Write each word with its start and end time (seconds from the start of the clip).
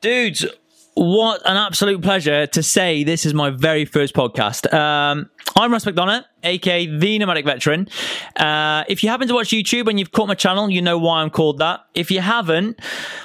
Dudes, 0.00 0.46
what 0.94 1.42
an 1.44 1.58
absolute 1.58 2.00
pleasure 2.00 2.46
to 2.46 2.62
say 2.62 3.04
this 3.04 3.26
is 3.26 3.34
my 3.34 3.50
very 3.50 3.84
first 3.84 4.14
podcast. 4.14 4.72
Um, 4.72 5.28
I'm 5.56 5.70
Russ 5.70 5.84
McDonough, 5.84 6.24
aka 6.42 6.86
the 6.86 7.18
Nomadic 7.18 7.44
Veteran. 7.44 7.86
Uh, 8.34 8.84
if 8.88 9.02
you 9.02 9.10
happen 9.10 9.28
to 9.28 9.34
watch 9.34 9.48
YouTube 9.48 9.88
and 9.88 9.98
you've 9.98 10.10
caught 10.10 10.26
my 10.26 10.34
channel, 10.34 10.70
you 10.70 10.80
know 10.80 10.96
why 10.96 11.20
I'm 11.20 11.28
called 11.28 11.58
that. 11.58 11.80
If 11.92 12.10
you 12.10 12.22
haven't, 12.22 12.80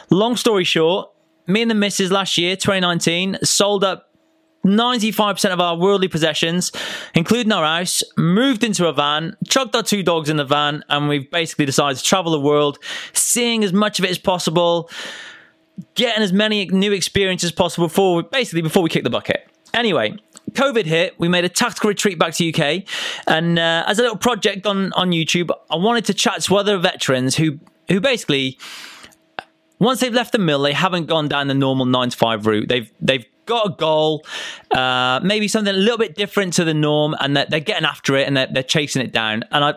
long 0.10 0.36
story 0.36 0.66
short, 0.66 1.10
me 1.48 1.62
and 1.62 1.72
the 1.72 1.76
missus 1.76 2.12
last 2.12 2.38
year, 2.38 2.58
2019, 2.58 3.38
sold 3.42 3.86
up 3.86 4.14
95% 4.66 5.54
of 5.54 5.62
our 5.62 5.78
worldly 5.78 6.10
possessions, 6.10 6.74
including 7.14 7.54
our 7.54 7.64
house, 7.64 8.04
moved 8.18 8.66
into 8.66 8.86
a 8.88 8.92
van, 8.92 9.38
chucked 9.48 9.78
our 9.78 9.84
two 9.84 10.04
dogs 10.04 10.30
in 10.30 10.36
the 10.36 10.44
van, 10.44 10.84
and 10.90 11.08
we've 11.08 11.32
basically 11.32 11.66
decided 11.66 11.98
to 12.00 12.04
travel 12.04 12.34
the 12.34 12.40
world, 12.42 12.80
seeing 13.14 13.64
as 13.64 13.72
much 13.72 13.98
of 13.98 14.04
it 14.04 14.12
as 14.12 14.18
possible 14.18 14.90
getting 15.96 16.24
as 16.24 16.34
many 16.34 16.66
new 16.66 16.92
experiences 16.92 17.52
possible 17.52 17.88
before 17.88 18.24
basically 18.24 18.62
before 18.62 18.84
we 18.84 18.90
kick 18.90 19.04
the 19.04 19.10
bucket. 19.10 19.48
Anyway, 19.74 20.16
COVID 20.52 20.86
hit. 20.86 21.20
We 21.20 21.28
made 21.28 21.44
a 21.44 21.50
tactical 21.50 21.90
retreat 21.90 22.18
back 22.18 22.34
to 22.36 22.50
UK, 22.50 22.84
and 23.28 23.60
uh, 23.60 23.84
as 23.88 24.00
a 24.00 24.02
little 24.02 24.18
project 24.18 24.66
on 24.66 24.94
on 24.94 25.12
YouTube, 25.12 25.52
I 25.70 25.76
wanted 25.76 26.06
to 26.06 26.14
chat 26.14 26.42
to 26.44 26.56
other 26.56 26.78
veterans 26.78 27.36
who 27.36 27.60
who 27.90 28.00
basically 28.00 28.58
once 29.80 30.00
they've 30.00 30.14
left 30.14 30.32
the 30.32 30.40
mill, 30.40 30.62
they 30.62 30.74
haven't 30.74 31.08
gone 31.08 31.28
down 31.28 31.48
the 31.48 31.54
normal 31.54 31.86
nine 31.86 32.10
to 32.10 32.18
five 32.18 32.46
route. 32.46 32.70
They've 32.70 32.92
they've 33.02 33.26
got 33.46 33.68
a 33.68 33.70
goal, 33.76 34.26
uh, 34.72 35.20
maybe 35.24 35.48
something 35.48 35.74
a 35.74 35.78
little 35.78 35.98
bit 35.98 36.16
different 36.16 36.54
to 36.54 36.64
the 36.64 36.74
norm, 36.74 37.16
and 37.20 37.36
they're, 37.38 37.46
they're 37.48 37.60
getting 37.60 37.86
after 37.86 38.16
it 38.16 38.28
and 38.28 38.36
they're, 38.36 38.48
they're 38.48 38.64
chasing 38.64 39.02
it 39.02 39.12
down. 39.12 39.44
And 39.52 39.64
I 39.64 39.74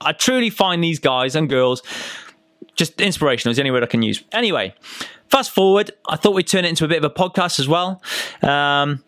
I 0.00 0.12
truly 0.12 0.50
find 0.50 0.82
these 0.82 0.98
guys 0.98 1.36
and 1.36 1.48
girls 1.48 1.82
just 2.74 3.00
inspirational. 3.00 3.50
Is 3.50 3.56
the 3.56 3.62
only 3.62 3.70
word 3.70 3.82
I 3.82 3.86
can 3.86 4.02
use. 4.02 4.22
Anyway, 4.32 4.74
fast 5.32 5.50
forward, 5.50 5.90
I 6.06 6.16
thought 6.16 6.34
we'd 6.34 6.46
turn 6.46 6.66
it 6.66 6.68
into 6.68 6.84
a 6.84 6.88
bit 6.88 7.02
of 7.02 7.04
a 7.04 7.10
podcast 7.10 7.58
as 7.58 7.66
well. 7.66 8.02
Um, 8.42 9.02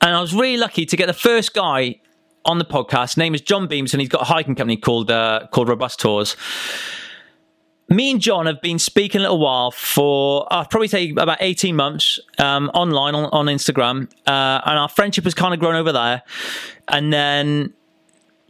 and 0.00 0.16
I 0.16 0.20
was 0.20 0.34
really 0.34 0.56
lucky 0.56 0.84
to 0.84 0.96
get 0.96 1.06
the 1.06 1.12
first 1.12 1.54
guy 1.54 2.00
on 2.44 2.58
the 2.58 2.64
podcast. 2.64 3.10
His 3.10 3.16
name 3.18 3.32
is 3.32 3.40
John 3.40 3.68
Beams, 3.68 3.94
and 3.94 4.00
He's 4.00 4.08
got 4.08 4.22
a 4.22 4.24
hiking 4.24 4.56
company 4.56 4.76
called 4.76 5.12
uh, 5.12 5.46
called 5.52 5.68
Robustours. 5.68 6.36
Me 7.88 8.10
and 8.10 8.20
John 8.20 8.46
have 8.46 8.60
been 8.62 8.80
speaking 8.80 9.20
a 9.20 9.22
little 9.22 9.38
while 9.38 9.70
for 9.70 10.48
I'll 10.50 10.64
probably 10.64 10.88
say 10.88 11.10
about 11.10 11.38
eighteen 11.40 11.76
months 11.76 12.18
um, 12.38 12.68
online 12.74 13.14
on, 13.14 13.26
on 13.26 13.46
Instagram, 13.46 14.10
uh, 14.26 14.60
and 14.66 14.78
our 14.78 14.88
friendship 14.88 15.22
has 15.24 15.34
kind 15.34 15.54
of 15.54 15.60
grown 15.60 15.76
over 15.76 15.92
there. 15.92 16.22
And 16.88 17.12
then 17.12 17.74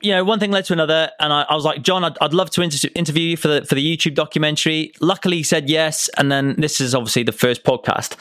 you 0.03 0.13
know, 0.13 0.25
one 0.25 0.41
thing 0.41 0.51
led 0.51 0.65
to 0.67 0.73
another, 0.73 1.11
and 1.21 1.33
I, 1.33 1.43
I 1.49 1.55
was 1.55 1.65
like, 1.65 1.83
John, 1.83 2.05
I'd, 2.05 2.17
I'd 2.21 2.35
love 2.35 2.51
to 2.51 2.63
inter- 2.63 2.89
interview 2.95 3.31
you 3.31 3.37
for 3.37 3.49
the 3.49 3.65
for 3.65 3.75
the 3.75 3.97
YouTube 3.97 4.15
documentary. 4.15 4.93
Luckily, 5.01 5.39
he 5.39 5.43
said 5.43 5.71
yes, 5.71 6.11
and 6.19 6.31
then 6.31 6.57
this 6.59 6.81
is 6.81 6.95
obviously 6.95 7.23
the 7.23 7.33
first 7.33 7.63
podcast. 7.65 8.17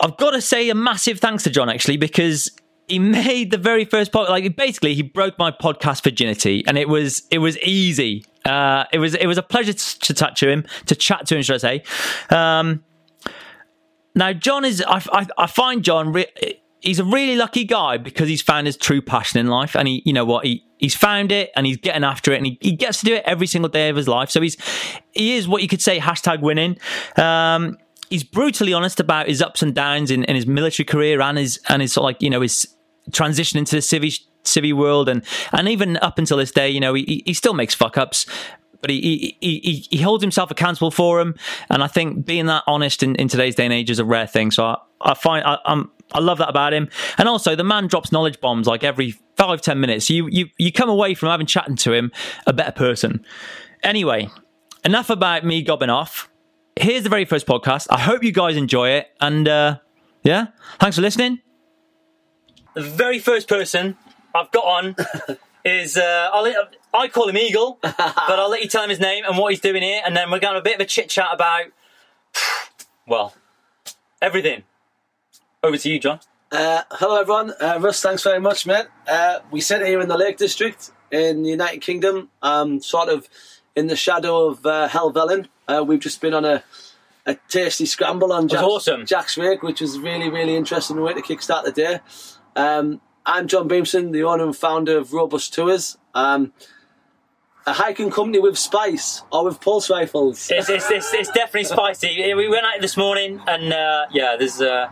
I've 0.00 0.16
got 0.18 0.32
to 0.32 0.42
say 0.42 0.68
a 0.68 0.74
massive 0.74 1.20
thanks 1.20 1.42
to 1.44 1.50
John 1.50 1.70
actually 1.70 1.96
because 1.96 2.50
he 2.86 2.98
made 2.98 3.50
the 3.50 3.58
very 3.58 3.84
first 3.84 4.12
podcast. 4.12 4.28
Like 4.28 4.56
basically, 4.56 4.94
he 4.94 5.02
broke 5.02 5.38
my 5.38 5.50
podcast 5.50 6.04
virginity, 6.04 6.64
and 6.66 6.76
it 6.76 6.88
was 6.88 7.22
it 7.30 7.38
was 7.38 7.58
easy. 7.58 8.24
Uh, 8.44 8.84
it 8.92 8.98
was 8.98 9.14
it 9.14 9.26
was 9.26 9.38
a 9.38 9.42
pleasure 9.42 9.72
to, 9.72 9.98
to 10.00 10.14
touch 10.14 10.40
to 10.40 10.50
him, 10.50 10.64
to 10.86 10.94
chat 10.94 11.26
to 11.26 11.36
him, 11.36 11.42
should 11.42 11.54
I 11.54 11.58
say? 11.58 11.82
Um, 12.30 12.84
now, 14.14 14.32
John 14.32 14.64
is 14.64 14.82
I, 14.86 15.02
I, 15.12 15.26
I 15.38 15.46
find 15.46 15.82
John. 15.82 16.12
Re- 16.12 16.60
he's 16.80 16.98
a 16.98 17.04
really 17.04 17.36
lucky 17.36 17.64
guy 17.64 17.96
because 17.96 18.28
he's 18.28 18.42
found 18.42 18.66
his 18.66 18.76
true 18.76 19.00
passion 19.02 19.40
in 19.40 19.48
life. 19.48 19.74
And 19.74 19.88
he 19.88 20.02
you 20.04 20.12
know 20.12 20.24
what? 20.24 20.44
He 20.44 20.64
he's 20.78 20.94
found 20.94 21.32
it 21.32 21.50
and 21.56 21.66
he's 21.66 21.76
getting 21.76 22.04
after 22.04 22.32
it 22.32 22.36
and 22.36 22.46
he, 22.46 22.58
he 22.60 22.72
gets 22.72 23.00
to 23.00 23.06
do 23.06 23.14
it 23.14 23.22
every 23.26 23.46
single 23.46 23.68
day 23.68 23.88
of 23.88 23.96
his 23.96 24.08
life. 24.08 24.30
So 24.30 24.40
he's 24.40 24.56
he 25.12 25.36
is 25.36 25.48
what 25.48 25.62
you 25.62 25.68
could 25.68 25.82
say 25.82 25.98
hashtag 25.98 26.40
winning. 26.40 26.78
Um, 27.16 27.78
he's 28.10 28.24
brutally 28.24 28.72
honest 28.72 29.00
about 29.00 29.28
his 29.28 29.42
ups 29.42 29.62
and 29.62 29.74
downs 29.74 30.10
in, 30.10 30.24
in 30.24 30.36
his 30.36 30.46
military 30.46 30.84
career 30.84 31.20
and 31.20 31.38
his 31.38 31.60
and 31.68 31.82
his 31.82 31.96
like 31.96 32.22
you 32.22 32.30
know 32.30 32.40
his 32.40 32.66
transition 33.12 33.58
into 33.58 33.76
the 33.76 33.82
civvy 33.82 34.20
civvy 34.44 34.72
world. 34.72 35.08
And 35.08 35.24
and 35.52 35.68
even 35.68 35.96
up 35.98 36.18
until 36.18 36.36
this 36.36 36.52
day 36.52 36.68
you 36.68 36.80
know 36.80 36.94
he, 36.94 37.22
he 37.26 37.34
still 37.34 37.54
makes 37.54 37.74
fuck 37.74 37.96
ups 37.96 38.26
but 38.82 38.90
he, 38.90 39.36
he, 39.40 39.58
he, 39.60 39.86
he 39.90 40.02
holds 40.02 40.22
himself 40.22 40.50
accountable 40.50 40.90
for 40.90 41.18
them. 41.18 41.34
And 41.70 41.82
I 41.82 41.88
think 41.88 42.24
being 42.24 42.46
that 42.46 42.62
honest 42.68 43.02
in, 43.02 43.16
in 43.16 43.26
today's 43.26 43.54
day 43.54 43.64
and 43.64 43.72
age 43.72 43.90
is 43.90 43.98
a 43.98 44.04
rare 44.04 44.26
thing. 44.26 44.50
So 44.50 44.64
I, 44.64 44.76
I 45.00 45.14
find 45.14 45.44
I, 45.44 45.58
I'm, 45.64 45.90
I 46.12 46.20
love 46.20 46.38
that 46.38 46.48
about 46.48 46.72
him. 46.72 46.88
And 47.18 47.28
also, 47.28 47.56
the 47.56 47.64
man 47.64 47.88
drops 47.88 48.12
knowledge 48.12 48.40
bombs 48.40 48.66
like 48.66 48.84
every 48.84 49.14
five, 49.36 49.60
ten 49.60 49.80
minutes. 49.80 50.08
You, 50.08 50.28
you, 50.30 50.48
you 50.58 50.72
come 50.72 50.88
away 50.88 51.14
from 51.14 51.28
having 51.28 51.46
chatting 51.46 51.76
to 51.76 51.92
him 51.92 52.12
a 52.46 52.52
better 52.52 52.72
person. 52.72 53.24
Anyway, 53.82 54.28
enough 54.84 55.10
about 55.10 55.44
me 55.44 55.62
gobbing 55.62 55.90
off. 55.90 56.30
Here's 56.78 57.02
the 57.02 57.08
very 57.08 57.24
first 57.24 57.46
podcast. 57.46 57.86
I 57.90 57.98
hope 57.98 58.22
you 58.22 58.32
guys 58.32 58.56
enjoy 58.56 58.90
it. 58.90 59.08
And 59.20 59.48
uh, 59.48 59.78
yeah, 60.22 60.48
thanks 60.78 60.96
for 60.96 61.02
listening. 61.02 61.40
The 62.74 62.82
very 62.82 63.18
first 63.18 63.48
person 63.48 63.96
I've 64.34 64.50
got 64.50 64.64
on 64.64 64.96
is 65.64 65.96
uh, 65.96 66.30
I'll, 66.32 66.52
I 66.92 67.08
call 67.08 67.28
him 67.28 67.36
Eagle, 67.36 67.78
but 67.82 67.98
I'll 67.98 68.50
let 68.50 68.62
you 68.62 68.68
tell 68.68 68.84
him 68.84 68.90
his 68.90 69.00
name 69.00 69.24
and 69.24 69.38
what 69.38 69.52
he's 69.52 69.60
doing 69.60 69.82
here, 69.82 70.02
and 70.04 70.16
then 70.16 70.30
we're 70.30 70.38
going 70.38 70.52
to 70.52 70.56
have 70.56 70.60
a 70.60 70.62
bit 70.62 70.74
of 70.76 70.80
a 70.82 70.84
chit 70.84 71.08
chat 71.08 71.28
about, 71.32 71.64
well, 73.06 73.34
everything. 74.20 74.64
Over 75.66 75.78
to 75.78 75.90
you, 75.90 75.98
John. 75.98 76.20
Uh, 76.52 76.82
hello, 76.92 77.20
everyone. 77.20 77.52
Uh, 77.60 77.78
Russ, 77.80 78.00
thanks 78.00 78.22
very 78.22 78.38
much, 78.38 78.68
mate. 78.68 78.86
Uh, 79.08 79.40
we 79.50 79.60
sit 79.60 79.84
here 79.84 79.98
in 80.00 80.06
the 80.06 80.16
Lake 80.16 80.36
District 80.36 80.92
in 81.10 81.42
the 81.42 81.50
United 81.50 81.80
Kingdom, 81.80 82.28
um, 82.40 82.80
sort 82.80 83.08
of 83.08 83.28
in 83.74 83.88
the 83.88 83.96
shadow 83.96 84.46
of 84.46 84.64
uh, 84.64 84.88
Helvellyn. 84.88 85.48
Uh, 85.66 85.82
we've 85.84 85.98
just 85.98 86.20
been 86.20 86.34
on 86.34 86.44
a, 86.44 86.62
a 87.26 87.36
tasty 87.48 87.84
scramble 87.84 88.32
on 88.32 88.46
Jack's, 88.46 88.62
awesome. 88.62 89.06
Jack's 89.06 89.36
Rake, 89.36 89.64
which 89.64 89.80
was 89.80 89.98
really, 89.98 90.30
really 90.30 90.54
interesting 90.54 91.00
way 91.00 91.14
to 91.14 91.20
kickstart 91.20 91.64
the 91.64 91.72
day. 91.72 91.98
Um, 92.54 93.00
I'm 93.26 93.48
John 93.48 93.66
Beamson, 93.66 94.12
the 94.12 94.22
owner 94.22 94.44
and 94.44 94.56
founder 94.56 94.98
of 94.98 95.12
Robustours. 95.12 95.98
Um, 96.14 96.52
a 97.66 97.72
hiking 97.72 98.12
company 98.12 98.38
with 98.38 98.56
spice 98.56 99.22
or 99.32 99.46
with 99.46 99.60
pulse 99.60 99.90
rifles. 99.90 100.48
It's, 100.48 100.70
it's, 100.70 100.88
it's, 100.92 101.12
it's 101.12 101.30
definitely 101.32 101.64
spicy. 101.64 102.32
We 102.34 102.48
went 102.48 102.64
out 102.64 102.80
this 102.80 102.96
morning, 102.96 103.42
and 103.48 103.72
uh, 103.72 104.06
yeah, 104.12 104.36
there's 104.38 104.60
uh, 104.60 104.88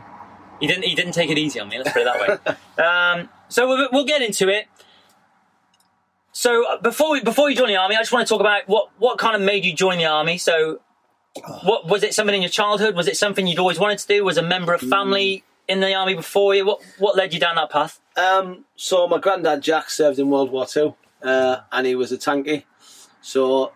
he 0.65 0.69
didn't 0.69 0.85
he 0.85 0.95
didn't 0.95 1.13
take 1.13 1.31
it 1.31 1.37
easy 1.37 1.61
on 1.61 1.69
me. 1.69 1.77
Let's 1.77 1.93
put 1.93 2.03
it 2.03 2.05
that 2.07 2.57
way. 2.79 2.85
um, 2.85 3.29
so 3.49 3.69
we'll, 3.69 3.89
we'll 3.93 4.07
get 4.07 4.23
into 4.23 4.49
it. 4.49 4.67
So 6.33 6.65
uh, 6.67 6.81
before 6.81 7.13
we 7.13 7.21
before 7.21 7.51
you 7.51 7.57
join 7.57 7.69
the 7.69 7.77
army, 7.77 7.97
I 7.97 7.99
just 7.99 8.13
want 8.13 8.27
to 8.27 8.33
talk 8.33 8.41
about 8.41 8.67
what 8.67 8.89
what 8.99 9.19
kind 9.19 9.37
of 9.37 9.43
made 9.43 9.65
you 9.65 9.75
join 9.75 9.99
the 9.99 10.07
army. 10.07 10.39
So, 10.39 10.81
what 11.65 11.87
was 11.87 12.03
it? 12.03 12.15
Something 12.15 12.35
in 12.35 12.41
your 12.41 12.51
childhood? 12.51 12.97
Was 12.97 13.09
it 13.09 13.19
something 13.19 13.47
you'd 13.47 13.59
always 13.59 13.79
wanted 13.79 13.99
to 13.99 14.07
do? 14.07 14.25
Was 14.25 14.39
a 14.39 14.43
member 14.43 14.73
of 14.73 14.81
family 14.81 15.45
in 15.69 15.81
the 15.81 15.93
army 15.95 16.15
before 16.15 16.55
you? 16.55 16.65
What 16.65 16.83
what 16.99 17.15
led 17.15 17.35
you 17.35 17.41
down 17.41 17.57
that 17.57 17.71
path? 17.71 18.01
Um, 18.17 18.65
so 18.75 19.07
my 19.07 19.19
granddad 19.19 19.63
Jack 19.63 19.91
served 19.91 20.19
in 20.19 20.31
World 20.31 20.51
War 20.51 20.65
Two, 20.65 20.95
uh, 21.23 21.59
and 21.71 21.87
he 21.87 21.95
was 21.95 22.11
a 22.11 22.17
tanky. 22.17 22.65
So 23.21 23.73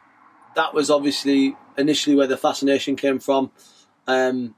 that 0.56 0.72
was 0.72 0.90
obviously 0.90 1.54
initially 1.76 2.16
where 2.16 2.26
the 2.26 2.38
fascination 2.38 2.96
came 2.96 3.18
from. 3.18 3.50
Um, 4.06 4.54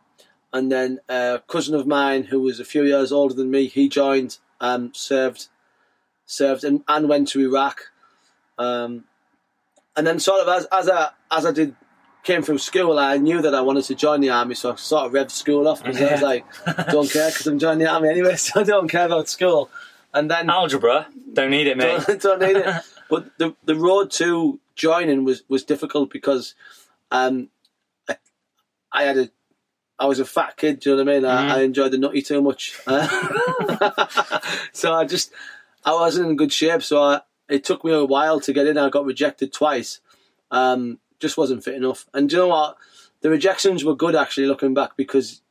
and 0.52 0.70
then 0.70 1.00
a 1.08 1.40
cousin 1.46 1.74
of 1.74 1.86
mine 1.86 2.24
who 2.24 2.40
was 2.40 2.60
a 2.60 2.64
few 2.64 2.84
years 2.84 3.12
older 3.12 3.34
than 3.34 3.50
me, 3.50 3.66
he 3.66 3.88
joined, 3.88 4.38
um, 4.60 4.92
served, 4.94 5.48
served, 6.26 6.64
and, 6.64 6.82
and 6.88 7.08
went 7.08 7.28
to 7.28 7.40
Iraq. 7.40 7.82
Um, 8.58 9.04
and 9.96 10.06
then 10.06 10.18
sort 10.18 10.40
of 10.40 10.48
as 10.48 10.66
as 10.72 10.88
I 10.88 11.10
as 11.30 11.46
I 11.46 11.52
did 11.52 11.74
came 12.22 12.42
through 12.42 12.58
school, 12.58 12.98
I 12.98 13.16
knew 13.16 13.40
that 13.42 13.54
I 13.54 13.60
wanted 13.60 13.84
to 13.84 13.94
join 13.94 14.20
the 14.20 14.30
army, 14.30 14.54
so 14.54 14.72
I 14.72 14.76
sort 14.76 15.06
of 15.06 15.12
revved 15.12 15.30
school 15.30 15.66
off 15.66 15.82
because 15.82 16.00
I 16.00 16.12
was 16.12 16.22
like, 16.22 16.44
don't 16.90 17.10
care 17.10 17.30
because 17.30 17.46
I'm 17.46 17.58
joining 17.58 17.80
the 17.80 17.90
army 17.90 18.08
anyway, 18.08 18.36
so 18.36 18.60
I 18.60 18.64
don't 18.64 18.88
care 18.88 19.06
about 19.06 19.28
school. 19.28 19.70
And 20.12 20.30
then 20.30 20.50
algebra, 20.50 21.06
don't 21.32 21.50
need 21.50 21.66
it, 21.66 21.76
mate. 21.76 22.02
don't, 22.06 22.22
don't 22.22 22.40
need 22.40 22.56
it. 22.56 22.82
But 23.08 23.36
the 23.38 23.56
the 23.64 23.74
road 23.74 24.12
to 24.12 24.60
joining 24.76 25.24
was 25.24 25.42
was 25.48 25.64
difficult 25.64 26.10
because 26.10 26.54
um, 27.10 27.48
I, 28.08 28.16
I 28.92 29.02
had 29.02 29.18
a 29.18 29.30
I 30.00 30.06
was 30.06 30.18
a 30.18 30.24
fat 30.24 30.56
kid. 30.56 30.80
Do 30.80 30.90
you 30.90 30.96
know 30.96 31.04
what 31.04 31.12
I 31.12 31.14
mean? 31.14 31.24
I, 31.26 31.58
I 31.58 31.60
enjoyed 31.60 31.92
the 31.92 31.98
nutty 31.98 32.22
too 32.22 32.40
much, 32.40 32.72
so 34.72 34.94
I 34.94 35.04
just 35.04 35.30
I 35.84 35.92
wasn't 35.92 36.30
in 36.30 36.36
good 36.36 36.52
shape. 36.52 36.82
So 36.82 37.02
I, 37.02 37.20
it 37.50 37.64
took 37.64 37.84
me 37.84 37.92
a 37.92 38.04
while 38.04 38.40
to 38.40 38.52
get 38.54 38.66
in. 38.66 38.78
I 38.78 38.88
got 38.88 39.04
rejected 39.04 39.52
twice. 39.52 40.00
Um, 40.50 40.98
just 41.20 41.36
wasn't 41.36 41.62
fit 41.62 41.74
enough. 41.74 42.06
And 42.14 42.30
do 42.30 42.36
you 42.36 42.42
know 42.42 42.48
what? 42.48 42.78
The 43.20 43.28
rejections 43.28 43.84
were 43.84 43.94
good 43.94 44.16
actually, 44.16 44.46
looking 44.46 44.72
back, 44.72 44.96
because 44.96 45.42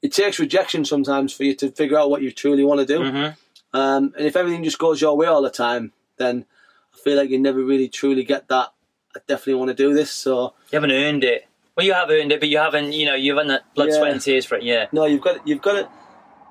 it 0.00 0.12
takes 0.12 0.38
rejection 0.38 0.84
sometimes 0.84 1.32
for 1.32 1.42
you 1.42 1.56
to 1.56 1.72
figure 1.72 1.98
out 1.98 2.10
what 2.10 2.22
you 2.22 2.30
truly 2.30 2.62
want 2.62 2.78
to 2.80 2.86
do. 2.86 3.00
Mm-hmm. 3.00 3.76
Um, 3.76 4.14
and 4.16 4.26
if 4.26 4.36
everything 4.36 4.62
just 4.62 4.78
goes 4.78 5.00
your 5.00 5.16
way 5.16 5.26
all 5.26 5.42
the 5.42 5.50
time, 5.50 5.92
then 6.18 6.46
I 6.94 6.98
feel 6.98 7.16
like 7.16 7.30
you 7.30 7.38
never 7.40 7.62
really 7.62 7.88
truly 7.88 8.22
get 8.22 8.46
that. 8.48 8.72
I 9.16 9.20
definitely 9.26 9.54
want 9.54 9.70
to 9.70 9.74
do 9.74 9.92
this. 9.92 10.12
So 10.12 10.54
You 10.70 10.76
haven't 10.76 10.92
earned 10.92 11.24
it. 11.24 11.47
Well, 11.78 11.86
you 11.86 11.92
have 11.94 12.10
earned 12.10 12.32
it, 12.32 12.40
but 12.40 12.48
you 12.48 12.58
haven't. 12.58 12.92
You 12.92 13.06
know, 13.06 13.14
you 13.14 13.30
haven't 13.36 13.46
that 13.48 13.72
blood, 13.76 13.90
Yeah. 13.90 13.98
sweat, 13.98 14.10
and 14.10 14.20
tears 14.20 14.44
for 14.44 14.56
it. 14.56 14.64
Yeah. 14.64 14.86
no, 14.90 15.04
you've 15.04 15.20
got 15.20 15.36
it. 15.36 15.42
you've 15.44 15.62
got 15.62 15.76
it. 15.76 15.86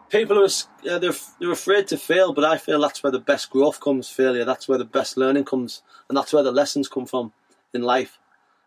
People 0.10 0.40
are 0.40 0.46
uh, 0.46 1.00
they're 1.00 1.12
they're 1.38 1.52
afraid 1.52 1.90
to 1.90 1.98
fail, 1.98 2.32
but 2.32 2.46
I 2.46 2.58
feel 2.58 2.80
that's 2.80 3.04
where 3.04 3.12
the 3.12 3.20
best 3.20 3.50
growth 3.50 3.82
comes. 3.82 4.08
Failure, 4.08 4.46
that's 4.46 4.70
where 4.70 4.78
the 4.78 4.86
best 4.86 5.18
learning 5.18 5.44
comes, 5.44 5.82
and 6.08 6.18
that's 6.18 6.32
where 6.32 6.44
the 6.44 6.52
lessons 6.54 6.88
come 6.88 7.06
from 7.06 7.34
in 7.74 7.82
life. 7.82 8.18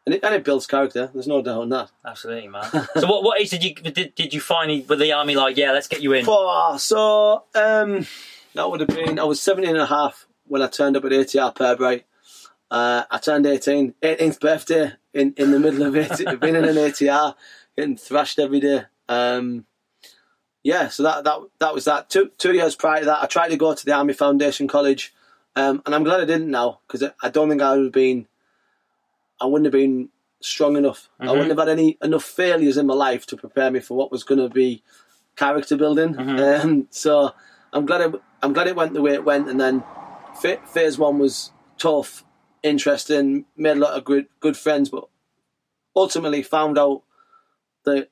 and 0.04 0.14
it, 0.16 0.22
and 0.22 0.34
it 0.34 0.44
builds 0.44 0.66
character. 0.66 1.10
There's 1.14 1.26
no 1.26 1.40
doubt 1.40 1.62
on 1.62 1.70
that. 1.70 1.90
Absolutely, 2.04 2.48
man. 2.48 2.64
so, 2.70 3.06
what 3.06 3.24
what 3.24 3.40
age 3.40 3.48
did 3.48 3.64
you 3.64 3.74
did, 3.74 4.14
did 4.14 4.34
you 4.34 4.40
finally 4.42 4.82
with 4.86 4.98
the 4.98 5.12
army 5.14 5.36
like? 5.36 5.56
Yeah, 5.56 5.72
let's 5.72 5.88
get 5.88 6.02
you 6.02 6.12
in. 6.12 6.26
Oh, 6.28 6.76
so 6.76 7.44
um, 7.54 8.06
that 8.54 8.70
would 8.70 8.80
have 8.80 8.90
been 8.90 9.18
I 9.18 9.24
was 9.24 9.40
17 9.40 9.70
and 9.70 9.80
a 9.80 9.86
half 9.86 10.26
when 10.46 10.60
I 10.60 10.66
turned 10.66 10.94
up 10.98 11.06
at 11.06 11.12
ATR 11.12 11.56
Pirbright. 11.56 12.02
Uh, 12.70 13.04
I 13.10 13.16
turned 13.16 13.46
18, 13.46 13.94
18th 14.02 14.40
birthday 14.40 14.92
in, 15.14 15.34
in 15.36 15.50
the 15.50 15.58
middle 15.58 15.82
of 15.82 15.96
it, 15.96 16.10
being 16.40 16.56
in 16.56 16.64
an 16.64 16.76
ATR, 16.76 17.34
getting 17.76 17.96
thrashed 17.96 18.38
every 18.38 18.60
day. 18.60 18.82
Um, 19.08 19.66
yeah, 20.62 20.88
so 20.88 21.02
that 21.04 21.24
that 21.24 21.38
that 21.58 21.74
was 21.74 21.86
that. 21.86 22.10
Two 22.10 22.30
two 22.36 22.52
years 22.52 22.76
prior 22.76 23.00
to 23.00 23.06
that, 23.06 23.22
I 23.22 23.26
tried 23.26 23.48
to 23.48 23.56
go 23.56 23.74
to 23.74 23.84
the 23.84 23.92
Army 23.92 24.12
Foundation 24.12 24.68
College, 24.68 25.14
um, 25.56 25.82
and 25.86 25.94
I'm 25.94 26.04
glad 26.04 26.20
I 26.20 26.26
didn't 26.26 26.50
now 26.50 26.80
because 26.86 27.02
I, 27.02 27.12
I 27.22 27.30
don't 27.30 27.48
think 27.48 27.62
I 27.62 27.74
would 27.76 27.84
have 27.84 27.92
been, 27.92 28.26
I 29.40 29.46
wouldn't 29.46 29.66
have 29.66 29.72
been 29.72 30.10
strong 30.40 30.76
enough. 30.76 31.08
I 31.18 31.26
wouldn't 31.32 31.48
have 31.50 31.58
had 31.58 31.68
any 31.68 31.98
enough 32.02 32.24
failures 32.24 32.76
in 32.76 32.86
my 32.86 32.94
life 32.94 33.26
to 33.26 33.36
prepare 33.36 33.70
me 33.70 33.80
for 33.80 33.96
what 33.96 34.12
was 34.12 34.22
going 34.22 34.40
to 34.40 34.48
be 34.48 34.82
character 35.36 35.76
building. 35.76 36.14
Um, 36.62 36.88
so 36.90 37.32
I'm 37.72 37.86
glad 37.86 38.00
it, 38.02 38.20
I'm 38.42 38.52
glad 38.52 38.66
it 38.66 38.76
went 38.76 38.92
the 38.92 39.02
way 39.02 39.14
it 39.14 39.24
went, 39.24 39.48
and 39.48 39.58
then 39.60 39.82
phase 40.66 40.98
one 40.98 41.18
was 41.18 41.52
tough, 41.78 42.24
interesting, 42.62 43.44
made 43.56 43.76
a 43.76 43.80
lot 43.80 43.96
of 43.96 44.04
good 44.04 44.26
good 44.40 44.56
friends, 44.56 44.88
but 44.88 45.08
ultimately 45.96 46.42
found 46.42 46.78
out 46.78 47.02
that 47.84 48.08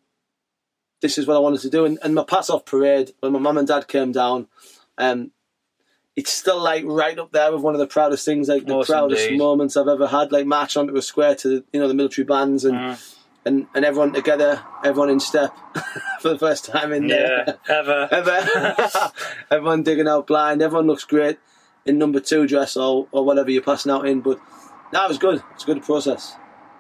this 1.01 1.17
is 1.19 1.27
what 1.27 1.37
I 1.37 1.41
wanted 1.41 1.61
to 1.61 1.71
do. 1.71 1.85
And, 1.85 1.99
and 2.03 2.15
my 2.15 2.25
pass 2.25 2.51
off 2.51 2.65
parade, 2.65 3.13
when 3.21 3.33
my 3.33 3.39
mum 3.39 3.59
and 3.59 3.69
dad 3.69 3.87
came 3.89 4.11
down, 4.13 4.49
um, 4.97 5.31
it's 6.17 6.33
still 6.33 6.61
like 6.61 6.85
right 6.85 7.17
up 7.19 7.31
there 7.31 7.53
with 7.53 7.63
one 7.63 7.75
of 7.75 7.79
the 7.79 7.87
proudest 7.87 8.25
things, 8.25 8.49
like 8.49 8.67
the 8.67 8.75
Awesome, 8.75 8.93
proudest 8.95 9.29
dude. 9.29 9.39
moments 9.39 9.77
I've 9.77 9.87
ever 9.87 10.09
had. 10.09 10.33
Like 10.33 10.47
marching 10.47 10.81
onto 10.81 10.97
a 10.97 11.03
square 11.03 11.35
to 11.37 11.49
the, 11.49 11.65
you 11.73 11.79
know 11.81 11.87
the 11.89 11.95
military 11.95 12.25
bands 12.25 12.65
and 12.65 12.77
Mm. 12.79 13.15
and, 13.45 13.67
and 13.75 13.85
everyone 13.85 14.13
together, 14.13 14.61
everyone 14.85 15.11
in 15.11 15.21
step 15.21 15.55
for 16.21 16.31
the 16.31 16.39
first 16.39 16.65
time 16.65 16.93
in 16.93 17.09
Yeah, 17.09 17.45
there. 17.45 17.59
ever. 17.69 18.09
Ever. 18.13 18.77
everyone 19.51 19.85
digging 19.85 20.09
out 20.09 20.27
blind. 20.27 20.61
Everyone 20.61 20.87
looks 20.89 21.05
great 21.05 21.39
in 21.87 21.99
number 21.99 22.21
two 22.21 22.47
dress 22.47 22.77
or, 22.77 23.09
or 23.13 23.25
whatever 23.25 23.51
you're 23.51 23.63
passing 23.63 23.93
out 23.93 24.07
in. 24.07 24.21
But 24.21 24.39
that 24.93 25.09
was 25.09 25.19
good. 25.19 25.43
It's 25.55 25.65
a 25.65 25.67
good 25.67 25.83
process. 25.83 26.35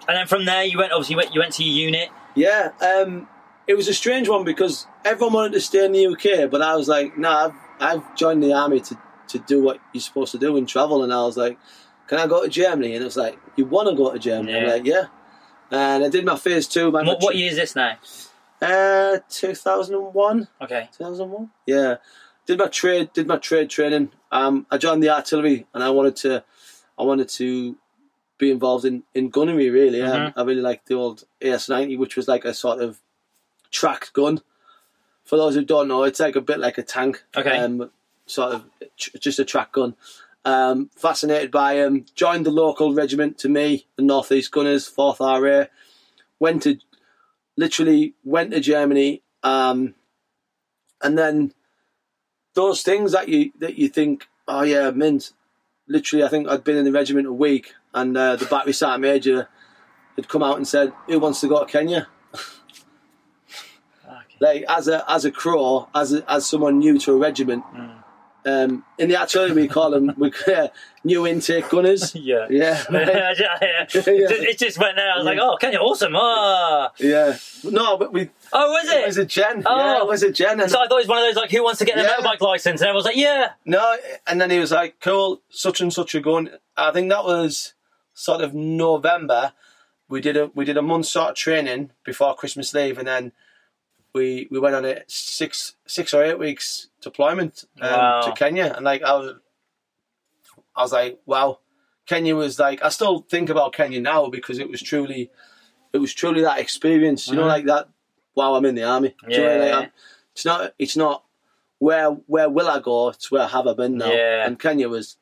And 0.07 0.17
then 0.17 0.27
from 0.27 0.45
there, 0.47 0.65
you 0.65 0.79
went 0.79 0.93
obviously 0.93 1.15
you 1.15 1.17
went, 1.19 1.35
you 1.35 1.41
went 1.41 1.53
to 1.55 1.65
your 1.65 1.87
unit. 1.87 2.09
Yeah, 2.35 2.71
um, 2.81 3.29
it 3.67 3.75
was 3.77 3.89
a 3.89 3.95
strange 3.95 4.29
one 4.29 4.45
because 4.45 4.87
everyone 5.05 5.35
wanted 5.35 5.53
to 5.53 5.61
stay 5.61 5.85
in 5.85 5.93
the 5.93 6.07
UK, 6.07 6.51
but 6.51 6.63
I 6.63 6.77
was 6.77 6.89
like, 6.89 7.19
nah, 7.19 7.47
I've, 7.47 7.53
I've 7.99 8.17
joined 8.17 8.43
the 8.43 8.53
army 8.53 8.81
to, 8.81 8.99
to 9.29 9.39
do 9.41 9.63
what 9.63 9.79
you're 9.93 10.01
supposed 10.01 10.33
to 10.33 10.39
do 10.39 10.57
and 10.57 10.69
travel. 10.69 11.03
And 11.03 11.13
I 11.13 11.23
was 11.23 11.37
like, 11.37 11.59
can 12.07 12.19
I 12.19 12.27
go 12.27 12.43
to 12.43 12.49
Germany? 12.49 12.95
And 12.95 13.03
it 13.03 13.05
was 13.05 13.17
like, 13.17 13.39
you 13.57 13.67
want 13.67 13.89
to 13.91 13.95
go 13.95 14.13
to 14.13 14.19
Germany? 14.19 14.57
I'm 14.57 14.65
Yeah. 14.65 14.73
like, 14.73 14.87
yeah. 14.87 15.05
And 15.71 16.05
I 16.05 16.09
did 16.09 16.25
my 16.25 16.37
phase 16.37 16.67
two. 16.67 16.91
My 16.91 17.03
What, 17.03 17.21
what 17.23 17.37
year 17.37 17.51
is 17.51 17.57
this 17.57 17.77
now? 17.77 17.99
Uh, 18.63 19.19
2001. 19.29 20.49
Okay. 20.63 20.89
2001. 20.97 21.51
Yeah, 21.67 21.97
did 22.47 22.59
my 22.59 22.69
trade, 22.69 23.13
did 23.13 23.27
my 23.27 23.37
trade 23.37 23.69
training. 23.69 24.11
Um, 24.31 24.67
I 24.71 24.79
joined 24.79 25.03
the 25.03 25.11
artillery, 25.11 25.67
and 25.75 25.83
I 25.83 25.91
wanted 25.91 26.17
to, 26.17 26.45
I 26.99 27.03
wanted 27.03 27.29
to 27.31 27.77
be 28.39 28.51
involved 28.51 28.85
in, 28.85 29.03
in 29.15 29.31
gunnery. 29.31 29.71
Really, 29.71 29.99
Mhm. 30.01 30.33
I, 30.37 30.41
I 30.41 30.45
really 30.45 30.61
liked 30.61 30.87
the 30.87 30.95
old 30.95 31.25
AS90, 31.41 31.99
which 31.99 32.17
was 32.17 32.29
like 32.29 32.45
a 32.45 32.55
sort 32.55 32.81
of 32.81 33.01
tracked 33.71 34.13
gun. 34.13 34.41
For 35.25 35.37
those 35.37 35.55
who 35.55 35.65
don't 35.65 35.89
know, 35.89 36.05
it's 36.05 36.21
like 36.21 36.37
a 36.37 36.41
bit 36.41 36.59
like 36.59 36.79
a 36.79 36.83
tank. 36.83 37.23
Okay. 37.37 37.59
Um, 37.59 37.91
sort 38.27 38.55
of 38.55 38.65
tr- 38.97 39.17
just 39.19 39.39
a 39.39 39.45
track 39.45 39.73
gun. 39.73 39.95
Um, 40.45 40.91
fascinated 40.97 41.51
by 41.51 41.75
him. 41.75 42.07
Joined 42.15 42.47
the 42.47 42.51
local 42.51 42.95
regiment 42.95 43.39
to 43.39 43.49
me, 43.49 43.87
the 43.97 44.03
North 44.03 44.31
East 44.33 44.53
Gunners, 44.53 44.87
Fourth 44.87 45.21
RA. 45.21 45.65
Went 46.39 46.63
to, 46.63 46.79
literally 47.57 48.15
went 48.25 48.53
to 48.53 48.61
Germany. 48.61 49.23
Um, 49.43 49.95
and 51.03 51.19
then 51.19 51.53
those 52.59 52.83
things 52.83 53.13
that 53.13 53.29
you 53.29 53.53
that 53.61 53.79
you 53.79 53.89
think, 53.89 54.29
oh 54.49 54.63
yeah, 54.63 54.91
mint. 54.91 55.33
Literally, 55.87 56.25
I 56.25 56.29
think 56.29 56.49
I'd 56.49 56.65
been 56.65 56.77
in 56.77 56.85
the 56.85 56.91
regiment 56.91 57.29
a 57.29 57.33
week, 57.33 57.73
and 57.95 58.17
uh, 58.17 58.35
the 58.35 58.47
battery 58.47 58.73
sergeant 58.73 59.03
major 59.03 59.49
had 60.17 60.29
come 60.29 60.43
out 60.43 60.57
and 60.57 60.67
said, 60.67 60.93
"Who 61.07 61.21
wants 61.21 61.41
to 61.43 61.49
go 61.49 61.65
to 61.65 61.71
Kenya?" 61.71 62.09
Okay. 62.35 62.43
Like 64.41 64.65
as 64.69 64.89
a 64.89 65.09
as 65.09 65.25
a 65.25 65.31
crow, 65.31 65.89
as 65.95 66.13
a, 66.13 66.29
as 66.31 66.49
someone 66.49 66.81
new 66.81 66.99
to 66.99 67.13
a 67.13 67.17
regiment. 67.17 67.63
Um, 68.49 68.85
in 68.99 69.09
the 69.09 69.17
artillery, 69.17 69.53
we 69.53 69.69
call 69.69 69.91
them 69.91 70.13
we, 70.17 70.33
uh, 70.55 70.69
new 71.05 71.27
intake 71.27 71.69
gunners. 71.69 72.15
Yeah. 72.15 72.47
Yeah, 72.51 72.83
yeah. 72.91 73.87
It 73.95 74.59
just- 74.59 74.79
went 74.79 74.97
there. 74.97 75.13
I 75.13 75.17
was 75.17 75.25
like, 75.27 75.39
oh, 75.41 75.57
Kenya, 75.61 75.79
awesome. 75.79 76.15
Ah. 76.17 76.91
yeah. 76.99 77.37
No, 77.65 77.97
but 77.97 78.13
we. 78.13 78.31
Oh, 78.53 78.71
was 78.71 78.89
It 78.91 78.99
it? 79.01 79.07
was 79.07 79.19
a 79.19 79.25
gen. 79.25 79.63
Oh. 79.67 79.77
Yeah, 79.77 79.99
it 80.03 80.07
was 80.07 80.23
a 80.23 80.33
gen. 80.33 80.61
And 80.61 80.71
so 80.71 80.79
I 80.81 80.87
thought 80.87 80.97
it 80.97 81.07
was 81.07 81.09
one 81.09 81.19
of 81.19 81.25
those 81.25 81.37
like, 81.37 81.51
who 81.51 81.63
wants 81.63 81.79
to 81.81 81.85
get 81.85 81.99
a 81.99 82.03
Yeah. 82.03 82.17
motorbike 82.21 82.41
license? 82.41 82.81
And 82.81 82.91
I 82.91 82.93
was 82.93 83.05
like, 83.05 83.17
yeah. 83.17 83.53
No, 83.65 83.97
and 84.27 84.41
then 84.41 84.51
he 84.51 84.59
was 84.59 84.73
like, 84.73 85.01
"Cool, 85.01 85.43
such 85.51 85.81
and 85.81 85.93
such 85.93 86.15
a 86.15 86.21
gun." 86.21 86.51
I 86.77 86.91
think 86.93 87.11
that 87.11 87.25
was 87.25 87.75
sort 88.15 88.41
of 88.41 88.55
November. 88.55 89.53
We 90.09 90.21
did 90.21 90.37
a 90.37 90.47
we 90.55 90.65
did 90.65 90.77
a 90.77 90.83
month 90.83 91.07
sort 91.07 91.31
of 91.31 91.37
training 91.37 91.91
before 92.05 92.35
Christmas 92.35 92.73
leave, 92.73 92.99
and 92.99 93.07
then 93.09 93.33
we 94.19 94.49
we 94.51 94.59
went 94.59 94.75
on 94.75 94.85
a 94.85 95.03
six 95.07 95.75
six 95.87 96.13
or 96.13 96.23
eight 96.25 96.39
weeks 96.39 96.89
deployment 97.01 97.65
um, 97.81 97.91
Wow. 97.91 98.21
to 98.23 98.33
Kenya, 98.33 98.73
and 98.77 98.85
like 98.85 99.03
I 99.03 99.15
was, 99.15 99.35
I 100.77 100.83
was 100.83 100.93
like, 100.93 101.19
wow, 101.27 101.61
Kenya 102.07 102.35
was 102.37 102.59
like 102.59 102.83
I 102.83 102.89
still 102.91 103.21
think 103.31 103.49
about 103.51 103.73
Kenya 103.73 104.01
now 104.01 104.29
because 104.29 104.59
it 104.59 104.69
was 104.69 104.83
truly, 104.83 105.31
it 105.93 105.99
was 105.99 106.13
truly 106.15 106.43
that 106.43 106.61
experience. 106.61 107.29
You 107.29 107.37
know, 107.37 107.45
Mhm. 107.45 107.49
like 107.57 107.67
that. 107.67 107.89
Wow, 108.35 108.55
I'm 108.55 108.65
in 108.67 108.75
the 108.75 108.85
army. 108.85 109.15
Do 109.29 109.35
you 109.35 109.43
know, 109.43 109.59
like, 109.59 109.73
Yeah. 109.83 109.89
It's 110.33 110.45
not. 110.45 110.73
It's 110.79 110.97
not 110.97 111.25
where 111.79 112.11
where 112.35 112.49
will 112.51 112.69
I 112.69 112.79
go? 112.81 113.09
It's 113.09 113.31
where 113.31 113.47
have 113.47 113.67
I 113.67 113.75
been 113.75 113.97
now? 113.99 114.13
Yeah. 114.13 114.47
And 114.47 114.59
Kenya 114.59 114.89
was 114.89 115.17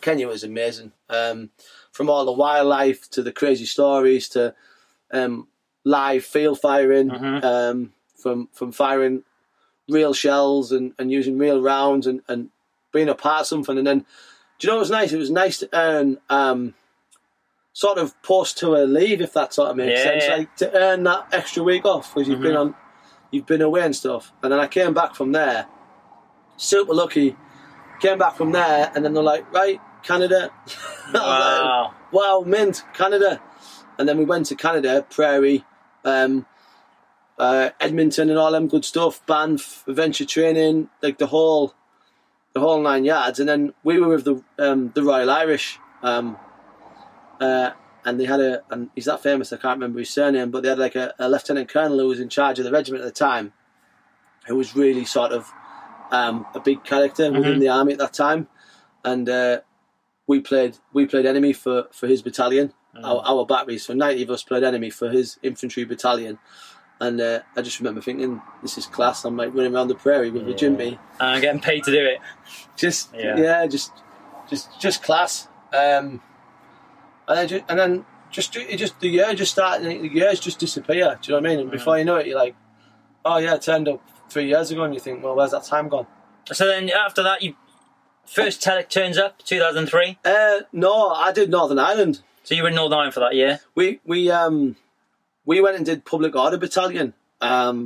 Kenya 0.00 0.28
was 0.28 0.44
amazing. 0.44 0.92
Um, 1.08 1.50
from 1.92 2.08
all 2.08 2.24
the 2.24 2.32
wildlife 2.44 3.10
to 3.10 3.22
the 3.22 3.32
crazy 3.32 3.66
stories 3.66 4.28
to 4.30 4.54
um, 5.12 5.48
live 5.84 6.24
field 6.24 6.60
firing, 6.60 7.10
Mhm. 7.10 7.44
um, 7.44 7.92
from 8.20 8.48
from 8.52 8.72
firing 8.72 9.22
real 9.88 10.12
shells 10.12 10.70
and, 10.72 10.92
and 10.98 11.10
using 11.10 11.36
real 11.38 11.60
rounds 11.60 12.06
and, 12.06 12.20
and 12.28 12.50
being 12.92 13.08
a 13.08 13.14
part 13.14 13.40
of 13.40 13.46
something. 13.48 13.76
And 13.78 13.86
then, 13.86 13.98
do 14.58 14.66
you 14.66 14.68
know 14.68 14.76
what 14.76 14.80
was 14.80 14.90
nice? 14.90 15.12
It 15.12 15.18
was 15.18 15.30
nice 15.30 15.58
to 15.58 15.68
earn 15.72 16.18
um, 16.28 16.74
sort 17.72 17.98
of 17.98 18.20
post 18.22 18.58
tour 18.58 18.86
leave, 18.86 19.20
if 19.20 19.32
that 19.32 19.52
sort 19.54 19.70
of 19.70 19.76
makes 19.76 19.98
Yeah, 19.98 20.20
sense. 20.20 20.28
Like 20.38 20.56
to 20.56 20.74
earn 20.76 21.02
that 21.04 21.26
extra 21.32 21.62
week 21.62 21.84
off 21.84 22.14
because 22.14 22.28
you've 22.28 22.40
been 22.40 22.54
Mhm. 22.54 22.60
on, 22.60 22.74
you've 23.30 23.46
been 23.46 23.62
away 23.62 23.82
and 23.82 23.96
stuff. 23.96 24.32
And 24.42 24.52
then 24.52 24.60
I 24.60 24.66
came 24.68 24.94
back 24.94 25.14
from 25.14 25.32
there, 25.32 25.66
super 26.56 26.94
lucky. 26.94 27.36
Came 28.00 28.18
back 28.18 28.34
from 28.36 28.52
there, 28.52 28.90
and 28.94 29.04
then 29.04 29.12
they're 29.12 29.22
like, 29.22 29.52
right, 29.52 29.80
Canada. 30.02 30.50
Was 30.66 31.14
like, 31.14 31.22
Wow. 31.22 31.94
wow, 32.12 32.42
mint, 32.46 32.82
Canada. 32.94 33.40
And 33.98 34.08
then 34.08 34.16
we 34.18 34.24
went 34.24 34.46
to 34.46 34.54
Canada, 34.54 35.04
Prairie, 35.10 35.64
um, 36.04 36.46
uh, 37.40 37.70
Edmonton, 37.80 38.28
and 38.30 38.38
all 38.38 38.52
them 38.52 38.68
good 38.68 38.84
stuff. 38.84 39.24
Banff, 39.26 39.82
adventure 39.88 40.26
training, 40.26 40.88
like 41.02 41.16
the 41.18 41.26
whole, 41.28 41.74
the 42.52 42.60
whole 42.60 42.80
nine 42.82 43.04
yards. 43.04 43.40
And 43.40 43.48
then 43.48 43.72
we 43.82 43.98
were 43.98 44.08
with 44.08 44.24
the 44.24 44.42
um, 44.58 44.92
the 44.94 45.02
Royal 45.02 45.30
Irish, 45.30 45.78
um, 46.02 46.36
uh, 47.40 47.70
and 48.04 48.20
they 48.20 48.26
had 48.26 48.40
a, 48.40 48.62
and 48.70 48.90
he's 48.94 49.06
that 49.06 49.22
famous. 49.22 49.52
I 49.52 49.56
can't 49.56 49.78
remember 49.78 49.98
his 50.00 50.10
surname, 50.10 50.50
but 50.50 50.62
they 50.62 50.68
had 50.68 50.78
like 50.78 50.96
a, 50.96 51.14
a 51.18 51.28
lieutenant 51.28 51.68
colonel 51.68 51.98
who 51.98 52.08
was 52.08 52.20
in 52.20 52.28
charge 52.28 52.58
of 52.58 52.64
the 52.64 52.72
regiment 52.72 53.02
at 53.04 53.06
the 53.12 53.18
time, 53.18 53.52
who 54.46 54.56
was 54.56 54.76
really 54.76 55.04
sort 55.04 55.32
of 55.32 55.50
um, 56.10 56.46
a 56.54 56.60
big 56.60 56.84
character 56.84 57.32
within 57.32 57.56
Mhm. 57.56 57.60
the 57.60 57.68
army 57.68 57.92
at 57.94 57.98
that 57.98 58.12
time, 58.12 58.48
and. 59.04 59.28
Uh, 59.28 59.60
we 60.26 60.38
played 60.38 60.78
we 60.92 61.06
played 61.06 61.26
enemy 61.26 61.52
for, 61.52 61.88
for 61.90 62.06
his 62.06 62.22
battalion, 62.22 62.72
our, 63.02 63.20
our 63.26 63.44
batteries. 63.44 63.84
So 63.86 63.94
ninety 63.94 64.22
of 64.22 64.30
us 64.30 64.44
played 64.44 64.62
enemy 64.62 64.88
for 64.88 65.10
his 65.10 65.40
infantry 65.42 65.82
battalion, 65.82 66.38
and 67.00 67.20
uh, 67.20 67.40
I 67.56 67.62
just 67.62 67.78
remember 67.80 68.00
thinking, 68.00 68.40
"This 68.62 68.76
is 68.78 68.86
class." 68.86 69.24
I'm 69.24 69.36
like 69.36 69.54
running 69.54 69.74
around 69.74 69.88
the 69.88 69.94
prairie 69.94 70.30
with 70.30 70.46
a 70.46 70.50
Yeah. 70.50 70.56
Jimpy, 70.56 70.88
And 71.18 71.28
I'm 71.30 71.40
getting 71.40 71.60
paid 71.60 71.84
to 71.84 71.90
do 71.90 72.04
it. 72.04 72.18
just 72.76 73.14
Yeah. 73.14 73.36
yeah. 73.36 73.66
just 73.66 73.92
just 74.48 74.80
just 74.80 75.02
class. 75.02 75.48
Um, 75.72 76.20
and 77.28 77.38
then 77.38 77.48
just, 77.48 77.64
and 77.68 77.78
then 77.78 78.04
just 78.30 78.54
it 78.56 78.76
just 78.76 78.98
the 79.00 79.08
year 79.08 79.34
just 79.34 79.52
started, 79.52 79.86
and 79.86 80.04
the 80.04 80.08
years 80.12 80.40
just 80.40 80.58
disappear. 80.58 81.18
Do 81.22 81.32
you 81.32 81.36
know 81.36 81.42
what 81.42 81.46
I 81.50 81.54
mean? 81.56 81.60
And 81.60 81.70
before 81.70 81.98
you 81.98 82.04
know 82.04 82.16
it, 82.16 82.26
you're 82.26 82.38
like, 82.38 82.54
"Oh 83.24 83.38
yeah, 83.38 83.54
it 83.54 83.62
turned 83.62 83.88
up 83.88 84.00
three 84.28 84.46
years 84.48 84.70
ago," 84.70 84.82
and 84.84 84.92
you 84.94 85.00
think, 85.00 85.22
"Well, 85.22 85.34
where's 85.34 85.52
that 85.52 85.64
time 85.64 85.88
gone?" 85.88 86.06
So 86.52 86.66
then 86.66 86.90
after 86.90 87.22
that, 87.22 87.42
you 87.42 87.54
first 88.26 88.60
Telic 88.62 88.88
turns 88.88 89.18
up, 89.18 89.38
2003. 89.44 90.18
Uh, 90.24 90.60
no, 90.72 91.08
I 91.10 91.32
did 91.32 91.50
Northern 91.50 91.78
Ireland. 91.78 92.22
So 92.42 92.54
you 92.54 92.62
were 92.62 92.68
in 92.70 92.74
Northern 92.74 92.96
Ireland 92.98 93.14
for 93.14 93.20
that 93.20 93.34
year. 93.34 93.60
we 93.74 94.00
we 94.04 94.30
um 94.30 94.76
we 95.50 95.60
went 95.64 95.76
and 95.78 95.86
did 95.90 96.04
public 96.12 96.34
order 96.44 96.58
battalion 96.64 97.08
um 97.40 97.76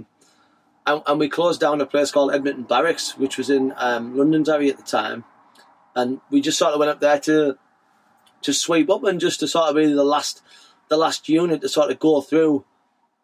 and, 0.87 1.01
and 1.09 1.19
we 1.23 1.29
closed 1.39 1.61
down 1.65 1.81
a 1.81 1.87
place 1.95 2.11
called 2.15 2.33
Ebrington 2.37 2.69
Barracks 2.69 3.07
which 3.23 3.39
was 3.39 3.49
in 3.57 3.73
um, 3.77 4.05
Londonderry 4.19 4.69
at 4.73 4.77
the 4.77 4.89
time 5.01 5.25
and 5.99 6.21
we 6.31 6.41
just 6.49 6.59
sort 6.59 6.73
of 6.75 6.79
went 6.81 6.91
up 6.95 7.01
there 7.01 7.21
to 7.29 7.37
to 8.43 8.53
sweep 8.53 8.89
up 8.91 9.05
and 9.05 9.19
just 9.27 9.41
to 9.41 9.49
sort 9.49 9.69
of 9.71 9.77
be 9.77 9.87
the 10.03 10.05
last 10.17 10.43
the 10.89 10.97
last 11.05 11.29
unit 11.41 11.61
to 11.63 11.69
sort 11.69 11.91
of 11.91 11.99
go 11.99 12.21
through 12.21 12.65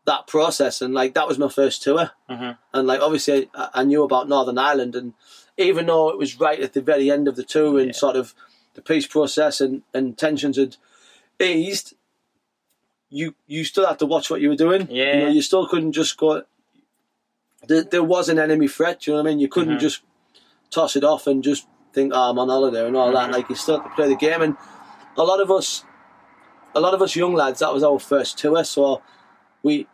that 0.07 0.27
process, 0.27 0.81
and 0.81 0.95
like 0.95 1.13
that 1.15 1.29
was 1.29 1.39
my 1.39 1.49
first 1.61 1.83
tour, 1.83 2.11
Mhm. 2.29 2.57
and 2.73 2.85
like 2.91 3.03
obviously 3.03 3.51
I, 3.55 3.69
I 3.81 3.85
knew 3.85 4.03
about 4.03 4.31
Northern 4.31 4.57
Ireland, 4.57 4.97
and 4.97 5.13
even 5.59 5.85
though 5.87 6.09
it 6.09 6.17
was 6.23 6.41
right 6.41 6.59
at 6.67 6.73
the 6.73 6.81
very 6.81 7.11
end 7.11 7.29
of 7.29 7.37
the 7.37 7.45
tour 7.55 7.79
and 7.79 7.89
Yeah. 7.89 8.01
sort 8.05 8.17
of 8.17 8.35
the 8.77 8.81
peace 8.91 9.07
process 9.07 9.61
and, 9.61 9.83
and 9.93 10.17
tensions 10.17 10.57
had 10.57 10.73
eased, 11.39 11.93
you 13.11 13.35
you 13.47 13.65
still 13.65 13.87
had 13.87 13.99
to 13.99 14.07
watch 14.07 14.31
what 14.31 14.41
you 14.41 14.49
were 14.51 14.57
doing. 14.57 14.87
Yeah. 14.91 15.17
you, 15.17 15.25
know, 15.25 15.31
you 15.31 15.43
still 15.43 15.67
couldn't 15.69 15.93
just 15.93 16.17
go. 16.17 16.43
There, 17.67 17.83
there 17.83 18.03
was 18.05 18.29
an 18.29 18.39
enemy 18.39 18.69
threat. 18.69 19.01
Do 19.01 19.11
you 19.11 19.17
know 19.17 19.23
what 19.23 19.29
I 19.29 19.33
mean? 19.33 19.41
You 19.41 19.49
couldn't 19.49 19.77
Mhm. 19.77 19.81
just 19.81 20.03
toss 20.71 20.97
it 20.97 21.05
off 21.05 21.27
and 21.27 21.43
just 21.43 21.67
think, 21.93 22.13
"Oh, 22.15 22.31
I'm 22.31 22.39
on 22.39 22.49
holiday" 22.49 22.87
and 22.87 22.97
all 22.97 23.13
that. 23.13 23.31
Mhm. 23.31 23.33
Like 23.35 23.51
you 23.51 23.57
still 23.57 23.79
had 23.79 23.85
to 23.89 23.95
play 23.95 24.09
the 24.09 24.15
game, 24.17 24.41
and 24.43 24.57
a 25.17 25.23
lot 25.25 25.41
of 25.41 25.51
us, 25.51 25.85
a 26.75 26.81
lot 26.81 26.95
of 26.95 27.03
us 27.03 27.17
young 27.17 27.35
lads, 27.35 27.59
that 27.61 27.73
was 27.75 27.83
our 27.83 27.99
first 27.99 28.39
tour, 28.39 28.63
so 28.65 29.03
we 29.63 29.87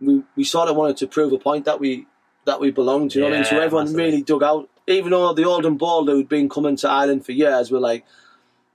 we 0.00 0.22
we 0.36 0.44
sort 0.44 0.68
of 0.68 0.76
wanted 0.76 0.96
to 0.98 1.06
prove 1.06 1.32
a 1.32 1.38
point 1.38 1.64
that 1.64 1.80
we 1.80 2.06
that 2.44 2.60
we 2.60 2.70
belonged. 2.70 3.10
Do 3.10 3.18
You 3.18 3.24
know 3.24 3.30
what 3.30 3.34
I 3.36 3.38
mean? 3.38 3.44
So 3.50 3.58
everyone 3.60 3.92
really 3.94 4.22
dug 4.22 4.42
out, 4.42 4.68
even 4.86 5.10
though 5.10 5.32
the 5.32 5.44
old 5.44 5.64
and 5.64 5.78
bald 5.78 6.08
who'd 6.08 6.28
been 6.28 6.48
coming 6.48 6.76
to 6.76 6.88
Ireland 6.88 7.24
for 7.24 7.32
years 7.32 7.70
were 7.70 7.80
like. 7.80 8.04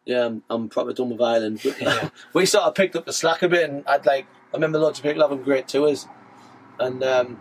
Yeah, 0.07 0.25
I'm, 0.25 0.41
I'm 0.49 0.69
proper 0.69 0.93
done 0.93 1.09
with 1.09 1.21
Ireland. 1.21 1.59
But 1.63 1.81
Yeah. 1.81 2.09
we 2.33 2.45
sort 2.45 2.63
of 2.65 2.73
picked 2.75 2.95
up 2.95 3.05
the 3.05 3.13
slack 3.13 3.43
a 3.43 3.49
bit, 3.49 3.69
and 3.69 3.83
I'd 3.87 4.05
like 4.05 4.25
I 4.53 4.55
remember 4.57 4.79
loads 4.79 4.99
of 4.99 5.03
people 5.03 5.21
having 5.21 5.43
great 5.43 5.67
tours, 5.67 6.07
and 6.79 7.03
um, 7.03 7.37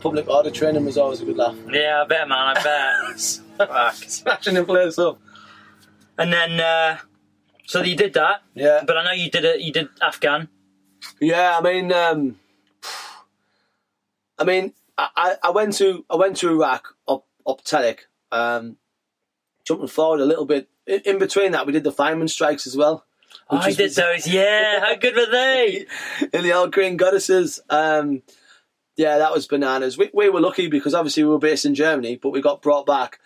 public 0.00 0.28
order 0.28 0.50
training 0.50 0.84
was 0.84 0.96
always 0.96 1.20
a 1.20 1.24
good 1.24 1.36
laugh. 1.36 1.56
Yeah, 1.70 2.02
I 2.02 2.06
bet, 2.06 2.28
man. 2.28 2.56
I 2.56 2.62
bet. 2.62 3.20
Fuck. 3.58 3.94
Smashing 3.94 4.54
the 4.54 4.64
place 4.64 4.98
up. 4.98 5.20
And 6.16 6.32
then, 6.32 6.60
uh, 6.60 6.98
so 7.66 7.82
you 7.82 7.96
did 7.96 8.14
that, 8.14 8.42
Yeah, 8.54 8.82
but 8.86 8.96
I 8.96 9.04
know 9.04 9.12
you 9.12 9.30
did 9.30 9.44
it. 9.44 9.60
You 9.60 9.72
did 9.72 9.88
Afghan. 10.00 10.48
yeah. 11.20 11.58
I 11.58 11.62
mean, 11.62 11.92
um, 11.92 12.38
I 14.38 14.44
mean, 14.44 14.72
I, 14.96 15.08
I- 15.16 15.36
I 15.44 15.50
went 15.50 15.74
to 15.78 16.04
I 16.08 16.16
went 16.16 16.36
to 16.38 16.50
Iraq 16.50 16.94
up 17.08 17.24
up 17.46 17.64
Telic. 17.64 18.00
Um, 18.30 18.76
jumping 19.64 19.88
forward 19.88 20.20
a 20.20 20.26
little 20.26 20.44
bit, 20.46 20.68
in, 20.86 21.18
between 21.18 21.52
that, 21.52 21.66
we 21.66 21.72
did 21.72 21.84
the 21.84 21.92
fireman 21.92 22.28
strikes 22.28 22.66
as 22.66 22.76
well. 22.76 23.04
Oh, 23.50 23.56
I 23.56 23.72
did 23.72 23.94
those. 23.94 24.26
Yeah, 24.26 24.80
how 24.84 24.94
good 24.96 25.16
were 25.16 25.30
they? 25.30 25.86
in 26.32 26.42
the 26.42 26.52
old 26.52 26.72
green 26.72 26.96
goddesses. 26.96 27.60
Um, 27.70 28.22
yeah, 28.96 29.18
that 29.18 29.32
was 29.32 29.46
bananas. 29.46 29.98
We, 29.98 30.10
we 30.14 30.28
were 30.30 30.40
lucky 30.40 30.68
because 30.68 30.94
obviously 30.94 31.24
we 31.24 31.30
were 31.30 31.38
based 31.38 31.64
in 31.64 31.74
Germany, 31.74 32.16
but 32.16 32.30
we 32.30 32.40
got 32.40 32.62
brought 32.62 32.86
back 32.86 33.18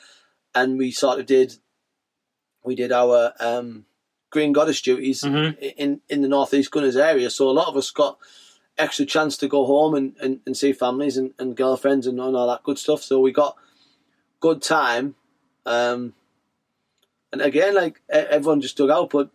and 0.54 0.78
we 0.78 0.90
sort 0.90 1.20
of 1.20 1.26
did 1.26 1.56
we 2.64 2.74
did 2.74 2.90
our 2.90 3.32
um, 3.38 3.84
green 4.30 4.52
goddess 4.52 4.80
duties 4.80 5.22
Mhm. 5.22 5.56
in 5.76 6.00
in 6.08 6.22
the 6.22 6.28
northeast 6.28 6.70
Gunners 6.70 6.96
area. 6.96 7.28
So 7.30 7.48
a 7.48 7.52
lot 7.52 7.68
of 7.68 7.76
us 7.76 7.90
got 7.90 8.18
extra 8.78 9.04
chance 9.04 9.36
to 9.38 9.48
go 9.48 9.66
home 9.66 9.94
and, 9.94 10.14
and, 10.22 10.40
and 10.46 10.56
see 10.56 10.72
families 10.72 11.16
and, 11.16 11.34
and 11.38 11.56
girlfriends 11.56 12.06
and, 12.06 12.18
and 12.20 12.36
all 12.36 12.48
that 12.48 12.62
good 12.62 12.78
stuff. 12.78 13.02
So 13.02 13.20
we 13.20 13.32
got 13.32 13.56
good 14.40 14.62
time. 14.62 15.16
Um, 15.66 16.14
and 17.32 17.40
again, 17.42 17.74
like 17.74 18.00
everyone 18.08 18.60
just 18.60 18.76
dug 18.76 18.90
out, 18.90 19.10
but 19.10 19.30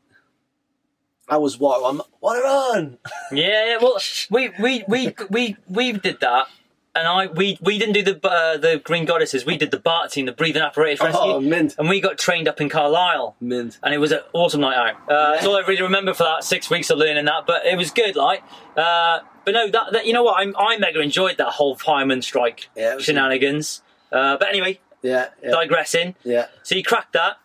I 1.30 1.38
was 1.38 1.58
what 1.60 1.90
I'm 1.90 2.02
water 2.22 2.42
on. 2.46 2.98
Yeah, 3.32 3.66
yeah. 3.66 3.78
Well, 3.82 3.98
we 4.30 4.50
we 4.62 4.84
we 4.88 5.16
we 5.30 5.58
we 5.68 5.92
did 5.94 6.20
that, 6.20 6.48
and 6.94 7.08
I 7.08 7.28
we 7.28 7.58
we 7.62 7.80
didn't 7.80 7.94
do 7.94 8.04
the 8.04 8.28
uh, 8.28 8.58
the 8.58 8.80
Green 8.84 9.06
Goddesses. 9.06 9.46
We 9.46 9.58
did 9.58 9.72
the 9.72 9.80
BART 9.80 10.12
team, 10.12 10.26
the 10.28 10.32
breathing 10.34 10.62
apparatus 10.62 11.02
rescue, 11.02 11.32
Oh, 11.34 11.40
mint, 11.40 11.74
and 11.80 11.90
we 11.90 12.00
got 12.02 12.18
trained 12.20 12.48
up 12.48 12.62
in 12.62 12.70
Carlisle. 12.70 13.36
mint. 13.42 13.80
and 13.82 13.94
it 13.94 13.98
was 13.98 14.12
an 14.12 14.20
awesome 14.34 14.62
night 14.62 14.76
out. 14.76 14.96
Uh, 15.12 15.32
That's 15.34 15.48
all 15.48 15.56
I 15.56 15.62
really 15.62 15.82
remember 15.82 16.14
for 16.14 16.24
that 16.24 16.44
six 16.44 16.70
weeks 16.70 16.90
of 16.92 17.00
learning 17.00 17.26
that, 17.26 17.46
but 17.48 17.66
it 17.66 17.78
was 17.78 17.90
good. 17.90 18.16
Like, 18.16 18.44
uh, 18.78 19.20
but 19.46 19.54
no, 19.54 19.68
that, 19.70 19.94
that 19.94 20.06
you 20.06 20.14
know 20.14 20.24
what, 20.24 20.40
I, 20.40 20.52
I 20.58 20.78
mega 20.78 21.00
enjoyed 21.00 21.38
that 21.38 21.50
whole 21.54 21.76
fireman 21.76 22.22
strike 22.22 22.70
Yeah, 22.76 22.98
shenanigans. 23.00 23.82
Uh, 24.12 24.38
but 24.38 24.48
anyway, 24.50 24.80
Yeah, 25.02 25.30
yeah, 25.42 25.50
digressing. 25.52 26.14
yeah, 26.24 26.48
So 26.62 26.76
you 26.76 26.84
cracked 26.84 27.14
that. 27.14 27.38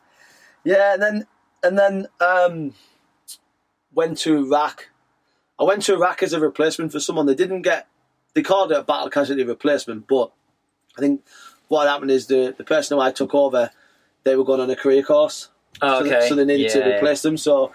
Yeah. 0.65 0.95
And 0.95 1.03
then 1.03 1.27
and 1.62 1.79
then 1.79 2.07
um, 2.21 2.75
went 3.95 4.19
to 4.19 4.37
Iraq. 4.37 4.91
I 5.59 5.65
went 5.65 5.83
to 5.85 5.95
Iraq 5.95 6.23
as 6.23 6.33
a 6.33 6.41
replacement 6.41 6.93
for 6.93 7.00
someone. 7.00 7.27
They 7.27 7.35
didn't 7.35 7.62
get. 7.62 7.88
They 8.35 8.43
called 8.43 8.71
it 8.73 8.79
a 8.79 8.83
battle 8.83 9.11
casualty 9.11 9.45
replacement, 9.45 10.07
but 10.07 10.31
I 10.97 11.00
think 11.00 11.23
what 11.69 11.88
happened 11.88 12.11
is 12.11 12.27
the 12.27 12.55
the 12.57 12.65
person 12.65 12.97
who 12.97 13.03
I 13.03 13.11
took 13.11 13.35
over, 13.35 13.71
they 14.25 14.37
were 14.37 14.45
going 14.45 14.61
on 14.61 14.71
a 14.71 14.77
career 14.77 15.03
course. 15.03 15.49
Oh, 15.81 16.00
so, 16.00 16.07
okay. 16.07 16.29
so 16.29 16.35
they 16.35 16.45
needed 16.45 16.71
to 16.73 16.97
replace 16.97 17.23
them. 17.23 17.37
So 17.37 17.73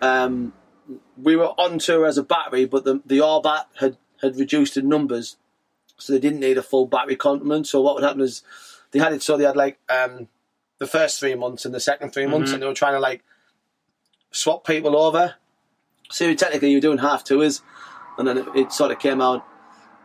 um, 0.00 0.52
we 1.16 1.36
were 1.36 1.48
on 1.58 1.78
tour 1.78 2.06
as 2.06 2.18
a 2.18 2.22
battery, 2.22 2.64
but 2.64 2.84
the 2.84 3.00
the 3.04 3.18
Orbat 3.18 3.64
had 3.78 3.96
had 4.20 4.36
reduced 4.36 4.76
in 4.76 4.88
numbers, 4.88 5.36
so 5.98 6.12
they 6.12 6.20
didn't 6.20 6.40
need 6.40 6.58
a 6.58 6.62
full 6.62 6.86
battery 6.86 7.16
complement. 7.16 7.66
So 7.66 7.80
what 7.80 7.94
would 7.94 8.04
happen 8.04 8.20
is 8.20 8.42
they 8.90 8.98
had 8.98 9.12
it 9.12 9.22
so 9.22 9.36
they 9.36 9.44
had 9.44 9.56
like 9.56 9.78
um, 9.88 10.28
the 10.82 10.88
first 10.98 11.20
three 11.20 11.36
months 11.36 11.64
and 11.64 11.72
the 11.72 11.78
second 11.80 12.10
3 12.12 12.26
months, 12.26 12.50
Mhm. 12.50 12.54
and 12.54 12.62
they 12.62 12.66
were 12.66 12.74
trying 12.82 12.94
to 12.94 12.98
like 13.00 13.22
swap 14.32 14.66
people 14.66 14.96
over. 14.96 15.34
So 16.10 16.34
technically, 16.34 16.70
you're 16.72 16.80
doing 16.80 16.98
half 16.98 17.22
tours, 17.24 17.62
and 18.18 18.26
then 18.26 18.36
it, 18.38 18.46
it 18.54 18.72
sort 18.72 18.90
of 18.90 18.98
came 18.98 19.20
out. 19.20 19.44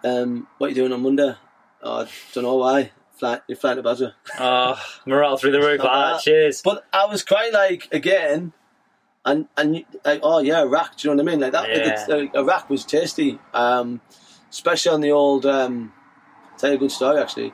Um, 0.04 0.48
what 0.58 0.68
are 0.68 0.70
you 0.70 0.76
doing 0.76 0.94
on 0.94 1.02
Monday? 1.02 1.34
Oh, 1.82 2.02
I 2.04 2.08
don't 2.34 2.44
know 2.44 2.56
why. 2.56 2.92
Fly, 3.20 3.42
you're 3.48 3.58
flying 3.58 3.78
to 3.78 3.84
Basra. 3.84 4.14
Oh, 4.40 4.80
morale 5.08 5.38
through 5.38 5.52
the 5.54 5.60
roof. 5.60 5.82
Ah, 5.84 6.20
cheers. 6.22 6.62
But 6.62 6.86
I 6.94 7.06
was 7.06 7.24
quite 7.24 7.52
like 7.52 7.88
again, 7.92 8.54
and 9.26 9.48
and 9.58 9.84
like 10.06 10.20
oh 10.22 10.40
yeah, 10.40 10.62
Iraq. 10.62 10.98
Do 10.98 11.08
you 11.10 11.16
know 11.16 11.24
what 11.24 11.30
I 11.30 11.32
mean? 11.34 11.42
Like 11.42 11.54
that. 11.54 11.68
Yeah. 11.70 11.90
It's, 11.94 12.08
uh, 12.10 12.40
Iraq 12.40 12.70
was 12.70 12.86
tasty, 12.86 13.40
um, 13.56 14.02
especially 14.52 14.92
on 14.94 15.02
the 15.02 15.12
old. 15.12 15.46
Um, 15.48 15.92
tell 16.60 16.70
you 16.70 16.76
a 16.76 16.80
good 16.80 16.92
story 16.92 17.20
actually. 17.20 17.52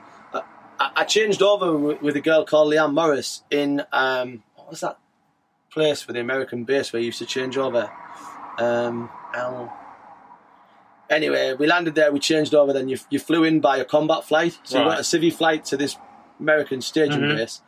I, 0.80 0.92
I 0.98 1.04
changed 1.06 1.42
over 1.42 1.76
with, 1.78 2.02
with 2.02 2.16
a 2.16 2.22
girl 2.22 2.46
called 2.46 2.72
Leanne 2.74 2.94
Morris 2.94 3.44
in 3.52 3.84
um, 3.92 4.44
what 4.56 4.70
was 4.70 4.82
that 4.82 4.98
place 5.72 6.02
for 6.02 6.14
the 6.14 6.20
American 6.20 6.64
base 6.64 6.94
where 6.94 7.00
you 7.00 7.08
used 7.08 7.20
to 7.20 7.26
change 7.26 7.58
over? 7.58 7.92
Um, 8.58 9.10
L. 9.34 9.72
Anyway, 11.10 11.54
we 11.54 11.68
landed 11.68 11.96
there. 11.96 12.12
We 12.12 12.20
changed 12.20 12.56
over. 12.56 12.74
Then 12.74 12.88
you 12.90 12.98
you 13.10 13.20
flew 13.20 13.44
in 13.44 13.60
by 13.60 13.78
a 13.78 13.86
combat 13.86 14.24
flight. 14.24 14.58
So 14.64 14.78
you 14.80 14.86
Right. 14.86 14.92
got 14.92 15.00
a 15.00 15.04
civvy 15.04 15.32
flight 15.34 15.66
to 15.66 15.78
this 15.78 15.98
American 16.40 16.82
staging 16.82 17.22
Mhm. 17.22 17.36
base, 17.38 17.62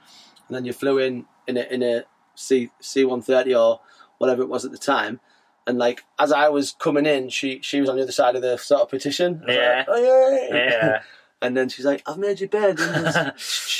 and 0.47 0.55
then 0.55 0.65
you 0.65 0.73
flew 0.73 0.97
in 0.97 1.25
in 1.47 1.57
a 1.57 1.61
in 1.63 1.83
a 1.83 2.03
C 2.35 2.71
C 2.79 3.03
one 3.05 3.21
thirty 3.21 3.53
or 3.53 3.81
whatever 4.17 4.41
it 4.41 4.49
was 4.49 4.65
at 4.65 4.71
the 4.71 4.77
time. 4.77 5.19
And 5.67 5.77
like 5.77 6.05
as 6.17 6.31
I 6.31 6.49
was 6.49 6.71
coming 6.79 7.05
in, 7.05 7.29
she 7.29 7.59
she 7.61 7.81
was 7.81 7.89
on 7.89 7.97
the 7.97 8.03
other 8.03 8.11
side 8.11 8.35
of 8.35 8.41
the 8.41 8.57
sort 8.57 8.81
of 8.81 8.89
petition. 8.89 9.43
Yeah. 9.47 9.77
like, 9.79 9.87
oh, 9.89 10.29
yay. 10.31 10.49
Yeah. 10.69 11.01
And 11.45 11.55
then 11.55 11.69
she's 11.69 11.85
like, 11.85 12.01
"I've 12.07 12.17
made 12.17 12.39
your 12.39 12.49
bed." 12.49 12.79
And 12.79 12.95
I 12.95 13.01
was, 13.03 13.15
I 13.17 13.31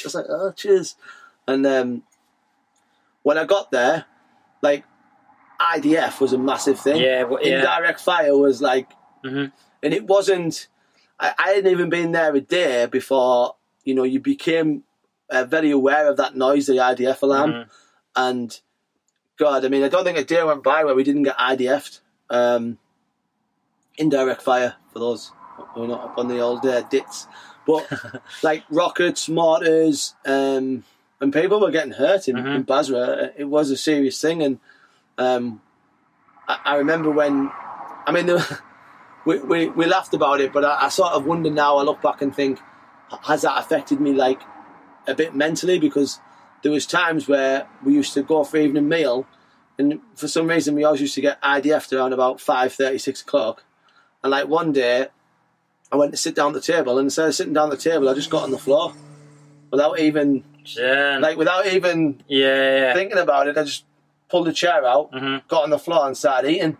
was 0.06 0.16
like, 0.16 0.26
"Oh, 0.30 0.52
cheers." 0.56 0.96
And 1.48 1.66
um, 1.66 2.04
when 3.24 3.38
I 3.38 3.46
got 3.46 3.72
there, 3.72 4.06
like 4.62 4.84
IDF 5.60 6.20
was 6.20 6.34
a 6.34 6.38
massive 6.38 6.80
thing. 6.80 7.02
Yeah, 7.02 7.24
well, 7.24 7.40
yeah. 7.42 7.58
Indirect 7.60 8.00
fire 8.02 8.38
was 8.38 8.62
like, 8.62 8.92
Mhm. 9.24 9.52
and 9.84 9.94
it 9.94 10.06
wasn't. 10.08 10.68
I, 11.20 11.34
I 11.38 11.50
hadn't 11.52 11.72
even 11.72 11.90
been 11.90 12.12
there 12.12 12.34
a 12.36 12.42
day 12.42 12.86
before. 12.88 13.56
You 13.84 13.96
know, 13.96 14.04
you 14.04 14.20
became 14.20 14.84
uh, 15.30 15.46
very 15.46 15.72
aware 15.72 16.10
of 16.10 16.18
that 16.18 16.36
noise, 16.36 16.66
the 16.68 16.74
IDF 16.80 17.22
alarm, 17.22 17.52
Mhm. 17.52 17.70
and 18.16 18.60
God, 19.38 19.66
I 19.66 19.70
mean, 19.70 19.84
I 19.84 19.90
don't 19.90 20.04
think 20.04 20.18
a 20.18 20.24
day 20.24 20.44
went 20.44 20.64
by 20.64 20.84
where 20.84 20.96
we 20.96 21.04
didn't 21.04 21.24
get 21.24 21.38
IDF'd. 21.38 22.00
Um, 22.30 22.78
indirect 23.98 24.42
fire 24.42 24.76
for 24.92 25.00
those 25.00 25.32
who 25.74 25.84
are 25.84 25.88
not 25.88 26.04
up 26.04 26.18
on 26.18 26.28
the 26.28 26.40
old 26.40 26.66
uh, 26.66 26.82
dits, 26.84 27.28
but 27.66 27.88
like 28.44 28.64
rockets, 28.70 29.28
mortars, 29.30 30.16
um, 30.26 30.84
and 31.20 31.32
people 31.34 31.60
were 31.60 31.72
getting 31.72 31.94
hurt 31.94 32.28
in, 32.28 32.36
Mhm. 32.36 32.56
in 32.58 32.64
Basra. 32.64 33.32
It 33.38 33.46
was 33.46 33.72
a 33.72 33.78
serious 33.78 34.20
thing, 34.22 34.44
and 34.44 34.60
um, 35.18 35.62
I, 36.48 36.60
I 36.66 36.76
remember 36.76 37.10
when, 37.12 37.52
I 38.06 38.12
mean, 38.12 38.30
we, 39.26 39.40
we 39.40 39.70
we 39.70 39.86
laughed 39.86 40.14
about 40.14 40.42
it, 40.42 40.52
but 40.54 40.64
I, 40.66 40.86
I 40.86 40.90
sort 40.90 41.14
of 41.14 41.26
wonder 41.26 41.50
now. 41.50 41.78
I 41.78 41.84
look 41.84 42.02
back 42.02 42.22
and 42.22 42.36
think, 42.36 42.60
has 43.24 43.42
that 43.44 43.58
affected 43.60 44.00
me 44.00 44.14
like 44.14 44.42
a 45.08 45.14
bit 45.16 45.34
mentally? 45.36 45.80
Because 45.80 46.20
there 46.64 46.72
was 46.72 46.86
times 46.86 47.28
where 47.28 47.68
we 47.84 47.94
used 47.94 48.14
to 48.16 48.24
go 48.24 48.44
for 48.44 48.58
evening 48.58 48.90
meal, 48.90 49.26
and 49.80 50.00
for 50.16 50.28
some 50.28 50.48
reason 50.48 50.76
we 50.76 50.84
always 50.84 51.02
used 51.02 51.16
to 51.16 51.22
get 51.22 51.42
IDF 51.42 51.92
around 51.96 52.14
about 52.14 52.40
five 52.42 52.74
thirty, 52.74 52.98
six 52.98 53.22
o'clock, 53.22 53.64
and 54.24 54.32
like 54.32 54.48
one 54.48 54.72
day. 54.72 55.08
I 55.92 55.98
went 55.98 56.12
to 56.12 56.18
sit 56.18 56.36
down 56.36 56.48
at 56.50 56.54
the 56.56 56.74
table, 56.74 56.98
and 56.98 57.06
instead 57.06 57.28
of 57.28 57.36
sitting 57.36 57.54
down 57.54 57.72
at 57.72 57.78
the 57.80 57.90
table, 57.90 58.10
I 58.10 58.14
just 58.14 58.30
got 58.30 58.44
on 58.44 58.52
the 58.52 58.58
floor 58.58 58.94
without 59.72 60.00
even 60.00 60.44
Yeah. 60.66 61.20
like 61.22 61.38
without 61.38 61.68
even 61.68 62.24
yeah. 62.28 62.78
yeah. 62.80 62.94
thinking 62.94 63.18
about 63.18 63.48
it. 63.48 63.58
I 63.58 63.64
just 63.64 63.86
pulled 64.30 64.48
the 64.48 64.54
chair 64.54 64.84
out, 64.86 65.12
Mhm. 65.12 65.48
got 65.48 65.64
on 65.64 65.70
the 65.70 65.80
floor, 65.80 66.08
and 66.08 66.18
started 66.18 66.50
eating. 66.50 66.78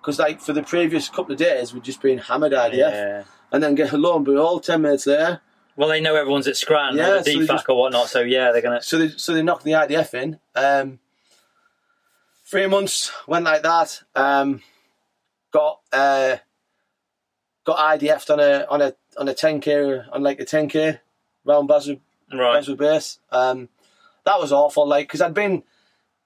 Because 0.00 0.18
like 0.18 0.40
for 0.40 0.52
the 0.52 0.62
previous 0.62 1.08
couple 1.08 1.32
of 1.32 1.38
days, 1.38 1.72
we'd 1.74 1.84
just 1.84 2.00
been 2.02 2.18
hammered 2.18 2.52
IDF, 2.54 2.92
Yeah. 2.94 3.22
and 3.52 3.62
then 3.62 3.74
get 3.74 3.92
lo 3.92 4.16
and 4.16 4.24
behold, 4.24 4.64
ten 4.64 4.82
minutes 4.82 5.06
later, 5.06 5.40
Well, 5.76 5.88
they 5.88 6.00
know 6.00 6.14
everyone's 6.16 6.48
at 6.48 6.56
Scran 6.56 6.96
Yeah, 6.96 7.10
or 7.10 7.22
the 7.22 7.32
so 7.32 7.46
just- 7.46 7.68
or 7.68 7.76
whatnot, 7.78 8.08
so 8.08 8.20
yeah, 8.20 8.50
they're 8.52 8.60
gonna. 8.62 8.82
so 8.82 8.98
they 8.98 9.08
so 9.10 9.32
they 9.32 9.42
knocked 9.42 9.64
the 9.64 9.74
IDF 9.74 10.12
in. 10.14 10.38
Um, 10.54 10.98
three 12.44 12.66
months 12.66 13.12
went 13.26 13.44
like 13.44 13.62
that. 13.62 14.02
Um, 14.14 14.62
got 15.52 15.80
uh, 15.92 16.36
got 17.70 17.98
IDF'd 18.00 18.30
on 18.30 18.40
a 18.40 18.66
on 18.68 18.80
a 18.82 18.94
on 19.16 19.28
a 19.28 19.34
10k 19.34 20.06
on 20.12 20.22
like 20.22 20.40
a 20.40 20.44
10k 20.44 20.98
round 21.44 21.68
Basra 21.68 21.96
Right. 22.32 22.54
Basra 22.54 22.74
base. 22.76 23.18
Um, 23.32 23.68
that 24.24 24.38
was 24.38 24.52
awful. 24.52 24.86
Like 24.86 25.06
because 25.08 25.20
I'd 25.20 25.34
been 25.34 25.62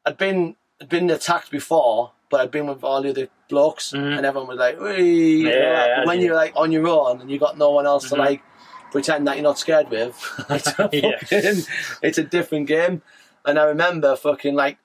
I'd 0.06 0.18
been 0.18 0.56
I'd 0.80 0.88
been 0.88 1.08
attacked 1.10 1.50
before, 1.50 2.12
but 2.30 2.40
I'd 2.40 2.50
been 2.50 2.66
with 2.66 2.84
all 2.84 3.00
the 3.02 3.10
other 3.10 3.28
blokes, 3.48 3.92
Mhm. 3.92 4.16
and 4.18 4.26
everyone 4.26 4.48
was 4.48 4.58
like, 4.58 4.78
"Wee," 4.80 5.38
you 5.38 5.48
know, 5.48 5.56
Yeah, 5.56 5.72
like, 5.80 5.88
as 6.00 6.06
when 6.06 6.18
you- 6.20 6.26
you're 6.26 6.34
like 6.44 6.52
on 6.56 6.72
your 6.72 6.86
own 6.88 7.20
and 7.20 7.30
you 7.30 7.38
got 7.38 7.56
no 7.58 7.70
one 7.70 7.86
else 7.86 8.06
Mhm. 8.06 8.10
to 8.10 8.16
like 8.16 8.42
pretend 8.92 9.26
that 9.26 9.36
you're 9.36 9.42
not 9.50 9.58
scared 9.58 9.88
with, 9.90 10.14
it's 10.50 10.68
a, 10.78 10.88
Yeah. 10.92 11.18
fucking, 11.20 11.62
it's 12.02 12.18
a 12.18 12.22
different 12.24 12.66
game. 12.66 13.02
And 13.46 13.58
I 13.58 13.64
remember 13.64 14.14
fucking 14.16 14.54
like 14.54 14.78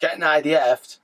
getting 0.00 0.22
IDF'd, 0.22 0.98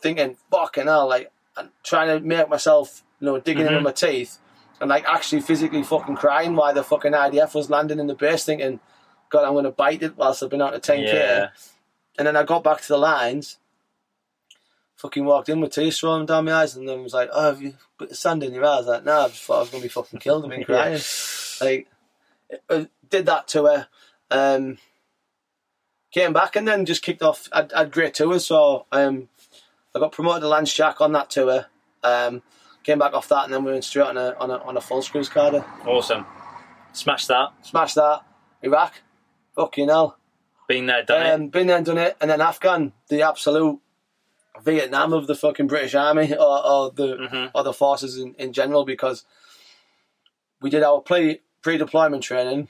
thinking, 0.00 0.36
fucking 0.50 0.86
hell, 0.86 1.08
like, 1.08 1.30
and 1.56 1.70
trying 1.84 2.08
to 2.08 2.20
make 2.26 2.48
myself, 2.48 3.02
you 3.20 3.26
know, 3.26 3.38
digging 3.38 3.66
in 3.66 3.72
Mhm. 3.72 3.76
with 3.76 3.84
my 3.84 3.92
teeth, 3.92 4.38
and 4.80 4.88
like 4.90 5.04
actually 5.06 5.42
physically 5.42 5.82
fucking 5.82 6.16
crying 6.16 6.56
while 6.56 6.72
the 6.74 6.82
fucking 6.82 7.12
IDF 7.14 7.54
was 7.54 7.70
landing 7.70 7.98
in 8.00 8.06
the 8.06 8.14
base, 8.14 8.44
thinking, 8.44 8.80
God, 9.28 9.44
I'm 9.44 9.52
going 9.52 9.64
to 9.64 9.70
bite 9.70 10.02
it 10.02 10.16
whilst 10.16 10.42
I've 10.42 10.50
been 10.50 10.62
out 10.62 10.74
of 10.74 10.80
10k. 10.82 11.12
Yeah. 11.12 11.48
And 12.18 12.26
then 12.26 12.36
I 12.36 12.42
got 12.42 12.64
back 12.64 12.80
to 12.80 12.88
the 12.88 12.98
lines, 12.98 13.58
fucking 14.96 15.24
walked 15.24 15.48
in 15.48 15.60
with 15.60 15.72
tears 15.72 16.02
rolling 16.02 16.26
down 16.26 16.44
my 16.46 16.52
eyes, 16.54 16.76
and 16.76 16.88
then 16.88 17.02
was 17.02 17.14
like, 17.14 17.30
"Oh, 17.32 17.44
have 17.46 17.62
you 17.62 17.74
put 17.98 18.08
the 18.08 18.14
sand 18.14 18.42
in 18.42 18.52
your 18.52 18.64
eyes?" 18.64 18.86
Like, 18.86 19.04
no, 19.04 19.20
I 19.20 19.28
just 19.28 19.42
thought 19.42 19.56
I 19.56 19.60
was 19.60 19.70
gonna 19.70 19.82
be 19.82 19.88
fucking 19.88 20.18
killed. 20.18 20.44
I've 20.44 20.50
been 20.50 20.64
crying. 20.64 21.00
Like, 21.60 21.88
uh, 22.68 22.84
did 23.08 23.26
that 23.26 23.46
to 23.48 23.64
her. 23.66 23.88
Um, 24.30 24.78
came 26.12 26.32
back 26.32 26.56
and 26.56 26.66
then 26.66 26.84
just 26.84 27.02
kicked 27.02 27.22
off. 27.22 27.48
I 27.52 27.66
had 27.74 27.92
great 27.92 28.14
tours, 28.14 28.46
so 28.46 28.86
um, 28.92 29.28
I 29.94 29.98
got 30.00 30.12
promoted 30.12 30.42
to 30.42 30.48
Lance 30.48 30.72
Jack 30.74 31.00
on 31.00 31.12
that 31.12 31.30
tour. 31.30 31.66
Um, 32.02 32.42
came 32.84 32.98
back 32.98 33.12
off 33.12 33.28
that, 33.28 33.44
and 33.44 33.52
then 33.52 33.64
we 33.64 33.72
went 33.72 33.84
straight 33.84 34.06
on 34.06 34.16
a 34.16 34.34
on 34.38 34.50
a, 34.50 34.56
on 34.58 34.76
a 34.76 34.80
full 34.80 35.02
screws 35.02 35.28
cadre. 35.28 35.62
Awesome. 35.86 36.26
Smash 36.92 37.26
that. 37.26 37.50
Smashed 37.62 37.94
that. 37.96 38.20
Iraq, 38.62 38.94
fucking 39.54 39.88
hell. 39.88 40.16
Been 40.68 40.86
there, 40.86 41.02
done 41.04 41.26
it. 41.26 41.30
Um, 41.32 41.48
been 41.48 41.66
there 41.66 41.76
and 41.78 41.86
done 41.86 41.98
it, 41.98 42.16
and 42.20 42.30
then 42.30 42.40
Afghan, 42.40 42.92
the 43.08 43.22
absolute 43.22 43.80
Vietnam 44.62 45.12
of 45.12 45.26
the 45.26 45.34
fucking 45.34 45.66
British 45.66 45.94
Army 45.94 46.34
or, 46.36 46.66
or 46.66 46.90
the 46.92 47.16
Mhm. 47.16 47.50
or 47.54 47.62
the 47.64 47.72
forces 47.72 48.18
in, 48.18 48.34
in 48.34 48.52
general 48.52 48.84
because 48.84 49.24
we 50.60 50.70
did 50.70 50.82
our 50.82 51.00
pre 51.00 51.40
pre 51.62 51.78
deployment 51.78 52.22
training. 52.22 52.68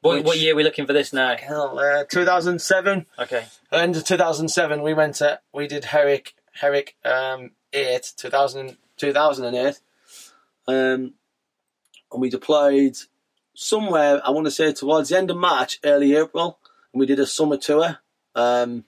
What, 0.00 0.16
which- 0.18 0.24
what 0.26 0.38
year 0.38 0.52
are 0.52 0.56
we 0.56 0.64
looking 0.64 0.86
for 0.86 0.92
this 0.92 1.12
now? 1.12 1.36
Hell, 1.36 1.78
uh, 1.78 2.04
2007. 2.10 3.06
Okay. 3.18 3.44
End 3.70 3.96
of 3.96 4.04
2007, 4.04 4.82
we 4.82 4.94
went 4.94 5.16
to 5.16 5.40
we 5.52 5.66
did 5.66 5.84
Herrick 5.86 6.34
Herrick 6.54 6.96
um, 7.04 7.52
eight 7.72 8.12
2000, 8.16 8.76
2008, 9.02 9.80
um, 10.68 10.74
and 10.74 12.20
we 12.20 12.30
deployed 12.30 12.96
somewhere. 13.54 14.20
I 14.24 14.30
want 14.30 14.46
to 14.46 14.50
say 14.50 14.72
towards 14.72 15.08
the 15.08 15.18
end 15.18 15.30
of 15.30 15.36
March, 15.36 15.80
early 15.84 16.14
April, 16.14 16.58
and 16.92 17.00
we 17.00 17.06
did 17.06 17.18
a 17.18 17.26
summer 17.26 17.56
tour. 17.56 17.98
Um, 18.34 18.84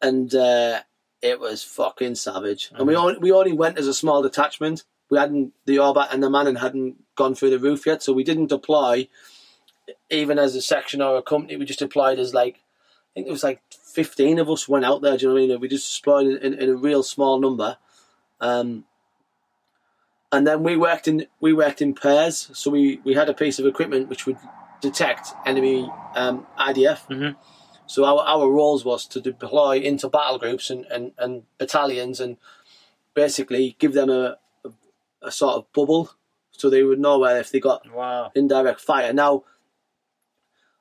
and 0.00 0.34
uh, 0.34 0.80
it 1.22 1.40
was 1.40 1.62
fucking 1.62 2.14
savage. 2.14 2.70
And 2.74 2.86
we 2.86 2.94
only 2.94 3.18
we 3.18 3.32
only 3.32 3.52
went 3.52 3.78
as 3.78 3.86
a 3.86 3.94
small 3.94 4.22
detachment. 4.22 4.84
We 5.10 5.18
hadn't 5.18 5.54
the 5.64 5.76
Orbat 5.76 6.12
and 6.12 6.22
the 6.22 6.30
Manning 6.30 6.56
hadn't 6.56 7.02
gone 7.16 7.34
through 7.34 7.50
the 7.50 7.58
roof 7.58 7.86
yet, 7.86 8.02
so 8.02 8.12
we 8.12 8.24
didn't 8.24 8.48
deploy 8.48 9.08
even 10.10 10.38
as 10.38 10.54
a 10.54 10.62
section 10.62 11.00
or 11.00 11.16
a 11.16 11.22
company. 11.22 11.56
We 11.56 11.64
just 11.64 11.78
deployed 11.78 12.18
as 12.18 12.34
like 12.34 12.56
I 12.56 13.10
think 13.14 13.26
it 13.26 13.32
was 13.32 13.42
like 13.42 13.62
fifteen 13.70 14.38
of 14.38 14.50
us 14.50 14.68
went 14.68 14.84
out 14.84 15.02
there. 15.02 15.16
Do 15.16 15.22
you 15.22 15.28
know 15.28 15.34
what 15.34 15.42
I 15.42 15.46
mean? 15.48 15.60
We 15.60 15.68
just 15.68 16.00
deployed 16.00 16.26
in, 16.26 16.36
in, 16.36 16.54
in 16.54 16.68
a 16.70 16.76
real 16.76 17.02
small 17.02 17.40
number. 17.40 17.78
Um, 18.40 18.84
and 20.30 20.46
then 20.46 20.62
we 20.62 20.76
worked 20.76 21.08
in 21.08 21.26
we 21.40 21.52
worked 21.52 21.80
in 21.80 21.94
pairs. 21.94 22.50
So 22.52 22.70
we, 22.70 23.00
we 23.04 23.14
had 23.14 23.28
a 23.28 23.34
piece 23.34 23.58
of 23.58 23.66
equipment 23.66 24.08
which 24.08 24.26
would 24.26 24.36
detect 24.80 25.28
enemy 25.46 25.90
um, 26.14 26.46
IDF. 26.58 27.08
Mhm. 27.08 27.36
So 27.86 28.04
our, 28.04 28.18
our 28.26 28.50
roles 28.50 28.84
was 28.84 29.06
to 29.06 29.20
deploy 29.20 29.78
into 29.78 30.08
battle 30.08 30.38
groups 30.38 30.68
and, 30.68 30.84
and, 30.86 31.12
and 31.18 31.44
battalions 31.56 32.20
and 32.20 32.36
basically 33.14 33.76
give 33.78 33.94
them 33.94 34.10
a, 34.10 34.36
a, 34.64 34.70
a 35.22 35.30
sort 35.32 35.56
of 35.56 35.72
bubble 35.72 36.10
so 36.52 36.68
they 36.68 36.82
would 36.82 36.98
know 37.00 37.18
where 37.18 37.38
if 37.38 37.50
they 37.50 37.60
got 37.60 37.90
Wow. 37.90 38.30
indirect 38.34 38.80
fire. 38.82 39.12
Now, 39.14 39.44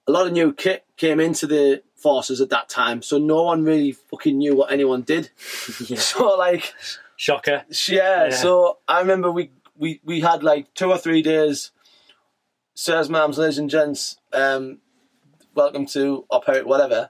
a 0.05 0.12
lot 0.12 0.27
of 0.27 0.34
new 0.34 0.51
kit 0.53 0.86
came 0.97 1.19
into 1.21 1.47
the 1.47 1.82
forces 1.95 2.41
at 2.41 2.49
that 2.49 2.67
time, 2.67 3.01
so 3.01 3.17
no 3.17 3.43
one 3.43 3.63
really 3.63 3.91
fucking 3.93 4.38
knew 4.38 4.55
what 4.55 4.71
anyone 4.71 5.03
did. 5.03 5.29
So 5.97 6.36
like, 6.36 6.73
Shocker. 7.17 7.65
yeah, 7.89 8.25
Yeah. 8.25 8.30
So 8.30 8.77
I 8.88 9.01
remember 9.01 9.30
we 9.32 9.51
we 9.75 9.99
we 10.06 10.21
had 10.21 10.43
like 10.43 10.73
two 10.73 10.89
or 10.89 10.97
three 10.97 11.21
days. 11.21 11.71
Sirs, 12.73 13.10
ma'ams, 13.10 13.38
ladies 13.38 13.58
and 13.58 13.71
gents, 13.71 14.17
um, 14.32 14.77
welcome 15.56 15.88
to 15.88 16.25
Op 16.30 16.45
Herrick, 16.45 16.67
whatever. 16.67 17.10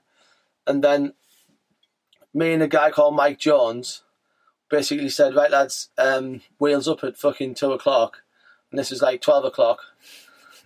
And 0.65 0.82
then 0.82 1.13
me 2.34 2.54
and 2.54 2.63
a 2.63 2.70
guy 2.70 2.89
called 2.89 3.15
Mike 3.15 3.38
Jones 3.38 4.04
basically 4.70 5.10
said, 5.10 5.36
right 5.36 5.52
lads, 5.52 5.89
um, 5.98 6.41
wheels 6.58 6.88
up 6.88 7.04
at 7.04 7.17
fucking 7.17 7.56
two 7.56 7.74
o'clock, 7.74 8.24
and 8.72 8.80
this 8.80 8.91
is 8.93 9.02
like 9.02 9.22
twelve 9.22 9.43
o'clock. 9.43 9.80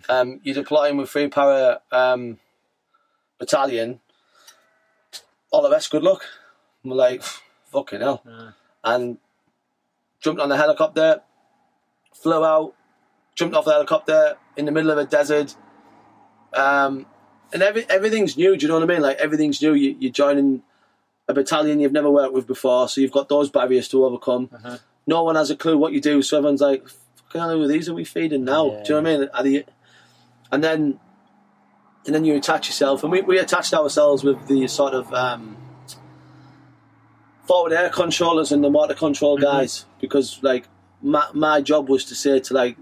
Um, 0.09 0.39
you're 0.43 0.55
deploying 0.55 0.97
with 0.97 1.09
three 1.09 1.27
para 1.27 1.81
um, 1.91 2.37
battalion. 3.39 4.01
All 5.51 5.61
the 5.61 5.69
rest, 5.71 5.91
good 5.91 6.03
luck. 6.03 6.23
And 6.83 6.91
we're 6.91 6.97
like, 6.97 7.23
fucking 7.71 8.01
hell. 8.01 8.23
And 8.83 9.17
jumped 10.21 10.41
on 10.41 10.49
the 10.49 10.57
helicopter, 10.57 11.21
flew 12.13 12.45
out, 12.45 12.73
jumped 13.35 13.55
off 13.55 13.65
the 13.65 13.71
helicopter 13.71 14.37
in 14.55 14.65
the 14.65 14.71
middle 14.71 14.91
of 14.91 14.97
a 14.97 15.05
desert. 15.05 15.55
Um, 16.53 17.05
and 17.53 17.61
every, 17.61 17.89
everything's 17.89 18.37
new, 18.37 18.55
do 18.55 18.63
you 18.63 18.67
know 18.67 18.79
what 18.79 18.89
I 18.89 18.93
mean? 18.93 19.01
Like, 19.01 19.17
everything's 19.17 19.61
new. 19.61 19.73
You, 19.73 19.95
you're 19.99 20.11
joining 20.11 20.63
a 21.27 21.33
battalion 21.33 21.79
you've 21.79 21.91
never 21.91 22.09
worked 22.09 22.33
with 22.33 22.47
before, 22.47 22.87
so 22.87 23.01
you've 23.01 23.11
got 23.11 23.29
those 23.29 23.49
barriers 23.49 23.87
to 23.89 24.05
overcome. 24.05 24.49
Uh-huh. 24.53 24.77
No 25.07 25.23
one 25.23 25.35
has 25.35 25.49
a 25.49 25.55
clue 25.55 25.77
what 25.77 25.93
you 25.93 25.99
do, 25.99 26.21
so 26.21 26.37
everyone's 26.37 26.61
like, 26.61 26.87
fucking 26.87 27.41
hell, 27.41 27.51
who 27.51 27.63
are 27.63 27.67
these 27.67 27.89
are 27.89 27.93
we 27.93 28.05
feeding 28.05 28.45
now? 28.45 28.67
Yeah. 28.67 28.83
Do 28.83 28.93
you 28.93 29.01
know 29.01 29.09
what 29.09 29.13
I 29.13 29.17
mean? 29.17 29.29
Are 29.33 29.43
they, 29.43 29.65
and 30.51 30.63
then 30.63 30.99
and 32.05 32.15
then 32.15 32.25
you 32.25 32.35
attach 32.35 32.67
yourself, 32.67 33.03
and 33.03 33.11
we, 33.11 33.21
we 33.21 33.37
attached 33.37 33.73
ourselves 33.73 34.23
with 34.23 34.47
the 34.47 34.67
sort 34.67 34.93
of 34.93 35.13
um, 35.13 35.57
forward 37.43 37.73
air 37.73 37.89
controllers 37.89 38.51
and 38.51 38.63
the 38.63 38.69
motor 38.69 38.93
control 38.93 39.37
Mhm. 39.37 39.41
guys 39.41 39.85
because 39.99 40.39
like 40.43 40.67
my, 41.01 41.25
my 41.33 41.61
job 41.61 41.89
was 41.89 42.05
to 42.05 42.15
say 42.15 42.39
to 42.39 42.53
like 42.53 42.77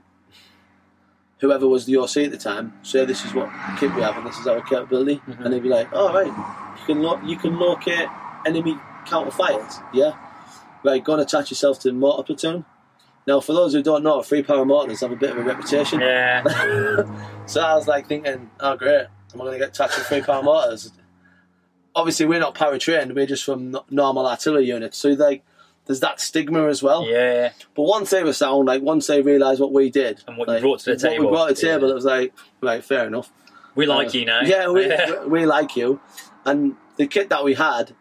whoever 1.40 1.68
was 1.68 1.86
the 1.86 1.96
OC 1.98 2.26
at 2.26 2.32
the 2.32 2.38
time, 2.38 2.74
say 2.84 3.06
this 3.06 3.24
is 3.26 3.34
what 3.34 3.50
kit 3.80 3.94
we 3.96 4.02
have 4.02 4.18
and 4.18 4.26
this 4.28 4.38
is 4.38 4.46
our 4.48 4.62
capability, 4.62 5.22
Mhm. 5.28 5.46
and 5.46 5.54
they'd 5.54 5.64
be 5.64 5.70
like, 5.70 5.88
"Oh 5.94 6.14
right, 6.14 6.28
you 6.28 6.86
can 6.86 7.02
lo- 7.02 7.20
you 7.24 7.38
can 7.38 7.58
locate 7.58 8.08
enemy 8.46 8.78
counter 9.06 9.32
fires, 9.32 9.80
yeah, 9.94 10.12
right, 10.84 11.04
go 11.04 11.14
and 11.14 11.22
attach 11.22 11.50
yourself 11.50 11.80
to 11.80 11.88
the 11.90 11.94
mortar 11.94 12.24
platoon." 12.24 12.66
Now, 13.28 13.40
for 13.40 13.54
those 13.54 13.74
who 13.74 13.82
don't 13.84 14.04
know, 14.04 14.22
free 14.22 14.42
para 14.44 14.66
mortars 14.66 15.02
have 15.02 15.12
a 15.12 15.16
bit 15.16 15.30
of 15.32 15.38
a 15.38 15.44
reputation. 15.44 16.00
Yeah. 16.02 16.44
So 17.46 17.62
I 17.62 17.74
was 17.74 17.88
like 17.88 18.08
thinking, 18.08 18.52
oh 18.60 18.76
great, 18.76 19.08
am 19.34 19.42
I 19.42 19.44
going 19.46 19.54
to 19.54 19.58
get 19.60 19.74
touched 19.74 19.98
with 19.98 20.06
three 20.06 20.22
para 20.22 20.44
mortars? 20.44 20.92
Obviously, 21.96 22.26
we're 22.26 22.40
not 22.40 22.56
para 22.56 22.78
trained; 22.80 23.14
we're 23.16 23.26
just 23.26 23.44
from 23.44 23.78
normal 23.90 24.28
artillery 24.28 24.66
units. 24.66 24.98
So 24.98 25.10
like, 25.10 25.44
there's 25.86 26.00
that 26.02 26.20
stigma 26.22 26.68
as 26.68 26.84
well. 26.84 27.06
yeah. 27.08 27.52
But 27.76 27.84
once 27.84 28.12
they 28.12 28.24
were 28.24 28.34
sound, 28.34 28.68
like 28.68 28.82
once 28.82 29.08
they 29.08 29.22
realised 29.22 29.60
what 29.60 29.72
we 29.74 29.90
did 29.90 30.24
And 30.28 30.38
what 30.38 30.48
you 30.50 30.60
brought 30.60 30.80
to 30.82 30.94
the 30.96 31.00
table, 31.00 31.26
what 31.26 31.32
we 31.32 31.36
brought 31.38 31.48
to 31.50 31.54
the 31.56 31.62
table, 31.62 31.88
Yeah. 31.88 31.92
it 31.92 31.96
was 31.96 32.06
like, 32.06 32.34
right, 32.62 32.84
fair 32.84 33.08
enough. 33.08 33.32
We 33.76 33.86
like 33.86 34.10
Uh, 34.10 34.20
you 34.20 34.26
now. 34.26 34.42
Yeah, 34.42 34.70
we, 34.70 34.88
we, 34.88 35.28
we 35.28 35.46
like 35.46 35.76
you. 35.76 36.00
And 36.46 36.76
the 36.98 37.08
kit 37.08 37.30
that 37.30 37.44
we 37.44 37.56
had 37.56 37.96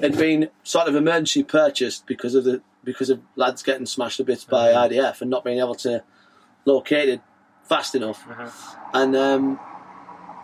had 0.00 0.16
been 0.16 0.48
sort 0.62 0.88
of 0.88 0.94
emergency 0.94 1.42
purchased 1.42 2.06
because 2.06 2.34
of 2.34 2.44
the 2.44 2.62
because 2.84 3.10
of 3.10 3.20
lads 3.36 3.62
getting 3.62 3.86
smashed 3.86 4.16
to 4.16 4.24
bits 4.24 4.44
by 4.44 4.72
Mhm. 4.72 4.90
IDF 4.90 5.20
and 5.20 5.30
not 5.30 5.44
being 5.44 5.58
able 5.60 5.76
to 5.76 6.02
locate 6.64 7.08
it 7.08 7.20
fast 7.64 7.94
enough. 7.94 8.24
Mhm. 8.28 8.50
And 8.94 9.16
um, 9.16 9.60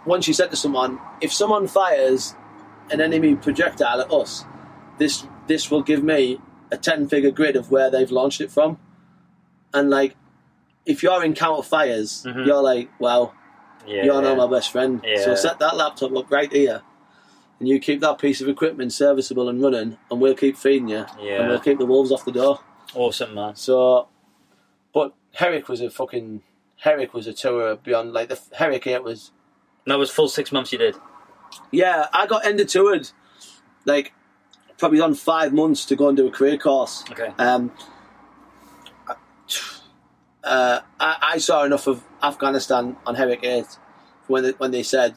once 0.09 0.27
you 0.27 0.35
said 0.35 0.51
to 0.51 0.57
someone, 0.57 0.99
if 1.21 1.33
someone 1.33 1.67
fires 1.67 2.35
an 2.91 3.01
enemy 3.01 3.35
projectile 3.37 4.01
at 4.01 4.11
us, 4.13 4.45
this 4.99 5.27
this 5.47 5.71
will 5.71 5.83
give 5.83 6.03
me 6.03 6.41
a 6.71 6.77
ten 6.77 7.09
figure 7.09 7.31
grid 7.31 7.57
of 7.57 7.71
where 7.71 7.91
they've 7.91 8.11
launched 8.11 8.41
it 8.41 8.51
from. 8.51 8.79
And 9.73 9.91
like, 9.91 10.17
if 10.87 11.03
you're 11.03 11.25
in 11.25 11.35
counter 11.35 11.63
fires, 11.63 12.25
Mhm. 12.27 12.47
you're 12.47 12.63
like, 12.63 12.91
well, 12.99 13.35
yeah. 13.87 14.05
you're 14.05 14.23
now 14.23 14.35
my 14.35 14.47
best 14.47 14.71
friend. 14.71 15.01
Yeah. 15.05 15.25
So 15.25 15.35
set 15.35 15.59
that 15.59 15.77
laptop 15.77 16.15
up 16.17 16.31
right 16.31 16.53
here, 16.53 16.83
and 17.59 17.69
you 17.69 17.79
keep 17.79 18.01
that 18.01 18.19
piece 18.19 18.41
of 18.41 18.49
equipment 18.49 18.93
serviceable 18.93 19.49
and 19.49 19.63
running, 19.63 19.99
and 20.11 20.21
we'll 20.21 20.35
keep 20.35 20.57
feeding 20.57 20.89
you, 20.89 21.05
and 21.19 21.21
Yeah. 21.21 21.49
we'll 21.49 21.61
keep 21.61 21.79
the 21.79 21.87
wolves 21.87 22.11
off 22.13 22.25
the 22.25 22.33
door. 22.33 22.61
Awesome, 22.95 23.35
man. 23.35 23.55
So, 23.57 24.09
but 24.95 25.13
Herrick 25.35 25.69
was 25.69 25.81
a 25.81 25.91
fucking 25.91 26.43
Herrick 26.77 27.13
was 27.13 27.27
a 27.27 27.33
tour 27.33 27.77
beyond 27.77 28.13
like 28.13 28.29
the 28.29 28.39
Herrick 28.55 28.87
eight 28.87 29.03
was. 29.03 29.33
That 29.87 29.99
was 29.99 30.11
full 30.11 30.29
six 30.29 30.53
months 30.53 30.73
you 30.73 30.79
did. 30.79 30.97
Yeah, 31.71 32.07
I 32.13 32.27
got 32.27 32.45
end 32.45 32.67
toured 32.69 33.11
like 33.85 34.13
probably 34.77 35.01
on 35.01 35.15
five 35.15 35.53
months 35.53 35.85
to 35.87 35.97
go 35.97 36.09
and 36.09 36.17
do 36.17 36.27
a 36.27 36.31
career 36.31 36.57
course. 36.57 37.05
Okay. 37.11 37.33
Um, 37.39 37.73
uh, 40.45 40.81
I, 41.01 41.17
I 41.35 41.39
saw 41.39 41.65
enough 41.65 41.87
of 41.87 42.05
Afghanistan 42.23 42.97
on 43.07 43.17
Herrick 43.17 43.41
8 43.43 43.65
when 44.29 44.45
they, 44.45 44.51
when 44.53 44.71
they 44.71 44.83
said, 44.83 45.15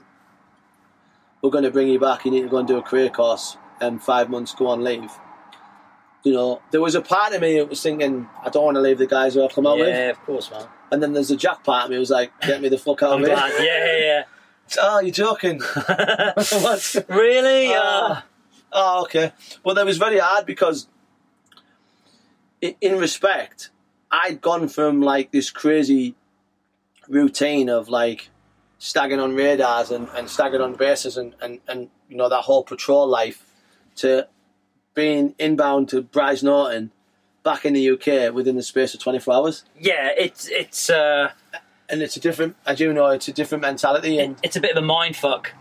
we're 1.42 1.52
going 1.52 1.64
to 1.64 1.72
bring 1.72 1.88
you 1.88 2.00
back, 2.00 2.26
you 2.26 2.32
need 2.32 2.42
to 2.42 2.50
go 2.50 2.58
and 2.58 2.68
do 2.68 2.78
a 2.78 2.82
career 2.82 3.10
course, 3.10 3.58
and 3.80 4.02
five 4.02 4.30
months 4.30 4.54
go 4.56 4.68
on 4.68 4.84
leave. 4.84 5.12
You 6.24 6.34
know, 6.34 6.62
there 6.72 6.82
was 6.82 6.94
a 6.96 7.02
part 7.02 7.34
of 7.34 7.42
me 7.42 7.58
that 7.58 7.70
was 7.70 7.82
thinking, 7.82 8.28
I 8.44 8.50
don't 8.50 8.64
want 8.64 8.76
to 8.76 8.82
leave 8.82 9.00
the 9.00 9.08
guys 9.08 9.34
who 9.34 9.44
I've 9.44 9.54
come 9.54 9.66
out 9.66 9.80
with. 9.80 9.88
Yeah, 9.88 10.12
of 10.12 10.22
course, 10.22 10.52
man. 10.52 10.68
And 10.92 11.02
then 11.02 11.14
there's 11.14 11.32
a 11.32 11.38
Jack 11.38 11.64
part 11.64 11.86
of 11.86 11.90
me 11.90 11.96
who 11.96 12.00
was 12.00 12.12
like, 12.12 12.32
get 12.42 12.62
me 12.62 12.70
the 12.70 12.78
fuck 12.78 13.02
out 13.02 13.14
of 13.14 13.20
here. 13.20 13.36
glad. 13.36 13.54
Yeah, 13.58 13.98
yeah, 13.98 14.24
Oh, 14.80 15.00
you're 15.00 15.12
joking. 15.12 15.60
really? 17.08 17.72
Ah. 17.74 18.26
Oh, 18.72 19.02
okay. 19.04 19.34
Well, 19.64 19.76
that 19.76 19.86
was 19.86 19.98
very 19.98 20.20
hard 20.20 20.46
because, 20.46 20.88
in 22.62 22.98
respect, 22.98 23.70
I'd 24.12 24.42
gone 24.42 24.68
from 24.68 25.02
like 25.02 25.32
this 25.32 25.50
crazy 25.50 26.16
routine 27.08 27.70
of 27.70 27.90
like 27.90 28.30
staggering 28.78 29.20
on 29.20 29.36
radars 29.36 29.92
and, 29.92 30.08
and 30.16 30.30
staggering 30.30 30.62
on 30.62 30.76
bases 30.76 31.18
and, 31.18 31.36
and, 31.42 31.60
and 31.68 31.90
you 32.10 32.18
know 32.18 32.30
that 32.30 32.42
whole 32.42 32.64
patrol 32.64 33.08
life 33.08 33.46
to 33.96 34.28
being 34.94 35.36
inbound 35.38 35.90
to 35.90 36.02
Brize 36.02 36.44
Norton 36.44 36.92
back 37.44 37.66
in 37.66 37.74
the 37.74 37.90
UK 37.92 38.34
within 38.34 38.56
the 38.56 38.64
space 38.64 38.94
of 38.94 39.00
24 39.00 39.34
hours. 39.34 39.64
yeah, 39.80 40.10
it's 40.18 40.48
it's 40.50 40.90
uh, 40.90 41.32
And 41.92 42.02
it's 42.02 42.16
a 42.16 42.20
different, 42.20 42.56
I 42.66 42.74
do 42.74 42.94
know 42.94 43.08
it's 43.08 43.28
a 43.28 43.34
different 43.34 43.62
mentality. 43.62 44.18
And 44.20 44.38
it's 44.44 44.56
a 44.56 44.62
bit 44.62 44.72
of 44.72 44.82
a 44.82 44.86
mind 44.86 45.16
fuck. 45.16 45.54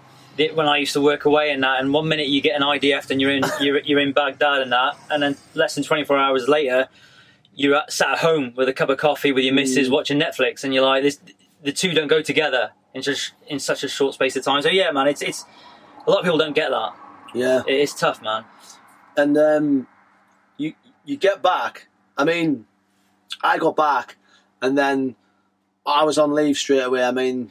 When 0.55 0.67
I 0.69 0.79
used 0.79 0.95
to 0.95 1.01
work 1.03 1.27
away 1.27 1.51
and 1.51 1.63
that, 1.65 1.81
and 1.81 1.93
one 1.93 2.09
minute 2.09 2.29
you 2.29 2.41
get 2.41 2.57
an 2.57 2.63
IDF 2.63 3.11
and 3.11 3.21
you're 3.21 3.33
in 3.33 3.43
you're, 3.61 3.81
you're 3.81 3.99
in 3.99 4.13
Baghdad 4.13 4.63
and 4.63 4.73
that, 4.73 4.97
and 5.11 5.23
then 5.23 5.37
less 5.55 5.75
than 5.75 5.85
24 5.85 6.17
hours 6.17 6.49
later, 6.49 6.89
you're 7.55 7.75
at, 7.77 7.93
sat 7.93 8.13
at 8.13 8.19
home 8.21 8.55
with 8.57 8.69
a 8.69 8.73
cup 8.73 8.89
of 8.89 8.97
coffee 8.97 9.33
with 9.33 9.45
your 9.45 9.53
missus 9.53 9.89
Mm. 9.89 9.93
watching 9.93 10.19
Netflix, 10.19 10.65
and 10.65 10.73
you're 10.73 10.85
like, 10.87 11.03
this 11.03 11.19
the 11.63 11.73
two 11.73 11.93
don't 11.93 12.07
go 12.09 12.23
together 12.23 12.71
in 12.95 13.03
just 13.03 13.33
in 13.49 13.59
such 13.59 13.85
a 13.85 13.89
short 13.89 14.15
space 14.15 14.35
of 14.37 14.43
time. 14.45 14.63
So 14.63 14.71
yeah, 14.71 14.91
man, 14.93 15.09
it's 15.09 15.21
it's 15.21 15.45
a 16.07 16.11
lot 16.11 16.21
of 16.21 16.25
people 16.25 16.39
don't 16.39 16.55
get 16.55 16.71
that. 16.71 16.93
yeah. 17.35 17.63
It 17.67 17.75
is 17.81 17.93
tough, 17.93 18.23
man. 18.23 18.45
and 19.19 19.37
um, 19.37 19.87
you 20.57 20.73
you 21.05 21.17
get 21.19 21.43
back. 21.43 21.89
I 22.17 22.25
mean, 22.25 22.65
I 23.43 23.59
got 23.59 23.77
back, 23.77 24.17
and 24.63 24.79
then 24.79 25.17
I 25.91 26.05
was 26.05 26.19
on 26.19 26.33
leave 26.33 26.57
straight 26.57 26.81
away. 26.81 27.05
I 27.05 27.11
mean, 27.11 27.51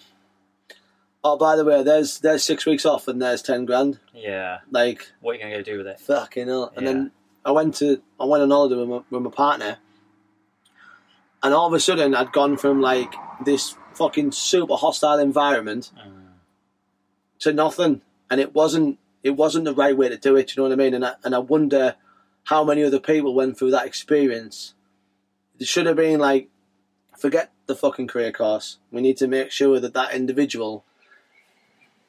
oh 1.23 1.37
by 1.37 1.55
the 1.55 1.65
way, 1.65 1.83
there's 1.83 2.19
there's 2.19 2.43
six 2.43 2.65
weeks 2.65 2.85
off, 2.85 3.07
and 3.07 3.21
there's 3.21 3.41
ten 3.41 3.65
grand. 3.65 3.99
Yeah, 4.13 4.59
Like 4.71 5.11
what 5.21 5.31
are 5.31 5.33
you 5.35 5.41
gonna 5.41 5.57
go 5.57 5.63
do 5.63 5.77
with 5.77 5.87
it? 5.87 5.99
fucking 5.99 6.47
hell. 6.47 6.71
And 6.75 6.87
then 6.87 7.11
I 7.45 7.51
went 7.51 7.75
to 7.75 8.01
I 8.19 8.25
went 8.25 8.43
on 8.43 8.51
holiday 8.51 8.75
with 8.75 8.89
my, 8.89 9.01
with 9.09 9.23
my 9.23 9.31
partner, 9.31 9.77
and 11.43 11.53
all 11.53 11.67
of 11.67 11.73
a 11.73 11.79
sudden 11.79 12.15
I'd 12.15 12.31
gone 12.31 12.57
from 12.57 12.81
like 12.81 13.13
this 13.43 13.75
fucking 13.93 14.31
super 14.31 14.75
hostile 14.75 15.19
environment 15.19 15.91
mm. 15.97 16.27
to 17.39 17.53
nothing, 17.53 18.01
and 18.29 18.39
it 18.39 18.53
wasn't 18.53 18.99
it 19.23 19.31
wasn't 19.31 19.65
the 19.65 19.73
right 19.73 19.97
way 19.97 20.09
to 20.09 20.17
do 20.17 20.35
it. 20.35 20.55
You 20.55 20.63
know 20.63 20.69
what 20.69 20.79
I 20.79 20.81
mean? 20.81 20.93
And 20.93 21.05
I, 21.05 21.13
and 21.23 21.35
I 21.35 21.39
wonder 21.39 21.95
how 22.45 22.63
many 22.63 22.83
other 22.83 22.99
people 22.99 23.33
went 23.33 23.57
through 23.57 23.71
that 23.71 23.85
experience. 23.85 24.73
It 25.59 25.67
should 25.67 25.85
have 25.85 25.97
been 25.97 26.19
like, 26.19 26.49
forget 27.17 27.51
the 27.69 27.75
fucking 27.75 28.07
career 28.07 28.33
course. 28.33 28.77
We 28.91 28.99
need 28.99 29.15
to 29.17 29.27
make 29.27 29.51
sure 29.51 29.79
that 29.79 29.93
that 29.93 30.13
individual 30.13 30.83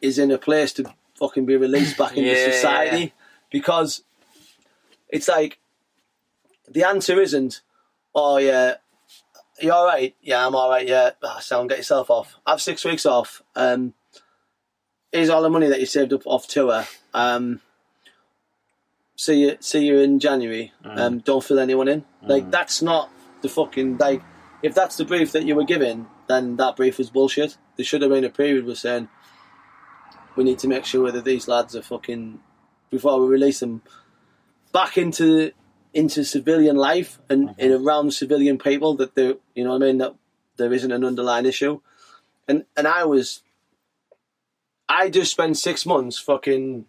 is 0.00 0.18
in 0.18 0.30
a 0.32 0.38
place 0.38 0.72
to 0.72 0.92
fucking 1.18 1.46
be 1.46 1.56
released 1.56 1.96
back 1.96 2.16
into 2.16 2.30
Yeah. 2.30 2.50
society 2.50 3.12
because 3.50 4.02
it's 5.08 5.28
like 5.28 5.58
the 6.68 6.82
answer 6.84 7.20
isn't, 7.20 7.60
oh 8.14 8.38
yeah, 8.38 8.74
you're 9.60 9.74
all 9.74 9.84
right? 9.86 10.14
Yeah, 10.22 10.46
I'm 10.46 10.54
all 10.54 10.70
right. 10.70 10.88
Yeah, 10.88 11.10
oh, 11.22 11.38
sound 11.40 11.68
get 11.68 11.78
yourself 11.78 12.08
off. 12.10 12.36
Have 12.46 12.62
six 12.62 12.84
weeks 12.84 13.04
off. 13.04 13.42
Um, 13.54 13.92
here's 15.12 15.28
all 15.28 15.42
the 15.42 15.50
money 15.50 15.66
that 15.68 15.80
you 15.80 15.86
saved 15.86 16.12
up 16.14 16.22
off 16.26 16.48
tour. 16.48 16.86
Um, 17.12 17.60
see 19.16 19.42
you, 19.42 19.56
see 19.60 19.84
you 19.84 19.98
in 19.98 20.18
January. 20.20 20.72
Um, 20.84 21.18
don't 21.18 21.44
fill 21.44 21.58
anyone 21.58 21.88
in. 21.88 22.04
Like 22.22 22.50
that's 22.50 22.80
not 22.80 23.10
the 23.42 23.48
fucking 23.50 23.98
like. 23.98 24.22
If 24.62 24.74
that's 24.74 24.96
the 24.96 25.04
brief 25.04 25.32
that 25.32 25.44
you 25.44 25.54
were 25.54 25.64
given, 25.64 26.06
then 26.28 26.56
that 26.56 26.76
brief 26.76 26.98
was 26.98 27.10
bullshit. 27.10 27.56
There 27.76 27.84
should 27.84 28.02
have 28.02 28.10
been 28.10 28.24
a 28.24 28.30
period 28.30 28.66
where 28.66 28.74
saying 28.74 29.08
we 30.36 30.44
need 30.44 30.58
to 30.60 30.68
make 30.68 30.84
sure 30.84 31.10
that 31.10 31.24
these 31.24 31.48
lads 31.48 31.74
are 31.74 31.82
fucking 31.82 32.40
before 32.90 33.20
we 33.20 33.28
release 33.28 33.60
them 33.60 33.82
back 34.72 34.98
into 34.98 35.52
into 35.92 36.24
civilian 36.24 36.76
life 36.76 37.18
and 37.28 37.48
mm-hmm. 37.48 37.60
in 37.60 37.72
around 37.72 38.12
civilian 38.12 38.58
people 38.58 38.94
that 38.94 39.14
there 39.16 39.34
you 39.54 39.64
know 39.64 39.70
what 39.70 39.82
I 39.82 39.86
mean 39.86 39.98
that 39.98 40.14
there 40.56 40.72
isn't 40.72 40.92
an 40.92 41.04
underlying 41.04 41.46
issue. 41.46 41.80
And 42.46 42.64
and 42.76 42.86
I 42.86 43.04
was 43.04 43.42
I 44.88 45.08
just 45.08 45.30
spent 45.30 45.56
six 45.56 45.86
months 45.86 46.18
fucking 46.18 46.86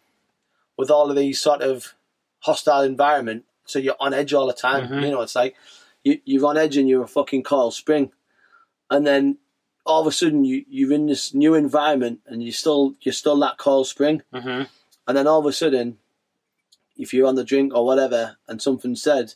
with 0.78 0.90
all 0.92 1.10
of 1.10 1.16
these 1.16 1.40
sort 1.40 1.62
of 1.62 1.96
hostile 2.40 2.82
environment, 2.82 3.46
so 3.66 3.80
you're 3.80 3.96
on 4.00 4.14
edge 4.14 4.34
all 4.34 4.48
the 4.48 4.54
time. 4.54 4.86
Mm-hmm. 4.86 5.04
You 5.04 5.12
know, 5.12 5.22
it's 5.22 5.36
like 5.36 5.56
you, 6.04 6.20
you're 6.26 6.46
on 6.48 6.58
edge 6.58 6.78
and 6.78 6.88
you're 6.90 7.04
a 7.04 7.08
fucking 7.08 7.44
coil 7.44 7.72
spring, 7.72 8.12
and 8.90 9.06
then 9.06 9.38
all 9.86 10.02
of 10.02 10.08
a 10.08 10.12
sudden 10.12 10.46
you 10.46 10.64
you're 10.70 10.92
in 10.94 11.08
this 11.08 11.34
new 11.34 11.56
environment 11.56 12.20
and 12.28 12.44
you 12.44 12.52
still 12.52 12.94
you're 13.02 13.14
still 13.14 13.40
that 13.40 13.58
coil 13.58 13.84
spring, 13.84 14.22
Mm-hmm. 14.34 14.64
and 15.08 15.18
then 15.18 15.28
all 15.28 15.40
of 15.40 15.46
a 15.46 15.54
sudden, 15.54 15.98
if 16.98 17.14
you're 17.14 17.28
on 17.28 17.36
the 17.36 17.44
drink 17.44 17.74
or 17.74 17.86
whatever 17.86 18.38
and 18.48 18.62
something 18.62 18.96
said, 18.96 19.34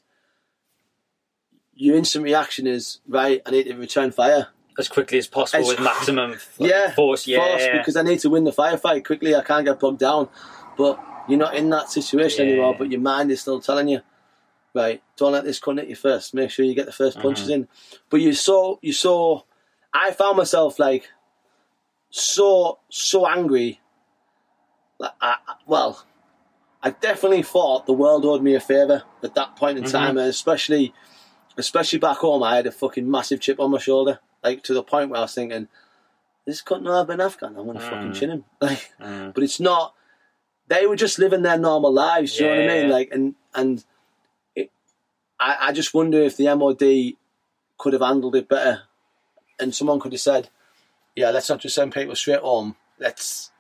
your 1.74 1.96
instant 1.96 2.24
reaction 2.24 2.68
is 2.68 3.00
right. 3.08 3.42
I 3.46 3.52
need 3.52 3.64
to 3.66 3.76
return 3.76 4.12
fire. 4.12 4.48
As 4.78 4.88
quickly 4.90 5.18
as 5.18 5.28
possible 5.28 5.64
As 5.64 5.70
with 5.70 5.80
maximum 5.80 6.34
f- 6.34 6.54
yeah, 6.60 6.94
force. 6.94 7.28
Yeah, 7.28 7.40
force, 7.48 7.68
because 7.78 7.96
I 7.96 8.02
need 8.02 8.20
to 8.20 8.30
win 8.30 8.44
the 8.44 8.52
firefight 8.52 9.06
quickly. 9.06 9.34
I 9.34 9.42
can't 9.42 9.66
get 9.66 9.80
bogged 9.80 10.00
down. 10.00 10.28
But 10.78 11.00
you're 11.30 11.40
not 11.40 11.56
in 11.56 11.70
that 11.70 11.90
situation 11.90 12.46
Yeah. 12.46 12.52
anymore. 12.54 12.76
But 12.78 12.92
your 12.92 13.00
mind 13.00 13.32
is 13.32 13.40
still 13.42 13.62
telling 13.62 13.88
you, 13.88 14.02
right? 14.76 15.02
Don't 15.16 15.32
let 15.32 15.46
this 15.46 15.60
cunt 15.60 15.80
hit 15.80 15.90
you 15.90 15.96
first. 15.96 16.34
Make 16.34 16.52
sure 16.52 16.66
you 16.66 16.76
get 16.76 16.86
the 16.86 16.92
1st 16.92 17.22
punches 17.22 17.46
mm-hmm. 17.46 17.54
in. 17.54 17.68
But 18.10 18.22
you 18.22 18.34
saw, 18.34 18.78
you 18.82 18.94
saw. 18.94 19.42
I 19.94 20.12
found 20.12 20.38
myself 20.38 20.78
like 20.78 21.10
so 22.10 22.80
so 22.90 23.26
angry. 23.28 23.80
Like, 25.00 25.14
I, 25.22 25.38
well, 25.66 26.06
I 26.84 26.92
definitely 26.92 27.44
thought 27.44 27.86
the 27.86 27.94
world 27.94 28.26
owed 28.26 28.44
me 28.44 28.56
a 28.56 28.60
favour 28.60 29.04
at 29.24 29.36
that 29.36 29.56
point 29.56 29.78
in 29.78 29.86
mm-hmm. 29.86 29.92
time, 29.92 30.18
and 30.18 30.28
especially 30.28 30.94
especially 31.58 32.00
back 32.00 32.18
home. 32.18 32.44
I 32.44 32.58
had 32.58 32.68
a 32.68 32.72
fucking 32.72 33.10
massive 33.10 33.40
chip 33.40 33.60
on 33.60 33.72
my 33.72 33.80
shoulder, 33.80 34.20
like 34.44 34.64
to 34.64 34.74
the 34.74 34.84
point 34.84 35.10
where 35.10 35.20
I 35.20 35.24
was 35.24 35.34
thinking, 35.34 35.68
"This 36.46 36.62
couldn't 36.62 36.86
have 36.86 37.08
been 37.08 37.22
Afghan. 37.22 37.56
I'm 37.58 37.66
gonna 37.66 37.80
fucking 37.80 38.12
mm. 38.12 38.16
chin 38.16 38.30
him." 38.32 38.46
Like, 38.62 38.92
mm. 39.02 39.34
but 39.34 39.44
it's 39.44 39.60
not. 39.60 39.94
They 40.68 40.88
were 40.88 40.96
just 40.96 41.20
living 41.20 41.44
their 41.44 41.60
normal 41.60 41.94
lives. 41.94 42.36
Do 42.36 42.44
you 42.44 42.50
know 42.50 42.56
what 42.56 42.64
I 42.64 42.74
mean? 42.74 42.88
Yeah. 42.88 42.94
Like, 42.94 43.10
and 43.12 43.36
and 43.54 43.86
I 45.40 45.58
I 45.62 45.72
just 45.72 45.94
wonder 45.94 46.22
if 46.22 46.38
the 46.38 46.54
MOD 46.56 47.16
could 47.78 47.94
have 47.94 48.02
handled 48.02 48.36
it 48.36 48.48
better, 48.50 48.84
and 49.60 49.74
someone 49.76 50.00
could 50.00 50.12
have 50.14 50.22
said, 50.22 50.50
"Yeah, 51.16 51.32
let's 51.32 51.50
not 51.50 51.60
just 51.60 51.76
send 51.76 51.94
people 51.94 52.16
straight 52.16 52.40
home. 52.40 52.76
Let's, 53.00 53.52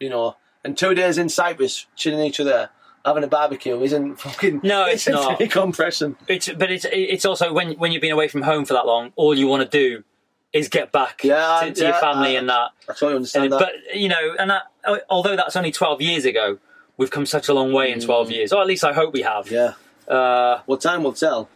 you 0.00 0.08
know." 0.10 0.36
And 0.64 0.76
two 0.78 0.94
days 0.94 1.18
in 1.18 1.28
Cyprus, 1.28 1.86
chilling 1.96 2.20
each 2.24 2.38
other, 2.38 2.70
having 3.04 3.24
a 3.24 3.26
barbecue 3.26 3.80
isn't 3.82 4.16
fucking. 4.20 4.60
No, 4.62 4.84
it's 4.86 5.02
isn't 5.08 5.14
not. 5.14 5.38
decompression. 5.38 6.16
It's 6.28 6.48
but 6.50 6.70
it's 6.70 6.86
it's 6.90 7.24
also 7.24 7.52
when 7.52 7.72
when 7.74 7.92
you've 7.92 8.02
been 8.02 8.12
away 8.12 8.28
from 8.28 8.42
home 8.42 8.64
for 8.64 8.74
that 8.74 8.86
long, 8.86 9.12
all 9.16 9.36
you 9.36 9.46
want 9.46 9.68
to 9.70 9.78
do 9.78 10.04
is 10.52 10.68
get 10.68 10.92
back 10.92 11.24
Yeah, 11.24 11.62
to, 11.64 11.72
to 11.72 11.80
yeah, 11.80 11.88
your 11.92 11.98
family 11.98 12.36
I- 12.36 12.40
and 12.40 12.48
that. 12.50 12.70
I 12.86 12.92
totally 12.92 13.14
understand 13.16 13.44
And, 13.44 13.52
that. 13.54 13.58
but 13.88 13.96
you 13.96 14.08
know, 14.10 14.34
and 14.38 14.50
that, 14.50 14.64
although 15.08 15.34
that's 15.34 15.56
only 15.56 15.72
twelve 15.72 16.02
years 16.02 16.26
ago, 16.26 16.58
we've 16.98 17.10
come 17.10 17.24
such 17.24 17.48
a 17.48 17.54
long 17.54 17.72
way 17.72 17.90
in 17.90 18.00
twelve 18.00 18.30
years, 18.30 18.52
or 18.52 18.60
at 18.60 18.66
least 18.66 18.84
I 18.84 18.92
hope 18.92 19.14
we 19.14 19.22
have. 19.22 19.46
Mm. 19.46 19.50
yeah. 19.50 19.72
Uh, 20.08 20.60
Well, 20.66 20.78
time 20.78 21.02
will 21.02 21.12
tell. 21.12 21.48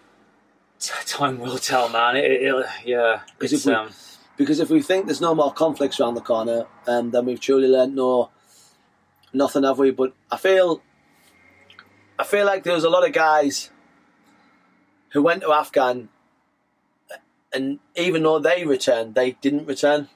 t- 0.78 0.92
time 1.06 1.38
will 1.38 1.58
tell, 1.58 1.88
man. 1.88 2.16
It, 2.16 2.30
it, 2.42 2.66
yeah, 2.84 3.20
'Cause 3.38 3.52
it's, 3.52 3.66
if 3.66 3.70
we- 3.70 3.74
um, 3.74 3.90
Because 4.36 4.60
if 4.60 4.68
we 4.68 4.82
think 4.82 5.06
there's 5.06 5.20
no 5.22 5.34
more 5.34 5.50
conflicts 5.52 5.98
around 5.98 6.14
the 6.14 6.20
corner, 6.20 6.66
um, 6.86 7.10
then 7.10 7.24
we've 7.24 7.40
truly 7.40 7.68
learned 7.68 7.94
no 7.96 8.28
nothing, 9.32 9.62
have 9.64 9.78
we? 9.78 9.90
But 9.90 10.12
I 10.30 10.36
feel, 10.36 10.82
I 12.18 12.24
feel 12.24 12.44
like 12.44 12.62
there's 12.62 12.84
a 12.84 12.90
lot 12.90 13.06
of 13.06 13.12
guys 13.14 13.70
who 15.10 15.22
went 15.22 15.40
to 15.42 15.52
Afghan, 15.52 16.10
and 17.52 17.78
even 17.94 18.22
though 18.24 18.38
they 18.38 18.66
returned, 18.66 19.14
they 19.14 19.32
didn't 19.32 19.64
return. 19.66 20.08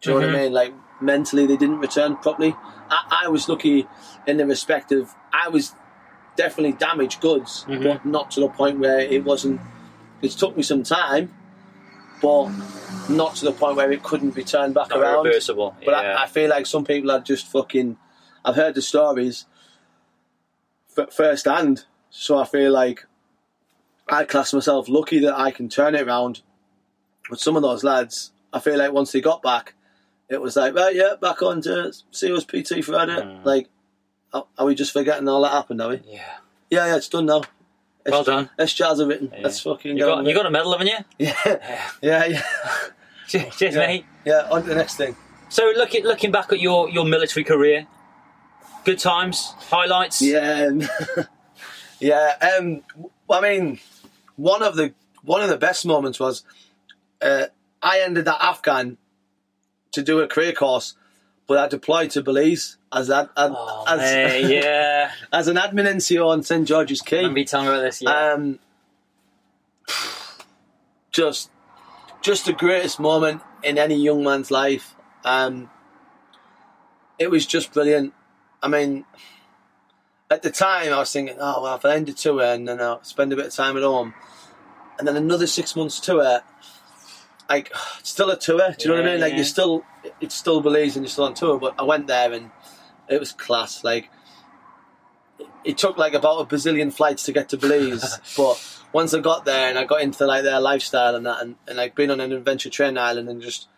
Do 0.00 0.12
you 0.14 0.20
know 0.20 0.26
what 0.26 0.34
I 0.36 0.42
mean? 0.44 0.52
Like 0.54 0.72
mentally, 1.02 1.46
they 1.46 1.56
didn't 1.58 1.78
return 1.80 2.16
properly. 2.16 2.56
I, 2.90 3.24
I 3.24 3.28
was 3.28 3.46
lucky 3.48 3.86
in 4.26 4.38
the 4.38 4.46
respect 4.46 4.90
of 4.92 5.14
I 5.34 5.48
was 5.48 5.74
definitely 6.36 6.72
damaged 6.72 7.20
goods, 7.20 7.64
but 7.68 8.04
not 8.04 8.30
to 8.32 8.40
the 8.40 8.48
point 8.48 8.78
where 8.78 9.00
it 9.00 9.24
wasn't. 9.24 9.60
It 10.22 10.32
took 10.32 10.56
me 10.56 10.62
some 10.62 10.82
time, 10.82 11.34
but 12.22 12.50
not 13.08 13.36
to 13.36 13.44
the 13.44 13.52
point 13.52 13.76
where 13.76 13.90
it 13.92 14.02
couldn't 14.02 14.34
be 14.34 14.44
turned 14.44 14.74
back 14.74 14.90
not 14.90 15.00
around. 15.00 15.24
reversible. 15.24 15.76
But 15.84 15.90
yeah. 15.92 16.14
I, 16.14 16.24
I 16.24 16.26
feel 16.26 16.48
like 16.50 16.66
some 16.66 16.84
people 16.84 17.10
are 17.10 17.20
just 17.20 17.46
fucking. 17.46 17.96
I've 18.44 18.56
heard 18.56 18.74
the 18.74 18.82
stories. 18.82 19.46
f- 20.96 21.12
first 21.12 21.46
hand. 21.46 21.84
So 22.10 22.38
I 22.38 22.44
feel 22.44 22.72
like 22.72 23.04
I 24.08 24.24
class 24.24 24.54
myself 24.54 24.88
lucky 24.88 25.18
that 25.20 25.38
I 25.38 25.50
can 25.50 25.68
turn 25.68 25.94
it 25.94 26.06
around. 26.06 26.42
But 27.28 27.40
some 27.40 27.56
of 27.56 27.62
those 27.62 27.82
lads, 27.82 28.32
I 28.52 28.60
feel 28.60 28.78
like 28.78 28.92
once 28.92 29.12
they 29.12 29.20
got 29.20 29.42
back, 29.42 29.74
it 30.28 30.40
was 30.40 30.56
like, 30.56 30.74
right, 30.74 30.94
yeah, 30.94 31.14
back 31.20 31.42
on 31.42 31.60
to 31.62 31.92
see 32.10 32.32
us 32.32 32.44
PT 32.44 32.84
Friday. 32.84 33.20
Mm. 33.20 33.44
Like, 33.44 33.68
are, 34.58 34.66
we 34.66 34.74
just 34.74 34.92
forgetting 34.92 35.28
all 35.28 35.42
that 35.42 35.52
happened, 35.52 35.80
are 35.82 35.90
we? 35.90 36.00
Yeah. 36.06 36.20
Yeah, 36.70 36.86
yeah, 36.86 36.96
it's 36.96 37.08
done 37.08 37.26
now. 37.26 37.42
Well 38.08 38.22
done. 38.24 38.50
Let's 38.58 38.72
jazz 38.72 39.00
are 39.00 39.06
written. 39.06 39.30
Yeah. 39.34 39.40
Let's 39.42 39.60
fucking 39.60 39.96
You 39.96 40.04
go. 40.04 40.16
got, 40.16 40.26
you 40.26 40.34
got 40.34 40.46
a 40.46 40.50
medal, 40.50 40.72
haven't 40.72 40.86
you? 40.88 40.96
yeah, 41.18 41.90
yeah, 42.02 42.24
yeah. 42.26 42.42
Cheers, 43.28 43.60
Yeah. 43.60 43.70
mate. 43.78 44.04
Yeah, 44.24 44.46
on 44.50 44.62
to 44.62 44.68
the 44.68 44.74
next 44.76 44.96
thing. 44.96 45.16
So, 45.48 45.72
looking 45.76 46.04
looking 46.04 46.30
back 46.32 46.52
at 46.52 46.60
your, 46.60 46.88
your 46.90 47.04
military 47.04 47.42
career, 47.44 47.86
good 48.84 48.98
times, 49.00 49.54
highlights. 49.58 50.20
Yeah, 50.22 50.70
yeah. 52.00 52.34
Um, 52.58 52.82
I 53.30 53.40
mean, 53.40 53.78
one 54.36 54.62
of 54.62 54.76
the 54.76 54.92
one 55.22 55.42
of 55.42 55.48
the 55.48 55.56
best 55.56 55.84
moments 55.86 56.20
was 56.20 56.44
uh, 57.20 57.46
I 57.82 58.00
ended 58.00 58.24
that 58.26 58.38
Afghan 58.40 58.98
to 59.92 60.02
do 60.02 60.20
a 60.20 60.28
career 60.28 60.52
course, 60.52 60.94
but 61.46 61.58
I 61.58 61.68
deployed 61.68 62.10
to 62.12 62.22
Belize 62.22 62.76
as 62.92 63.08
that 63.08 63.30
as, 63.36 63.50
Oh, 63.54 63.84
as, 63.86 64.00
mate, 64.00 64.48
yeah. 64.64 65.10
as 65.32 65.48
an 65.48 65.56
admin 65.56 65.86
NCO 65.86 66.26
on 66.28 66.42
St 66.42 66.66
George's 66.66 67.00
Caye. 67.02 67.18
Remember 67.18 67.40
you 67.40 67.44
telling 67.44 67.66
me 67.68 67.72
about 67.74 67.82
this? 67.82 68.02
Yeah. 68.02 68.32
Um, 68.32 68.58
just, 71.12 71.50
just 72.20 72.46
the 72.46 72.52
greatest 72.52 73.00
moment 73.00 73.42
in 73.62 73.78
any 73.78 73.96
young 73.96 74.22
man's 74.24 74.50
life. 74.50 74.94
Um, 75.24 75.70
it 77.18 77.30
was 77.30 77.46
just 77.46 77.72
brilliant. 77.72 78.12
I 78.62 78.68
mean, 78.68 79.04
at 80.30 80.42
the 80.42 80.50
time 80.50 80.92
I 80.92 80.98
was 80.98 81.12
thinking, 81.12 81.36
oh 81.38 81.62
well, 81.62 81.76
if 81.76 81.84
I 81.84 81.94
end 81.94 82.06
the 82.06 82.12
tour 82.12 82.42
and 82.42 82.66
then 82.68 82.80
I'll 82.80 83.02
spend 83.04 83.32
a 83.32 83.36
bit 83.36 83.46
of 83.46 83.54
time 83.54 83.76
at 83.76 83.82
home, 83.82 84.14
and 84.98 85.06
then 85.06 85.16
another 85.16 85.46
six 85.46 85.76
months 85.76 86.00
tour, 86.00 86.40
like 87.48 87.70
it's 88.00 88.10
still 88.10 88.30
a 88.30 88.36
tour. 88.38 88.74
Do 88.78 88.88
you 88.88 88.94
know 88.94 89.00
what 89.02 89.08
I 89.08 89.12
mean? 89.12 89.20
Like 89.20 89.30
Yeah. 89.32 89.36
you're 89.36 89.44
still, 89.44 89.84
it's 90.20 90.34
still 90.34 90.60
Belize 90.60 90.96
and 90.96 91.04
you're 91.04 91.10
still 91.10 91.24
on 91.24 91.34
tour. 91.34 91.58
But 91.58 91.74
I 91.78 91.82
went 91.84 92.06
there 92.06 92.32
and 92.32 92.50
it 93.08 93.20
was 93.20 93.32
class. 93.32 93.84
Like 93.84 94.10
it 95.64 95.76
took 95.78 95.98
like 95.98 96.14
about 96.14 96.40
a 96.40 96.44
bazillion 96.46 96.92
flights 96.92 97.24
to 97.24 97.32
get 97.32 97.48
to 97.50 97.56
Belize, 97.56 98.18
but 98.36 98.80
once 98.92 99.12
I 99.12 99.20
got 99.20 99.44
there 99.44 99.68
and 99.68 99.78
I 99.78 99.84
got 99.84 100.00
into 100.00 100.24
like 100.26 100.44
their 100.44 100.60
lifestyle 100.60 101.14
and 101.16 101.26
that, 101.26 101.42
and, 101.42 101.56
and 101.66 101.76
like 101.76 101.94
being 101.94 102.10
on 102.10 102.20
an 102.20 102.32
adventure 102.32 102.70
train 102.70 102.96
island 102.96 103.28
and 103.28 103.42
just 103.42 103.68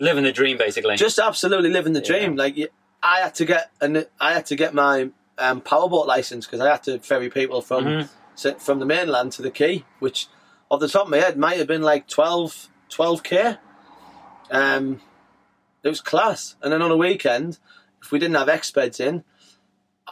Living 0.00 0.22
the 0.22 0.30
dream, 0.32 0.56
basically. 0.56 0.94
just 0.96 1.18
absolutely 1.18 1.70
living 1.70 1.92
the 1.92 2.00
dream. 2.00 2.36
Like 2.36 2.56
I 3.02 3.18
had 3.20 3.34
to 3.36 3.44
get 3.44 3.70
and 3.80 4.06
I 4.20 4.32
had 4.32 4.46
to 4.46 4.56
get 4.56 4.72
my 4.72 5.10
um, 5.38 5.60
powerboat 5.60 6.06
license 6.06 6.46
because 6.46 6.60
I 6.60 6.70
had 6.70 6.82
to 6.84 7.00
ferry 7.00 7.28
people 7.30 7.60
from 7.60 7.84
Mhm. 7.84 8.60
from 8.60 8.78
the 8.78 8.86
mainland 8.86 9.32
to 9.32 9.42
the 9.42 9.50
key, 9.50 9.84
which 9.98 10.28
off 10.70 10.80
the 10.80 10.88
top 10.88 11.04
of 11.04 11.10
my 11.10 11.18
head 11.18 11.38
might 11.38 11.58
have 11.58 11.66
been 11.66 11.82
like 11.82 12.06
12 12.06 12.68
k. 13.22 13.56
Um, 14.50 15.00
it 15.82 15.88
was 15.88 16.00
class. 16.00 16.56
And 16.62 16.72
then 16.72 16.82
on 16.82 16.90
a 16.90 16.96
weekend, 16.96 17.58
if 18.02 18.12
we 18.12 18.18
didn't 18.18 18.36
have 18.36 18.48
expeds 18.48 19.00
in, 19.00 19.24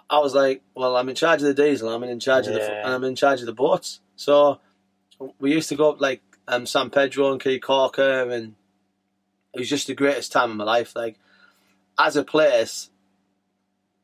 I 0.09 0.19
was 0.19 0.35
like, 0.35 0.62
well, 0.75 0.97
I'm 0.97 1.09
in 1.09 1.14
charge 1.14 1.42
of 1.42 1.49
the 1.49 1.62
diesel, 1.62 1.88
I'm 1.88 2.03
in 2.05 2.21
charge 2.21 2.47
of 2.47 2.55
the 2.55 2.62
and 2.62 2.95
I'm 2.95 3.05
in 3.05 3.16
charge 3.16 3.40
of 3.40 3.47
the 3.47 3.53
boats. 3.53 4.01
So 4.14 4.61
we 5.38 5.53
used 5.53 5.69
to 5.71 5.77
go 5.77 5.90
up 5.90 6.01
like 6.01 6.23
um, 6.49 6.66
San 6.66 6.90
Pedro 6.90 7.33
and 7.33 7.40
Caye 7.40 7.59
Caulker, 7.59 8.31
and 8.31 8.55
it 9.55 9.61
was 9.61 9.69
just 9.69 9.87
the 9.87 9.95
greatest 9.95 10.33
time 10.33 10.51
of 10.51 10.57
my 10.57 10.64
life. 10.64 10.95
Like 10.95 11.19
as 11.99 12.16
a 12.16 12.25
place, 12.25 12.90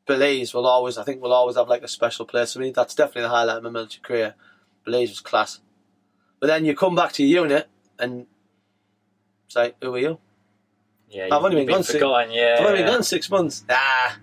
Belize 0.05 0.53
will 0.53 0.67
always, 0.67 0.97
I 0.97 1.03
think, 1.03 1.21
will 1.21 1.31
always 1.31 1.55
have 1.55 1.69
like 1.69 1.83
a 1.83 1.87
special 1.87 2.25
place 2.25 2.53
for 2.53 2.59
me. 2.59 2.71
That's 2.71 2.95
definitely 2.95 3.23
the 3.23 3.29
highlight 3.29 3.57
of 3.57 3.63
my 3.63 3.69
military 3.69 4.01
career. 4.01 4.35
Belize 4.83 5.09
was 5.09 5.21
class. 5.21 5.61
But 6.43 6.47
then 6.47 6.65
you 6.65 6.75
come 6.75 6.93
back 6.93 7.13
to 7.13 7.23
your 7.23 7.43
unit 7.45 7.69
and 7.97 8.25
it's 9.45 9.55
like, 9.55 9.77
who 9.81 9.95
are 9.95 9.97
you? 9.97 10.17
yeah, 11.09 11.29
I've 11.31 11.41
only 11.41 11.55
been 11.55 11.67
gone 11.67 11.83
six- 11.83 12.01
Yeah. 12.03 12.57
I've 12.59 12.65
only 12.65 12.79
yeah. 12.79 12.85
been 12.85 12.93
gone 12.95 13.03
six 13.03 13.29
months. 13.29 13.63
Ah, 13.69 14.17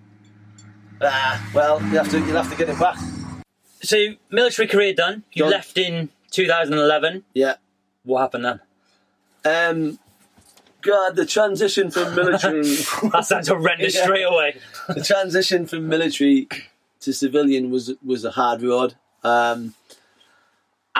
ah. 1.00 1.50
Well, 1.54 1.80
you 1.80 1.96
have 1.96 2.10
to, 2.10 2.18
you'll 2.18 2.36
have 2.36 2.50
to 2.50 2.56
get 2.58 2.68
it 2.68 2.78
back. 2.78 2.98
So, 3.82 3.96
military 4.28 4.68
career 4.68 4.92
done. 4.92 5.22
You 5.32 5.44
Done. 5.44 5.52
left 5.52 5.78
in 5.78 6.10
2011. 6.30 7.24
Yeah. 7.32 7.54
What 8.02 8.20
happened 8.20 8.44
then? 8.44 8.60
Um. 9.46 9.98
God, 10.82 11.16
the 11.16 11.24
transition 11.24 11.90
from 11.90 12.14
military. 12.14 12.60
That 13.12 13.24
sounds 13.24 13.48
horrendous 13.48 13.94
Yeah. 13.94 14.02
straight 14.04 14.24
away. 14.24 14.58
the 14.88 15.02
transition 15.02 15.64
from 15.66 15.88
military 15.88 16.48
to 17.00 17.14
civilian 17.14 17.70
was 17.70 17.94
was 18.04 18.26
a 18.26 18.32
hard 18.32 18.60
road. 18.60 18.96
Um, 19.24 19.72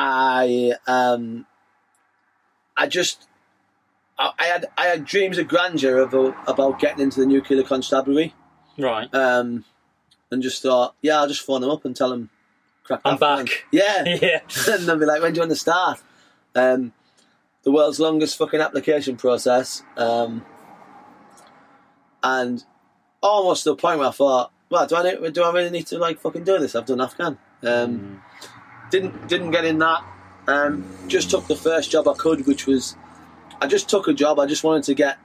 I 0.03 0.73
um, 0.87 1.45
I 2.75 2.87
just 2.87 3.29
I, 4.19 4.33
I 4.39 4.45
had 4.47 4.67
I 4.79 4.87
had 4.87 5.05
dreams 5.05 5.37
of 5.37 5.47
grandeur 5.47 5.99
about 5.99 6.35
about 6.49 6.79
getting 6.81 7.01
into 7.03 7.21
the 7.21 7.27
nuclear 7.27 7.63
constabulary, 7.63 8.35
Right. 8.79 9.15
um, 9.15 9.67
and 10.31 10.43
just 10.43 10.63
thought, 10.63 10.95
yeah, 11.03 11.19
I'll 11.21 11.29
just 11.29 11.43
phone 11.45 11.61
them 11.61 11.69
up 11.71 11.85
and 11.85 11.95
tell 11.95 12.09
them, 12.09 12.31
I'm 12.89 13.19
that 13.19 13.19
phone." 13.21 13.45
back. 13.45 13.67
Yeah, 13.71 14.05
yeah. 14.23 14.41
and 14.69 14.87
they'll 14.89 14.99
be 14.99 15.05
like, 15.05 15.21
when 15.21 15.35
do 15.35 15.39
you 15.39 15.43
want 15.43 15.51
to 15.51 15.57
start? 15.57 16.01
Um, 16.55 16.95
the 17.63 17.71
world's 17.71 18.01
longest 18.01 18.39
fucking 18.39 18.61
application 18.61 19.17
process. 19.19 19.83
Um, 19.99 20.47
and 22.23 22.65
almost 23.23 23.65
to 23.65 23.71
the 23.71 23.77
point 23.77 23.99
where 23.99 24.09
I 24.09 24.13
thought, 24.13 24.51
well, 24.71 24.87
do 24.87 24.97
I 24.97 25.03
need, 25.03 25.33
do 25.35 25.43
I 25.43 25.53
really 25.53 25.69
need 25.71 25.87
to 25.89 25.99
like 25.99 26.21
fucking 26.21 26.45
do 26.45 26.59
this? 26.59 26.75
I've 26.75 26.87
done 26.87 27.03
Afghan. 27.03 27.37
Um, 27.63 28.23
Didn't 28.91 29.29
didn't 29.29 29.51
get 29.53 29.65
in 29.65 29.79
that. 29.79 30.03
Um, 30.47 30.85
just 31.07 31.31
took 31.31 31.47
the 31.47 31.57
first 31.57 31.91
job 31.91 32.09
I 32.09 32.15
could, 32.15 32.47
which 32.47 32.67
was 32.67 32.97
I 33.61 33.67
just 33.67 33.89
took 33.89 34.09
a 34.09 34.13
job. 34.13 34.39
I 34.41 34.47
just 34.47 34.65
wanted 34.65 34.85
to 34.85 34.95
get 34.95 35.19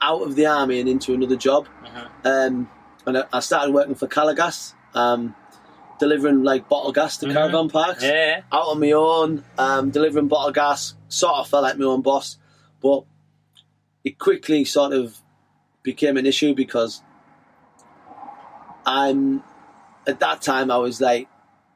out 0.00 0.22
of 0.22 0.34
the 0.34 0.46
army 0.46 0.80
and 0.80 0.88
into 0.88 1.14
another 1.14 1.36
job. 1.36 1.66
Mhm. 1.84 2.08
Um, 2.24 2.70
and 3.06 3.18
I- 3.18 3.24
I 3.32 3.40
started 3.40 3.72
working 3.74 3.94
for 3.94 4.06
Calor 4.06 4.34
Gas, 4.34 4.74
um, 4.94 5.34
delivering 5.98 6.42
like 6.42 6.68
bottle 6.68 6.92
gas 6.92 7.16
to 7.18 7.26
Mhm. 7.26 7.32
caravan 7.32 7.68
parks 7.68 8.02
Yeah. 8.02 8.42
out 8.50 8.66
on 8.66 8.80
my 8.80 8.90
own, 8.92 9.44
um, 9.58 9.90
delivering 9.90 10.28
bottle 10.28 10.50
gas, 10.52 10.94
sort 11.08 11.34
of 11.36 11.48
felt 11.48 11.62
like 11.62 11.78
my 11.78 11.84
own 11.84 12.02
boss, 12.02 12.36
but 12.82 13.04
it 14.04 14.18
quickly 14.18 14.64
sort 14.64 14.92
of 14.92 15.18
became 15.84 16.16
an 16.16 16.26
issue 16.26 16.54
because 16.54 17.02
I'm 18.84 19.42
at 20.06 20.18
that 20.20 20.42
time 20.42 20.70
I 20.70 20.78
was 20.78 21.00
like 21.00 21.28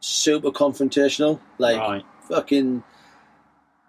super 0.06 0.50
confrontational, 0.50 1.40
like 1.58 1.78
right. 1.78 2.04
fucking 2.28 2.82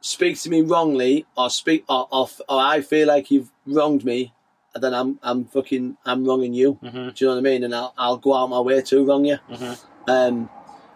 speak 0.02 0.40
to 0.40 0.50
me 0.50 0.62
wrongly 0.62 1.26
or 1.38 1.50
speak 1.50 1.84
or, 1.90 2.08
or, 2.12 2.28
or 2.48 2.60
I 2.60 2.82
feel 2.82 3.08
like 3.08 3.30
you've 3.32 3.52
wronged 3.66 4.04
me, 4.04 4.34
and 4.74 4.84
then 4.84 4.94
I'm 4.94 5.20
I'm 5.22 5.46
fucking 5.46 5.98
I'm 6.06 6.26
wronging 6.26 6.54
you. 6.54 6.74
hmm 6.74 7.10
Do 7.10 7.14
you 7.18 7.28
know 7.28 7.34
what 7.34 7.40
I 7.40 7.42
mean? 7.42 7.64
And 7.64 7.76
I'll, 7.76 7.94
I'll 7.98 8.18
go 8.18 8.34
out 8.34 8.50
my 8.50 8.60
way 8.60 8.82
to 8.82 9.06
wrong 9.06 9.26
you. 9.26 9.38
hmm 9.48 9.74
Um, 10.10 10.50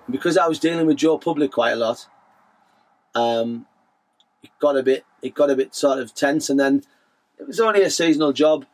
because 0.09 0.37
I 0.37 0.47
was 0.47 0.59
dealing 0.59 0.87
with 0.87 0.97
Joe 0.97 1.17
Public 1.17 1.51
quite 1.51 1.71
a 1.71 1.75
lot, 1.75 2.07
um, 3.15 3.65
it 4.43 4.49
got 4.59 4.77
a 4.77 4.83
bit 4.83 5.05
it 5.21 5.35
got 5.35 5.49
a 5.51 5.55
bit 5.55 5.75
sort 5.75 5.99
of 5.99 6.13
tense, 6.15 6.49
and 6.49 6.59
then 6.59 6.83
it 7.37 7.47
was 7.47 7.59
only 7.59 7.83
a 7.83 7.89
seasonal 7.89 8.33
job, 8.33 8.65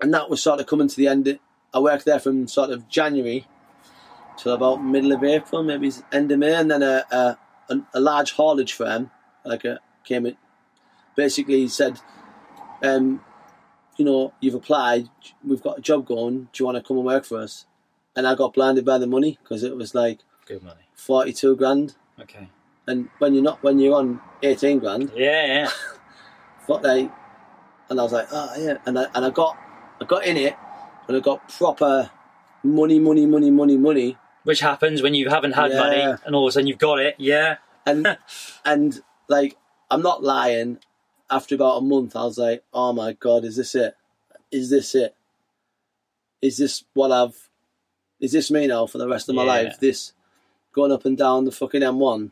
and 0.00 0.14
that 0.14 0.30
was 0.30 0.42
sort 0.42 0.60
of 0.60 0.66
coming 0.66 0.88
to 0.88 0.96
the 0.96 1.08
end. 1.08 1.38
I 1.72 1.78
worked 1.78 2.04
there 2.04 2.18
from 2.20 2.48
sort 2.48 2.70
of 2.70 2.88
January 2.88 3.46
till 4.40 4.52
about 4.54 4.82
middle 4.82 5.12
of 5.12 5.22
April, 5.22 5.62
maybe 5.62 5.92
end 6.12 6.32
of 6.32 6.38
May, 6.38 6.54
and 6.54 6.70
then 6.70 6.82
a 6.82 7.04
a, 7.10 7.36
a, 7.94 8.00
large 8.00 8.32
haulage 8.32 8.72
firm 8.72 9.10
like 9.44 9.64
a 9.64 9.78
came 10.04 10.24
in, 10.26 10.36
basically 11.14 11.68
said, 11.68 12.00
um, 12.82 13.22
you 13.96 14.04
know, 14.04 14.32
you've 14.40 14.54
applied, 14.54 15.08
we've 15.44 15.62
got 15.62 15.78
a 15.78 15.82
job 15.82 16.06
going. 16.06 16.48
Do 16.52 16.62
you 16.62 16.64
want 16.66 16.78
to 16.78 16.82
come 16.82 16.96
and 16.96 17.06
work 17.06 17.24
for 17.24 17.38
us? 17.38 17.66
And 18.16 18.26
I 18.26 18.34
got 18.34 18.54
blinded 18.54 18.84
by 18.84 18.98
the 18.98 19.06
money 19.06 19.38
because 19.42 19.62
it 19.62 19.76
was 19.76 19.94
like 19.94 20.20
Good 20.46 20.62
money. 20.62 20.80
forty-two 20.94 21.56
grand, 21.56 21.94
Okay. 22.20 22.48
and 22.86 23.08
when 23.18 23.34
you're 23.34 23.42
not 23.42 23.62
when 23.62 23.78
you're 23.78 23.94
on 23.96 24.20
eighteen 24.42 24.78
grand, 24.78 25.12
Yeah, 25.14 25.46
yeah. 25.46 25.70
what 26.66 26.82
they, 26.86 27.10
and 27.88 28.00
I 28.00 28.02
was 28.02 28.12
like, 28.12 28.28
oh 28.32 28.54
yeah, 28.58 28.78
and 28.86 28.98
I 28.98 29.06
and 29.14 29.24
I 29.24 29.30
got 29.30 29.56
I 30.00 30.04
got 30.06 30.24
in 30.24 30.36
it, 30.36 30.56
and 31.06 31.16
I 31.16 31.20
got 31.20 31.46
proper 31.48 32.10
money, 32.64 32.98
money, 32.98 33.26
money, 33.26 33.50
money, 33.50 33.76
money, 33.76 34.18
Which 34.44 34.60
happens 34.60 35.02
when 35.02 35.14
you 35.14 35.28
haven't 35.28 35.52
had 35.52 35.70
Yeah. 35.70 35.78
money 35.78 36.16
and 36.24 36.34
all 36.34 36.46
of 36.46 36.50
a 36.50 36.52
sudden 36.52 36.66
you've 36.66 36.78
got 36.78 36.98
it. 36.98 37.14
Yeah. 37.18 37.56
and 37.86 38.16
and 38.64 39.02
like 39.28 39.56
I'm 39.90 40.02
not 40.02 40.22
lying. 40.22 40.78
After 41.32 41.54
about 41.54 41.76
a 41.76 41.80
month, 41.80 42.16
I 42.16 42.24
was 42.24 42.38
like, 42.38 42.64
"Oh 42.74 42.92
my 42.92 43.12
god, 43.12 43.44
is 43.44 43.54
this 43.56 43.74
it? 43.76 43.94
Is 44.50 44.68
this 44.70 44.94
it? 44.96 45.14
Is 46.42 46.58
this 46.58 46.84
what 46.94 47.12
I've? 47.12 47.48
Is 48.20 48.32
this 48.32 48.50
me 48.50 48.66
now 48.66 48.86
for 48.86 48.98
the 48.98 49.08
rest 49.08 49.28
of 49.28 49.34
my 49.34 49.42
Yeah. 49.44 49.48
life? 49.48 49.78
This 49.80 50.12
going 50.72 50.90
up 50.92 51.04
and 51.04 51.16
down 51.16 51.44
the 51.44 51.52
fucking 51.52 51.82
M1, 51.82 52.30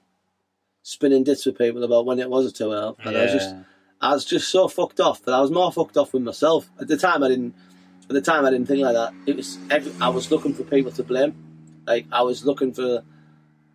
spinning 0.83 1.25
dits 1.25 1.47
with 1.47 1.57
people 1.59 1.83
about 1.85 2.07
when 2.07 2.19
it 2.19 2.29
was 2.31 2.47
a 2.47 2.53
two 2.53 2.73
and 2.73 2.97
I 3.17 3.23
was 3.25 3.33
just, 3.33 3.55
I 4.01 4.13
was 4.15 4.25
just 4.25 4.49
so 4.49 4.67
fucked 4.69 5.01
off. 5.01 5.25
But 5.25 5.35
I 5.35 5.41
was 5.41 5.51
more 5.51 5.71
fucked 5.73 5.97
off 5.97 6.13
with 6.13 6.23
myself 6.23 6.69
at 6.81 6.89
the 6.89 6.97
time. 6.97 7.23
I 7.23 7.29
didn't. 7.29 7.55
At 8.05 8.15
the 8.15 8.21
time, 8.23 8.45
I 8.47 8.51
didn't 8.51 8.67
think 8.69 8.81
like 8.83 8.95
that. 8.95 9.13
It 9.27 9.37
was. 9.37 9.59
Every, 9.71 9.93
I 10.01 10.09
was 10.09 10.31
looking 10.31 10.55
for 10.55 10.65
people 10.65 10.91
to 10.93 11.03
blame, 11.03 11.35
Like 11.89 12.07
I 12.13 12.23
was 12.23 12.45
looking 12.45 12.73
for 12.73 13.03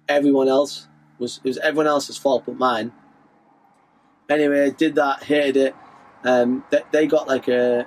everyone 0.07 0.47
else. 0.47 0.87
It 1.19 1.21
was 1.21 1.39
it 1.43 1.47
was 1.47 1.57
everyone 1.57 1.87
else's 1.87 2.17
fault 2.17 2.43
but 2.45 2.57
mine. 2.57 2.91
Anyway, 4.29 4.65
I 4.65 4.69
did 4.69 4.95
that, 4.95 5.23
hated 5.23 5.57
it. 5.57 5.75
Um, 6.23 6.63
they, 6.69 6.81
they 6.91 7.07
got 7.07 7.27
like 7.27 7.47
a. 7.47 7.85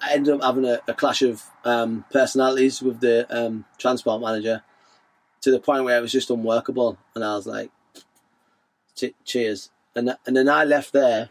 I 0.00 0.12
ended 0.12 0.34
up 0.34 0.42
having 0.42 0.64
a, 0.64 0.80
a 0.86 0.94
clash 0.94 1.22
of 1.22 1.42
um, 1.64 2.04
personalities 2.12 2.82
with 2.82 3.00
the 3.00 3.26
um, 3.30 3.64
transport 3.78 4.20
manager, 4.20 4.62
to 5.40 5.50
the 5.50 5.58
point 5.58 5.84
where 5.84 5.98
it 5.98 6.02
was 6.02 6.12
just 6.12 6.30
unworkable, 6.30 6.98
and 7.14 7.24
I 7.24 7.34
was 7.34 7.46
like, 7.46 7.70
"Cheers." 9.24 9.70
And 9.94 10.16
and 10.26 10.36
then 10.36 10.48
I 10.48 10.64
left 10.64 10.92
there, 10.92 11.30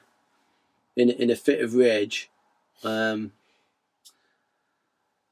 in 0.96 1.10
in 1.10 1.30
a 1.30 1.36
fit 1.36 1.62
of 1.62 1.76
rage, 1.76 2.30
um, 2.84 3.32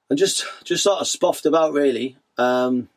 and 0.10 0.20
just 0.20 0.46
just 0.64 0.84
sort 0.84 1.02
of 1.02 1.08
spoffed 1.08 1.46
about 1.46 1.74
really. 1.74 2.18
Um, 2.38 2.90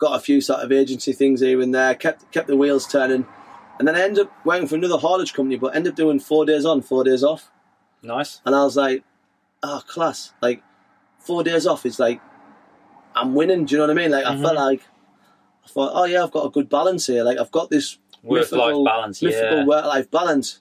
got 0.00 0.16
a 0.16 0.20
few 0.20 0.40
sort 0.40 0.60
of 0.60 0.72
agency 0.72 1.12
things 1.12 1.40
here 1.40 1.60
and 1.60 1.72
there, 1.72 1.94
kept 1.94 2.32
kept 2.32 2.48
the 2.48 2.56
wheels 2.56 2.88
turning, 2.88 3.26
and 3.78 3.86
then 3.86 3.94
I 3.94 4.00
ended 4.00 4.26
up 4.26 4.32
working 4.44 4.66
for 4.66 4.74
another 4.74 4.98
haulage 4.98 5.32
company, 5.32 5.56
but 5.56 5.76
ended 5.76 5.92
up 5.92 5.96
doing 5.96 6.18
four 6.18 6.44
days 6.44 6.64
on, 6.64 6.82
four 6.82 7.04
days 7.04 7.22
off, 7.22 7.52
Nice. 8.02 8.40
and 8.44 8.56
I 8.56 8.64
was 8.64 8.76
like, 8.76 9.04
"Oh, 9.62 9.82
class!" 9.86 10.32
Like 10.42 10.62
four 11.18 11.44
days 11.44 11.66
off 11.66 11.86
is 11.86 12.00
like 12.00 12.20
I'm 13.14 13.34
winning. 13.34 13.66
Do 13.66 13.74
you 13.74 13.78
know 13.78 13.86
what 13.86 13.96
I 13.96 14.02
mean? 14.02 14.10
Like 14.10 14.24
I 14.24 14.36
felt 14.40 14.56
mm-hmm. 14.56 14.56
like 14.56 14.82
I 15.64 15.68
thought, 15.68 15.92
"Oh 15.94 16.04
yeah, 16.04 16.24
I've 16.24 16.32
got 16.32 16.46
a 16.46 16.50
good 16.50 16.68
balance 16.68 17.06
here. 17.06 17.22
Like 17.22 17.38
I've 17.38 17.52
got 17.52 17.70
this 17.70 17.98
Work-life 18.22 18.84
balance, 18.84 19.22
mythical 19.22 19.58
yeah. 19.58 19.64
work-life 19.64 20.10
balance, 20.10 20.60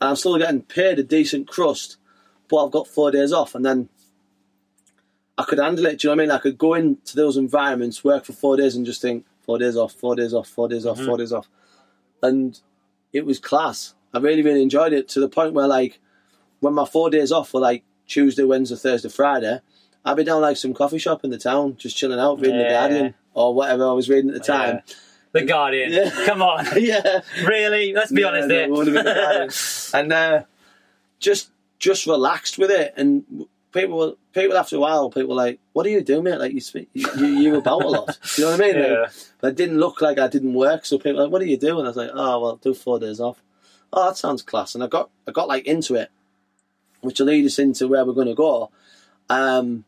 and 0.00 0.10
I'm 0.10 0.16
still 0.16 0.38
getting 0.38 0.62
paid 0.62 1.00
a 1.00 1.02
decent 1.02 1.48
crust, 1.48 1.96
but 2.48 2.64
I've 2.64 2.70
got 2.70 2.86
four 2.86 3.10
days 3.10 3.32
off, 3.32 3.54
and 3.54 3.64
then." 3.64 3.88
I 5.38 5.44
could 5.44 5.58
handle 5.58 5.86
it. 5.86 5.98
Do 5.98 6.08
you 6.08 6.14
know 6.14 6.16
what 6.16 6.22
I 6.22 6.26
mean? 6.26 6.30
I 6.36 6.38
could 6.38 6.58
go 6.58 6.74
into 6.74 7.16
those 7.16 7.36
environments, 7.36 8.04
work 8.04 8.24
for 8.24 8.32
four 8.32 8.56
days, 8.56 8.76
and 8.76 8.84
just 8.86 9.00
think 9.02 9.24
four 9.46 9.58
days 9.58 9.76
off, 9.76 9.92
four 9.92 10.14
days 10.14 10.34
off, 10.34 10.48
four 10.48 10.68
days 10.68 10.84
off, 10.86 10.96
Mm-hmm. 10.98 11.06
four 11.06 11.18
days 11.18 11.32
off, 11.32 11.48
and 12.22 12.58
it 13.12 13.24
was 13.26 13.38
class. 13.38 13.94
I 14.14 14.18
really, 14.18 14.42
really 14.42 14.62
enjoyed 14.62 14.92
it 14.92 15.08
to 15.10 15.20
the 15.20 15.28
point 15.28 15.54
where, 15.54 15.66
like, 15.66 15.98
when 16.60 16.74
my 16.74 16.84
four 16.84 17.08
days 17.10 17.32
off 17.32 17.52
were 17.54 17.60
like 17.60 17.82
Tuesday, 18.06 18.44
Wednesday, 18.44 18.76
Thursday, 18.76 19.08
Friday, 19.08 19.60
I'd 20.04 20.16
be 20.16 20.24
down 20.24 20.42
like 20.42 20.56
some 20.56 20.74
coffee 20.74 20.98
shop 20.98 21.24
in 21.24 21.30
the 21.30 21.38
town, 21.38 21.76
just 21.78 21.96
chilling 21.96 22.18
out, 22.20 22.40
reading 22.40 22.58
the 22.58 22.64
Guardian 22.68 23.14
or 23.34 23.54
whatever 23.54 23.86
I 23.88 23.92
was 23.92 24.08
reading 24.10 24.30
at 24.30 24.34
the 24.34 24.40
time. 24.40 24.80
The 25.32 25.42
Guardian. 25.44 25.92
Yeah. 25.92 26.10
Come 26.26 26.42
on. 26.42 26.66
Yeah, 26.76 27.20
really? 27.46 27.94
Let's 27.94 28.12
be 28.12 28.20
Yeah, 28.20 28.26
honest 28.28 28.48
no, 28.48 28.54
here. 28.54 28.64
it 28.64 28.70
would 28.70 28.86
have 28.88 28.94
been 28.96 29.04
the 29.04 29.90
and 29.94 30.12
uh, 30.12 30.42
just 31.20 31.50
just 31.78 32.06
relaxed 32.06 32.58
with 32.58 32.70
it. 32.70 32.92
And 32.96 33.46
people, 33.72 34.16
people 34.32 34.56
after 34.56 34.76
a 34.76 34.80
while, 34.80 35.10
people 35.10 35.30
were 35.30 35.42
like, 35.42 35.58
"What 35.72 35.82
do 35.84 35.90
you 35.90 36.02
do, 36.02 36.22
mate? 36.22 36.38
Like 36.38 36.52
you 36.52 36.60
speak, 36.60 36.88
you, 36.94 37.08
you're 37.26 37.58
about 37.58 37.82
a 37.82 37.88
lot." 37.88 38.18
Do 38.36 38.42
you 38.42 38.48
know 38.48 38.56
what 38.56 38.60
I 38.60 38.64
mean? 38.72 38.78
Like, 38.80 38.88
Yeah. 38.90 39.06
but 39.40 39.46
it 39.48 39.56
didn't 39.56 39.78
look 39.78 40.00
like 40.00 40.18
I 40.18 40.28
didn't 40.28 40.54
work. 40.54 40.84
So 40.86 40.98
people 40.98 41.16
were 41.16 41.22
like, 41.24 41.32
"What 41.32 41.40
do 41.40 41.46
you 41.46 41.56
do?" 41.56 41.78
And 41.78 41.86
I 41.86 41.90
was 41.90 41.96
like, 41.96 42.10
"Oh, 42.12 42.40
well, 42.40 42.56
do 42.56 42.74
four 42.74 42.98
days 42.98 43.20
off." 43.20 43.42
Oh, 43.92 44.06
that 44.08 44.16
sounds 44.16 44.42
class. 44.42 44.74
And 44.74 44.82
I 44.84 44.86
got 44.86 45.10
I 45.26 45.32
got 45.32 45.48
like 45.48 45.66
into 45.66 45.94
it, 45.96 46.10
which 47.00 47.18
will 47.20 47.26
lead 47.26 47.44
us 47.46 47.58
into 47.58 47.88
where 47.88 48.04
we're 48.04 48.12
going 48.14 48.28
to 48.28 48.34
go. 48.34 48.70
Um, 49.28 49.84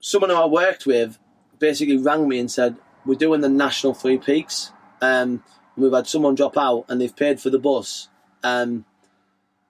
someone 0.00 0.30
who 0.30 0.36
I 0.36 0.46
worked 0.46 0.86
with 0.86 1.18
basically 1.58 1.96
rang 1.96 2.28
me 2.28 2.38
and 2.38 2.50
said, 2.50 2.76
"We're 3.04 3.14
doing 3.14 3.40
the 3.40 3.48
national 3.48 3.94
three 3.94 4.18
peaks. 4.18 4.72
Um, 5.00 5.42
we've 5.76 5.92
had 5.92 6.06
someone 6.06 6.34
drop 6.34 6.56
out 6.56 6.84
and 6.88 7.00
they've 7.00 7.14
paid 7.14 7.40
for 7.40 7.50
the 7.50 7.58
bus. 7.58 8.08
Um, 8.42 8.84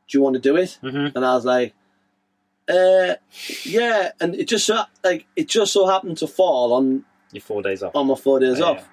do 0.09 0.19
you 0.19 0.23
want 0.23 0.35
to 0.35 0.41
do 0.41 0.57
it?" 0.57 0.79
Mhm. 0.83 1.13
And 1.15 1.25
I 1.25 1.35
was 1.35 1.45
like, 1.45 1.75
uh, 2.69 3.15
"Yeah." 3.65 4.13
And 4.21 4.35
it 4.35 4.49
just 4.49 4.67
so, 4.67 4.83
like 5.05 5.27
it 5.37 5.49
just 5.49 5.73
so 5.73 5.87
happened 5.87 6.19
to 6.19 6.27
fall 6.27 6.73
on 6.73 7.05
You're 7.33 7.41
four 7.41 7.63
days 7.63 7.83
off. 7.83 7.95
on 7.97 8.07
my 8.07 8.15
four 8.15 8.41
days 8.41 8.59
Yeah. 8.59 8.65
off. 8.67 8.89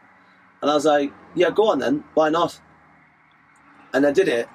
And 0.61 0.71
I 0.71 0.73
was 0.73 0.85
like, 0.85 1.11
yeah, 1.35 1.51
go 1.51 1.69
on 1.69 1.79
then. 1.79 2.03
Why 2.15 2.29
not? 2.29 2.59
And 3.93 4.05
I 4.05 4.11
did 4.11 4.27
it. 4.27 4.47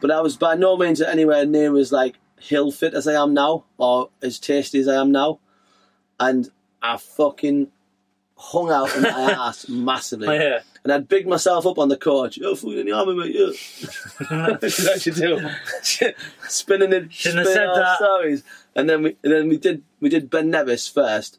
But 0.00 0.10
I 0.10 0.20
was 0.20 0.36
by 0.36 0.56
no 0.56 0.76
means 0.76 1.00
anywhere 1.00 1.46
near 1.46 1.76
as 1.76 1.92
like 1.92 2.16
hill 2.40 2.70
fit 2.72 2.92
as 2.94 3.06
I 3.06 3.14
am 3.22 3.32
now 3.34 3.64
or 3.78 4.10
as 4.22 4.38
tasty 4.38 4.80
as 4.80 4.88
I 4.88 5.00
am 5.00 5.12
now. 5.12 5.38
And 6.18 6.50
I 6.82 6.96
fucking 6.96 7.68
hung 8.36 8.70
out 8.70 8.94
in 8.96 9.02
my 9.02 9.08
ass 9.48 9.68
massively. 9.68 10.28
Oh, 10.28 10.32
yeah. 10.32 10.60
And 10.84 10.92
I'd 10.92 11.08
big 11.08 11.26
myself 11.26 11.66
up 11.66 11.78
on 11.78 11.88
the 11.88 11.96
coach. 11.96 12.38
Oh, 12.44 12.54
fucking 12.54 12.80
in 12.80 12.86
the 12.86 12.92
army, 12.92 13.14
mate. 13.14 13.34
Yeah. 13.34 14.56
this 14.60 14.84
what 14.84 15.06
you 15.06 15.12
do. 15.12 15.50
spinning 16.48 16.92
it, 16.92 17.12
spinning 17.12 17.38
our 17.38 17.74
that. 17.74 17.96
stories. 17.96 18.44
And 18.76 18.88
then 18.88 19.02
we, 19.02 19.16
and 19.24 19.32
then 19.32 19.48
we 19.48 19.56
did, 19.56 19.82
we 20.00 20.10
did 20.10 20.28
Ben 20.28 20.50
Nevis 20.50 20.86
first 20.86 21.38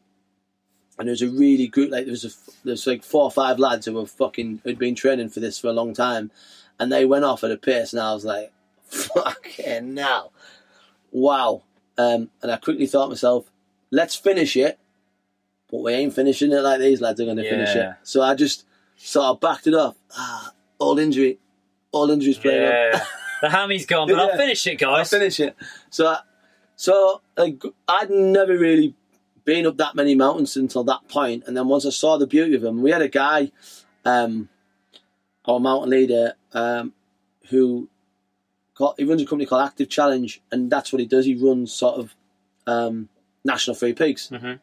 and 0.98 1.08
there 1.08 1.14
was 1.14 1.22
a 1.22 1.30
really 1.30 1.68
good 1.68 1.92
like 1.92 2.06
there 2.06 2.12
was 2.12 2.26
a 2.26 2.30
there 2.64 2.72
was 2.72 2.88
like 2.88 3.04
four 3.04 3.24
or 3.24 3.32
five 3.32 3.60
lads 3.60 3.86
who 3.86 3.94
were 3.94 4.06
fucking 4.06 4.62
who'd 4.64 4.80
been 4.80 4.96
training 4.96 5.30
for 5.30 5.40
this 5.40 5.60
for 5.60 5.68
a 5.68 5.74
long 5.74 5.94
time, 5.94 6.32
and 6.80 6.92
they 6.92 7.06
went 7.06 7.26
off 7.26 7.44
at 7.44 7.52
a 7.52 7.58
pace, 7.58 7.94
and 7.94 8.02
I 8.02 8.14
was 8.14 8.26
like, 8.26 8.52
fucking 8.86 9.94
now, 9.94 10.32
wow. 11.12 11.64
Um, 11.98 12.30
and 12.42 12.52
I 12.52 12.58
quickly 12.58 12.88
thought 12.88 13.06
to 13.06 13.10
myself, 13.10 13.50
let's 13.90 14.16
finish 14.16 14.58
it, 14.58 14.80
but 15.72 15.82
we 15.82 15.94
ain't 15.94 16.14
finishing 16.14 16.52
it 16.52 16.62
like 16.62 16.80
these 16.80 17.00
lads 17.00 17.22
are 17.22 17.26
going 17.26 17.38
to 17.38 17.50
finish 17.50 17.76
it. 17.76 17.90
So 18.04 18.22
I 18.22 18.36
just 18.36 18.66
sort 18.98 19.38
I 19.44 19.48
backed 19.48 19.68
it 19.68 19.74
off. 19.74 19.96
Ah, 20.18 20.54
all 20.80 20.98
injury, 21.00 21.40
all 21.92 22.10
injuries 22.10 22.38
playing 22.38 22.66
up. 22.66 22.72
Yeah. 22.74 23.06
the 23.42 23.50
hammy's 23.50 23.86
gone, 23.86 24.08
but 24.08 24.20
I'll 24.20 24.38
finish 24.38 24.66
it, 24.68 24.82
I'll 24.84 24.96
guys. 24.98 25.10
finish 25.10 25.40
it. 25.40 25.56
So, 25.90 26.08
I- 26.08 26.22
so 26.78 27.22
like, 27.38 27.64
I'd 27.88 28.10
never 28.10 28.58
really 28.58 28.96
been 29.46 29.66
up 29.66 29.78
that 29.78 29.96
many 29.96 30.14
mountains 30.16 30.58
until 30.58 30.84
that 30.86 31.08
point, 31.08 31.44
and 31.48 31.56
then 31.56 31.68
once 31.68 31.86
I 31.86 31.90
saw 31.92 32.18
the 32.18 32.28
beauty 32.28 32.56
of 32.56 32.62
them, 32.62 32.82
we 32.82 32.92
had 32.92 33.02
a 33.02 33.08
guy, 33.08 33.52
um, 34.04 34.50
our 35.46 35.60
mountain 35.60 35.92
leader, 35.92 36.34
um, 36.54 36.94
who 37.50 37.88
got, 38.76 38.96
he 38.98 39.06
runs 39.06 39.22
a 39.22 39.26
company 39.26 39.46
called 39.46 39.62
Active 39.62 39.88
Challenge, 39.88 40.42
and 40.52 40.70
that's 40.72 40.92
what 40.92 41.00
he 41.00 41.06
does. 41.06 41.26
He 41.26 41.36
runs 41.36 41.72
sort 41.72 42.00
of 42.00 42.16
um, 42.68 43.08
national 43.46 43.76
free 43.76 43.94
peaks. 43.94 44.30
Mhm. 44.34 44.60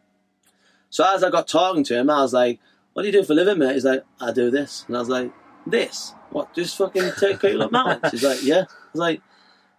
So 0.90 1.04
as 1.14 1.22
I 1.24 1.30
got 1.30 1.46
talking 1.48 1.84
to 1.84 1.96
him, 1.98 2.10
I 2.10 2.20
was 2.20 2.32
like, 2.34 2.58
"What 2.92 3.02
do 3.02 3.08
you 3.08 3.12
do 3.12 3.22
for 3.24 3.32
a 3.32 3.36
living, 3.36 3.58
mate?" 3.58 3.74
He's 3.74 3.84
like, 3.84 4.04
"I 4.20 4.32
do 4.32 4.50
this," 4.50 4.84
and 4.88 4.96
I 4.96 5.00
was 5.00 5.08
like, 5.08 5.32
"This? 5.66 6.14
What? 6.30 6.54
Just 6.54 6.76
fucking 6.78 7.10
take 7.18 7.40
people 7.40 7.62
up 7.62 7.72
mountains?" 7.72 8.12
He's 8.12 8.22
like, 8.24 8.42
"Yeah." 8.42 8.62
I 8.68 8.90
was 8.92 9.00
like, 9.00 9.22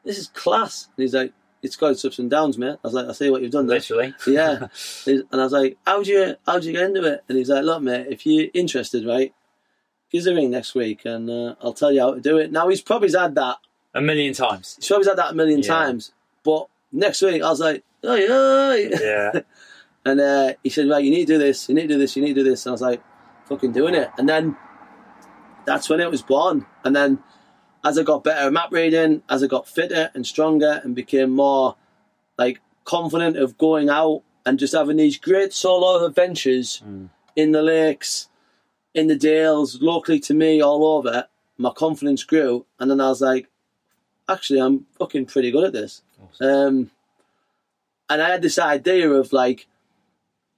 "This 0.03 0.17
is 0.17 0.27
class." 0.29 0.87
And 0.97 1.03
he's 1.03 1.13
like, 1.13 1.33
"It's 1.61 1.75
got 1.75 1.91
its 1.91 2.03
ups 2.05 2.19
and 2.19 2.29
downs, 2.29 2.57
mate." 2.57 2.77
I 2.83 2.87
was 2.87 2.93
like, 2.93 3.07
"I 3.07 3.11
see 3.13 3.29
what 3.29 3.41
you've 3.41 3.51
done 3.51 3.67
there." 3.67 3.77
Literally. 3.77 4.13
yeah. 4.27 4.67
And 5.07 5.25
I 5.41 5.43
was 5.43 5.53
like, 5.53 5.77
how'd 5.85 6.07
you, 6.07 6.35
how'd 6.45 6.63
you 6.63 6.71
get 6.73 6.83
into 6.83 7.03
it? 7.05 7.23
And 7.29 7.37
he's 7.37 7.49
like, 7.49 7.63
look, 7.63 7.81
mate, 7.81 8.07
if 8.09 8.25
you're 8.25 8.49
interested, 8.53 9.05
right, 9.05 9.33
give 10.11 10.21
us 10.21 10.27
a 10.27 10.33
ring 10.35 10.49
next 10.51 10.75
week 10.75 11.01
and 11.05 11.29
uh, 11.29 11.55
I'll 11.61 11.73
tell 11.73 11.91
you 11.91 12.01
how 12.01 12.13
to 12.13 12.21
do 12.21 12.37
it. 12.37 12.51
Now, 12.51 12.67
he's 12.69 12.81
probably 12.81 13.11
had 13.11 13.35
that, 13.35 13.57
A 13.93 14.01
million 14.01 14.33
times. 14.33 14.75
he's 14.77 14.87
probably 14.87 15.07
had 15.07 15.17
that 15.17 15.31
a 15.31 15.35
million 15.35 15.59
Yeah. 15.59 15.67
times. 15.67 16.11
But 16.43 16.67
next 16.91 17.21
week, 17.21 17.41
I 17.41 17.49
was 17.49 17.59
like, 17.59 17.83
oh, 18.03 18.15
yeah. 18.15 18.99
Yeah. 19.01 19.41
And 20.05 20.19
uh, 20.19 20.53
he 20.63 20.69
said, 20.69 20.89
right, 20.89 21.03
you 21.03 21.11
need 21.11 21.27
to 21.27 21.33
do 21.33 21.39
this, 21.39 21.69
you 21.69 21.75
need 21.75 21.83
to 21.83 21.95
do 21.95 21.97
this, 21.97 22.15
you 22.15 22.23
need 22.23 22.35
to 22.35 22.43
do 22.43 22.49
this. 22.49 22.65
And 22.65 22.71
I 22.71 22.73
was 22.73 22.81
like, 22.81 23.01
fucking 23.45 23.71
doing 23.71 23.95
it. 23.95 24.09
And 24.17 24.27
then 24.27 24.57
that's 25.65 25.89
when 25.89 25.99
it 25.99 26.11
was 26.11 26.21
born. 26.21 26.65
And 26.83 26.95
then 26.95 27.23
as 27.83 27.97
I 27.97 28.03
got 28.03 28.23
better 28.23 28.47
at 28.47 28.53
map 28.53 28.71
reading, 28.71 29.23
as 29.29 29.43
I 29.43 29.47
got 29.47 29.67
fitter 29.67 30.09
and 30.13 30.25
stronger 30.25 30.81
and 30.83 30.95
became 30.95 31.31
more 31.31 31.75
like 32.37 32.61
confident 32.85 33.37
of 33.37 33.57
going 33.57 33.89
out 33.89 34.23
and 34.45 34.59
just 34.59 34.73
having 34.73 34.97
these 34.97 35.17
great 35.17 35.53
solo 35.53 36.05
adventures 36.05 36.81
in 37.35 37.51
the 37.51 37.61
lakes, 37.61 38.29
in 38.93 39.07
the 39.07 39.15
dales, 39.15 39.81
locally 39.81 40.19
to 40.19 40.33
me, 40.33 40.61
all 40.61 40.85
over, 40.85 41.27
my 41.57 41.71
confidence 41.71 42.23
grew. 42.23 42.65
And 42.79 42.91
then 42.91 42.99
I 42.99 43.09
was 43.09 43.21
like, 43.21 43.47
actually, 44.27 44.59
I'm 44.59 44.85
fucking 44.99 45.27
pretty 45.27 45.51
good 45.51 45.63
at 45.63 45.73
this. 45.73 46.01
Um, 46.41 46.91
and 48.09 48.21
I 48.21 48.29
had 48.29 48.41
this 48.41 48.59
idea 48.59 49.09
of 49.09 49.31
like, 49.33 49.67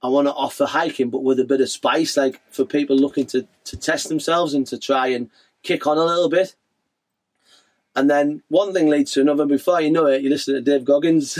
I 0.02 0.08
want 0.08 0.28
to 0.28 0.32
offer 0.34 0.66
hiking, 0.66 1.10
but 1.10 1.22
with 1.22 1.40
a 1.40 1.44
bit 1.44 1.60
of 1.60 1.70
spice, 1.70 2.16
like 2.16 2.40
for 2.50 2.64
people 2.64 2.96
looking 2.96 3.26
to, 3.26 3.46
to 3.64 3.76
test 3.76 4.08
themselves 4.08 4.54
and 4.54 4.66
to 4.68 4.78
try 4.78 5.08
and 5.08 5.30
kick 5.62 5.86
on 5.86 5.98
a 5.98 6.04
little 6.04 6.28
bit. 6.28 6.54
And 7.94 8.10
then 8.10 8.42
one 8.48 8.72
thing 8.74 8.88
leads 8.88 9.12
to 9.12 9.22
another. 9.22 9.46
Before 9.46 9.80
you 9.80 9.90
know 9.90 10.06
it, 10.06 10.22
you 10.22 10.28
listen 10.28 10.54
to 10.54 10.60
Dave 10.60 10.84
Goggins 10.84 11.38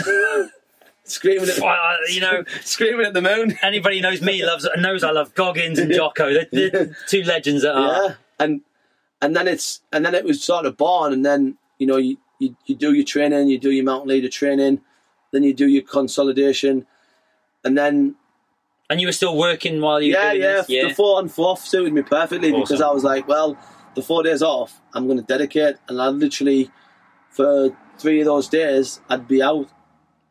screaming 1.05 1.49
at 1.49 1.59
Well, 1.59 2.11
you 2.11 2.21
know, 2.21 2.45
screaming 2.63 3.07
at 3.07 3.13
the 3.13 3.23
moon. 3.23 3.59
anybody 3.63 3.97
who 3.97 4.03
knows 4.03 4.23
me 4.23 4.45
loves 4.45 4.67
knows 4.79 5.05
I 5.05 5.11
love 5.11 5.35
Goggins 5.35 5.79
and 5.79 5.93
Jocko. 5.93 6.33
They're, 6.33 6.71
they're 6.71 6.97
two 7.09 7.23
legends 7.25 7.63
that 7.63 7.77
are. 7.77 8.03
yeah, 8.03 8.15
and 8.39 8.63
and 9.21 9.37
then 9.37 9.49
it's 9.49 9.81
and 9.93 10.05
then 10.05 10.15
it 10.15 10.25
was 10.25 10.43
sort 10.43 10.67
of 10.67 10.77
born, 10.77 11.13
and 11.13 11.25
then 11.25 11.59
you 11.79 11.87
know 11.87 11.99
you, 11.99 12.17
you 12.39 12.57
you 12.65 12.75
do 12.75 12.93
your 12.95 13.05
training, 13.05 13.49
you 13.49 13.59
do 13.59 13.71
your 13.71 13.85
mountain 13.85 14.09
leader 14.09 14.29
training, 14.29 14.81
then 15.33 15.43
you 15.43 15.55
do 15.55 15.69
your 15.69 15.83
consolidation, 15.83 16.87
and 17.65 17.77
then 17.77 18.15
And 18.89 19.01
you 19.01 19.09
were 19.09 19.12
still 19.12 19.37
working 19.37 19.80
while 19.80 20.01
you 20.01 20.14
were 20.14 20.20
yeah, 20.20 20.30
doing 20.30 20.43
yeah, 20.43 20.53
this? 20.53 20.68
Yeah. 20.68 20.89
the 20.89 20.95
four 20.95 21.18
on 21.18 21.28
four 21.28 21.49
off 21.49 21.66
suited 21.66 21.93
me 21.93 22.03
perfectly 22.03 22.53
because 22.53 22.80
I 22.80 22.91
was 22.91 23.03
like, 23.03 23.26
well, 23.26 23.59
the 23.95 24.03
four 24.03 24.22
days 24.22 24.43
off, 24.43 24.80
I'm 24.95 25.07
going 25.07 25.18
to 25.18 25.24
dedicate, 25.24 25.76
and 25.89 26.01
I 26.01 26.09
literally 26.09 26.70
for 27.30 27.76
three 27.99 28.20
of 28.20 28.26
those 28.26 28.49
days 28.49 29.01
I'd 29.09 29.26
be 29.26 29.43
out 29.43 29.68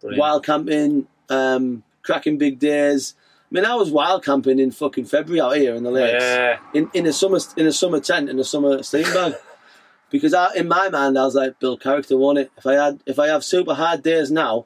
Brilliant. 0.01 0.19
wild 0.19 0.45
camping, 0.45 1.07
um, 1.29 1.83
cracking 2.03 2.37
big 2.37 2.59
days, 2.59 3.15
I 3.51 3.55
mean, 3.55 3.65
I 3.65 3.75
was 3.75 3.91
wild 3.91 4.23
camping 4.25 4.59
in 4.59 4.71
fucking 4.71 5.05
February 5.05 5.39
out 5.39 5.57
here 5.57 5.75
in 5.75 5.83
the 5.83 5.91
lakes, 5.91 6.23
Yeah. 6.23 6.59
in 6.73 6.89
in 6.93 7.05
a 7.05 7.13
summer 7.13 7.39
in 7.57 7.67
a 7.67 7.71
summer 7.71 7.99
tent 7.99 8.29
in 8.29 8.39
a 8.39 8.43
summer 8.43 8.81
sleeping 8.83 9.13
bag. 9.13 9.35
because 10.09 10.33
I, 10.33 10.53
in 10.55 10.67
my 10.67 10.89
mind, 10.89 11.17
I 11.17 11.25
was 11.25 11.35
like, 11.35 11.59
build 11.59 11.81
character, 11.81 12.17
won't 12.17 12.39
it? 12.39 12.51
If 12.57 12.65
I 12.65 12.73
had 12.73 13.01
if 13.05 13.19
I 13.19 13.27
have 13.27 13.43
super 13.43 13.73
hard 13.75 14.01
days 14.01 14.31
now, 14.31 14.65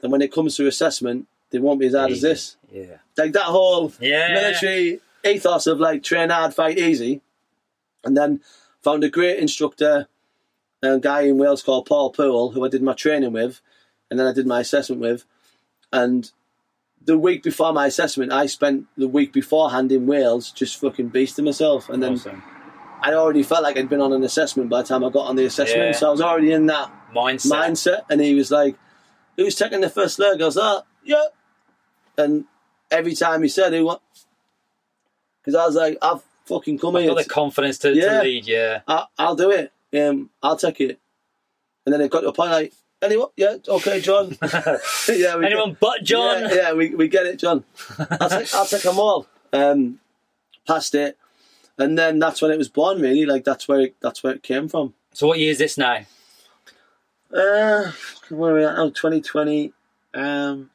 then 0.00 0.10
when 0.10 0.22
it 0.22 0.32
comes 0.32 0.56
to 0.56 0.66
assessment, 0.66 1.26
they 1.52 1.58
won't 1.58 1.78
be 1.78 1.86
as 1.86 1.94
hard 1.94 2.10
as 2.10 2.20
this. 2.22 2.56
Yeah. 2.72 2.96
Like 3.16 3.32
that 3.34 3.44
whole 3.44 3.92
Yeah. 4.00 4.32
military 4.34 5.00
ethos 5.24 5.66
of 5.68 5.78
like 5.78 6.02
train 6.02 6.30
hard, 6.30 6.54
fight 6.54 6.78
easy, 6.78 7.20
and 8.04 8.16
then 8.16 8.40
found 8.82 9.04
a 9.04 9.08
great 9.10 9.38
instructor, 9.38 10.08
a 10.82 10.98
guy 10.98 11.22
in 11.22 11.38
Wales 11.38 11.62
called 11.62 11.86
Paul 11.86 12.10
Poole, 12.10 12.50
who 12.50 12.64
I 12.64 12.68
did 12.68 12.82
my 12.82 12.94
training 12.94 13.32
with, 13.32 13.60
and 14.10 14.18
then 14.18 14.26
I 14.26 14.32
did 14.32 14.46
my 14.46 14.60
assessment 14.60 15.00
with, 15.00 15.24
and 15.92 16.30
the 17.04 17.18
week 17.18 17.42
before 17.42 17.72
my 17.72 17.86
assessment, 17.86 18.32
I 18.32 18.46
spent 18.46 18.86
the 18.96 19.08
week 19.08 19.32
beforehand 19.32 19.92
in 19.92 20.06
Wales 20.06 20.50
just 20.50 20.76
fucking 20.80 21.10
beasting 21.10 21.44
myself, 21.44 21.88
and 21.88 22.02
then 22.02 22.14
Awesome. 22.14 22.42
I 23.02 23.12
already 23.14 23.42
felt 23.42 23.62
like 23.64 23.76
I'd 23.76 23.88
been 23.88 24.00
on 24.00 24.12
an 24.12 24.22
assessment 24.24 24.70
by 24.70 24.82
the 24.82 24.88
time 24.88 25.04
I 25.04 25.10
got 25.10 25.26
on 25.28 25.36
the 25.36 25.44
assessment, 25.44 25.86
Yeah. 25.86 25.92
so 25.92 26.08
I 26.08 26.10
was 26.12 26.20
already 26.20 26.52
in 26.52 26.66
that 26.66 26.90
Mindset. 27.14 27.50
mindset. 27.52 28.00
And 28.08 28.20
he 28.20 28.34
was 28.34 28.50
like, 28.50 28.76
"Who's 29.36 29.54
taking 29.56 29.80
the 29.82 29.90
first 29.90 30.18
leg?" 30.20 30.40
I 30.40 30.44
was 30.46 30.56
like, 30.56 30.84
"Yeah." 31.04 31.24
And 32.22 32.44
every 32.90 33.14
time 33.14 33.42
he 33.42 33.48
said, 33.48 33.72
"Who 33.72 33.84
what?" 33.84 34.00
Because 35.40 35.54
I 35.54 35.66
was 35.66 35.74
like, 35.76 35.98
"I've 36.02 36.22
fucking 36.46 36.78
come 36.78 36.96
I've 36.96 37.02
here. 37.02 37.14
got 37.14 37.24
the 37.24 37.28
confidence 37.30 37.78
to, 37.78 37.94
Yeah. 37.94 38.18
to 38.18 38.22
lead. 38.22 38.46
Yeah. 38.46 38.80
I, 38.88 39.06
I'll 39.18 39.36
do 39.36 39.50
it. 39.50 39.72
Um, 39.98 40.30
I'll 40.42 40.56
take 40.56 40.80
it." 40.80 40.98
And 41.84 41.92
then 41.92 42.00
it 42.00 42.10
got 42.10 42.20
to 42.20 42.28
a 42.28 42.32
point 42.32 42.50
like, 42.52 42.72
"Anyone? 43.02 43.28
Yeah, 43.36 43.56
okay, 43.68 44.00
John. 44.00 44.36
yeah, 45.08 45.36
we 45.36 45.46
Anyone 45.46 45.76
but 45.80 46.02
John. 46.04 46.42
Yeah, 46.42 46.54
yeah, 46.54 46.72
we, 46.74 46.94
we 46.94 47.08
get 47.08 47.26
it, 47.26 47.38
John. 47.38 47.64
I'll 48.20 48.28
take 48.30 48.54
I'll 48.54 48.66
take 48.66 48.82
them 48.82 48.98
all." 48.98 49.26
Um, 49.52 49.98
passed 50.66 50.94
it, 50.94 51.18
and 51.76 51.98
then 51.98 52.18
that's 52.18 52.40
when 52.40 52.50
it 52.52 52.56
was 52.58 52.68
born. 52.68 53.00
Really, 53.00 53.26
like 53.26 53.44
that's 53.44 53.66
where 53.68 53.80
it, 53.80 53.96
that's 54.00 54.22
where 54.22 54.32
it 54.32 54.42
came 54.42 54.68
from. 54.68 54.94
So 55.12 55.26
what 55.26 55.38
year 55.38 55.50
is 55.50 55.58
this 55.58 55.76
now? 55.76 56.06
Uh, 57.32 57.92
where 58.30 58.52
are 58.52 58.58
we 58.58 58.64
at 58.64 58.76
now? 58.76 58.88
2020, 58.90 59.72
um, 60.14 60.70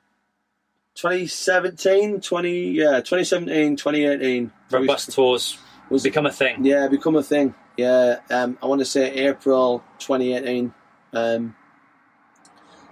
2017, 0.98 2.22
20, 2.22 2.72
yeah, 2.72 3.02
2017, 3.02 3.76
2018. 3.76 4.52
Robustours 4.72 5.58
Was- 5.92 6.04
become 6.04 6.26
a 6.26 6.32
thing. 6.32 6.66
Yeah, 6.66 6.88
become 6.88 7.16
a 7.16 7.24
thing. 7.24 7.54
Yeah, 7.78 8.20
um, 8.32 8.58
I 8.62 8.66
want 8.66 8.80
to 8.80 8.86
say 8.86 9.12
April 9.28 9.84
2018. 10.00 10.74
Um, 11.14 11.56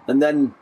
and 0.08 0.22
then, 0.22 0.54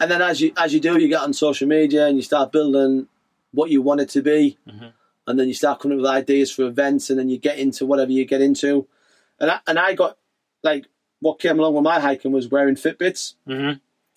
and 0.00 0.10
then 0.10 0.20
as 0.20 0.40
you 0.40 0.52
as 0.56 0.74
you 0.74 0.80
do, 0.80 0.98
you 1.00 1.06
get 1.08 1.20
on 1.22 1.32
social 1.32 1.68
media 1.68 2.08
and 2.08 2.16
you 2.16 2.22
start 2.22 2.50
building 2.50 3.06
what 3.52 3.70
you 3.70 3.80
want 3.80 4.00
it 4.00 4.08
to 4.10 4.22
be, 4.22 4.58
Mhm. 4.68 4.92
and 5.28 5.38
then 5.38 5.46
you 5.46 5.54
start 5.54 5.78
coming 5.78 5.98
up 5.98 6.02
with 6.02 6.10
ideas 6.10 6.50
for 6.50 6.64
events, 6.64 7.08
and 7.10 7.18
then 7.18 7.28
you 7.28 7.38
get 7.38 7.58
into 7.58 7.86
whatever 7.86 8.10
you 8.10 8.24
get 8.24 8.40
into. 8.42 8.88
And 9.38 9.52
I, 9.52 9.60
and 9.68 9.78
I 9.78 9.94
got 9.94 10.18
like 10.64 10.86
what 11.20 11.38
came 11.38 11.60
along 11.60 11.74
with 11.74 11.84
my 11.84 12.00
hiking 12.00 12.32
was 12.32 12.48
wearing 12.48 12.74
Fitbits. 12.74 13.34
hmm 13.46 13.72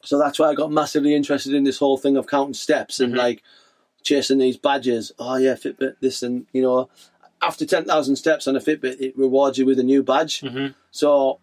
So 0.05 0.17
that's 0.19 0.39
why 0.39 0.47
I 0.49 0.53
got 0.55 0.71
massively 0.71 1.13
interested 1.15 1.53
in 1.53 1.63
this 1.63 1.79
whole 1.79 1.97
thing 1.97 2.15
of 2.17 2.27
counting 2.27 2.53
steps 2.53 2.99
and 2.99 3.13
Mhm. 3.13 3.17
like 3.17 3.43
chasing 4.03 4.37
these 4.37 4.57
badges. 4.57 5.11
Oh 5.19 5.35
yeah, 5.37 5.55
Fitbit 5.55 5.95
this 5.99 6.21
and 6.23 6.45
you 6.53 6.61
know, 6.61 6.89
after 7.41 7.65
ten 7.65 7.85
thousand 7.85 8.15
steps 8.15 8.47
on 8.47 8.55
a 8.55 8.59
Fitbit, 8.59 9.01
it 9.01 9.17
rewards 9.17 9.57
you 9.57 9.65
with 9.65 9.79
a 9.79 9.83
new 9.83 10.03
badge. 10.03 10.41
hmm 10.41 10.67
So 10.91 11.39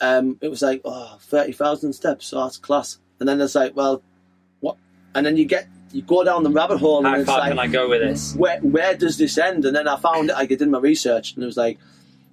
um, 0.00 0.38
it 0.40 0.48
was 0.48 0.62
like 0.62 0.80
oh 0.84 1.16
30,000 1.20 1.92
steps. 1.92 2.32
Oh, 2.32 2.42
that's 2.44 2.56
class. 2.58 2.98
And 3.20 3.28
then 3.28 3.40
it's 3.40 3.54
like, 3.54 3.76
well, 3.76 4.02
what? 4.60 4.76
And 5.14 5.24
then 5.24 5.36
you 5.36 5.44
get 5.44 5.68
you 5.92 6.02
go 6.02 6.24
down 6.24 6.42
the 6.42 6.50
rabbit 6.50 6.78
hole 6.78 6.98
and 6.98 7.06
How 7.06 7.16
it's 7.16 7.26
far 7.26 7.38
like, 7.40 7.50
can 7.50 7.58
I 7.58 7.66
go 7.66 7.88
with 7.88 8.00
this? 8.00 8.34
where 8.34 8.58
where 8.60 8.96
does 8.96 9.18
this 9.18 9.38
end? 9.38 9.64
And 9.64 9.76
then 9.76 9.86
I 9.86 9.96
found 9.96 10.30
it. 10.30 10.32
Like 10.34 10.50
I 10.50 10.54
did 10.56 10.68
my 10.68 10.78
research, 10.78 11.34
and 11.34 11.42
it 11.42 11.46
was 11.46 11.56
like 11.56 11.78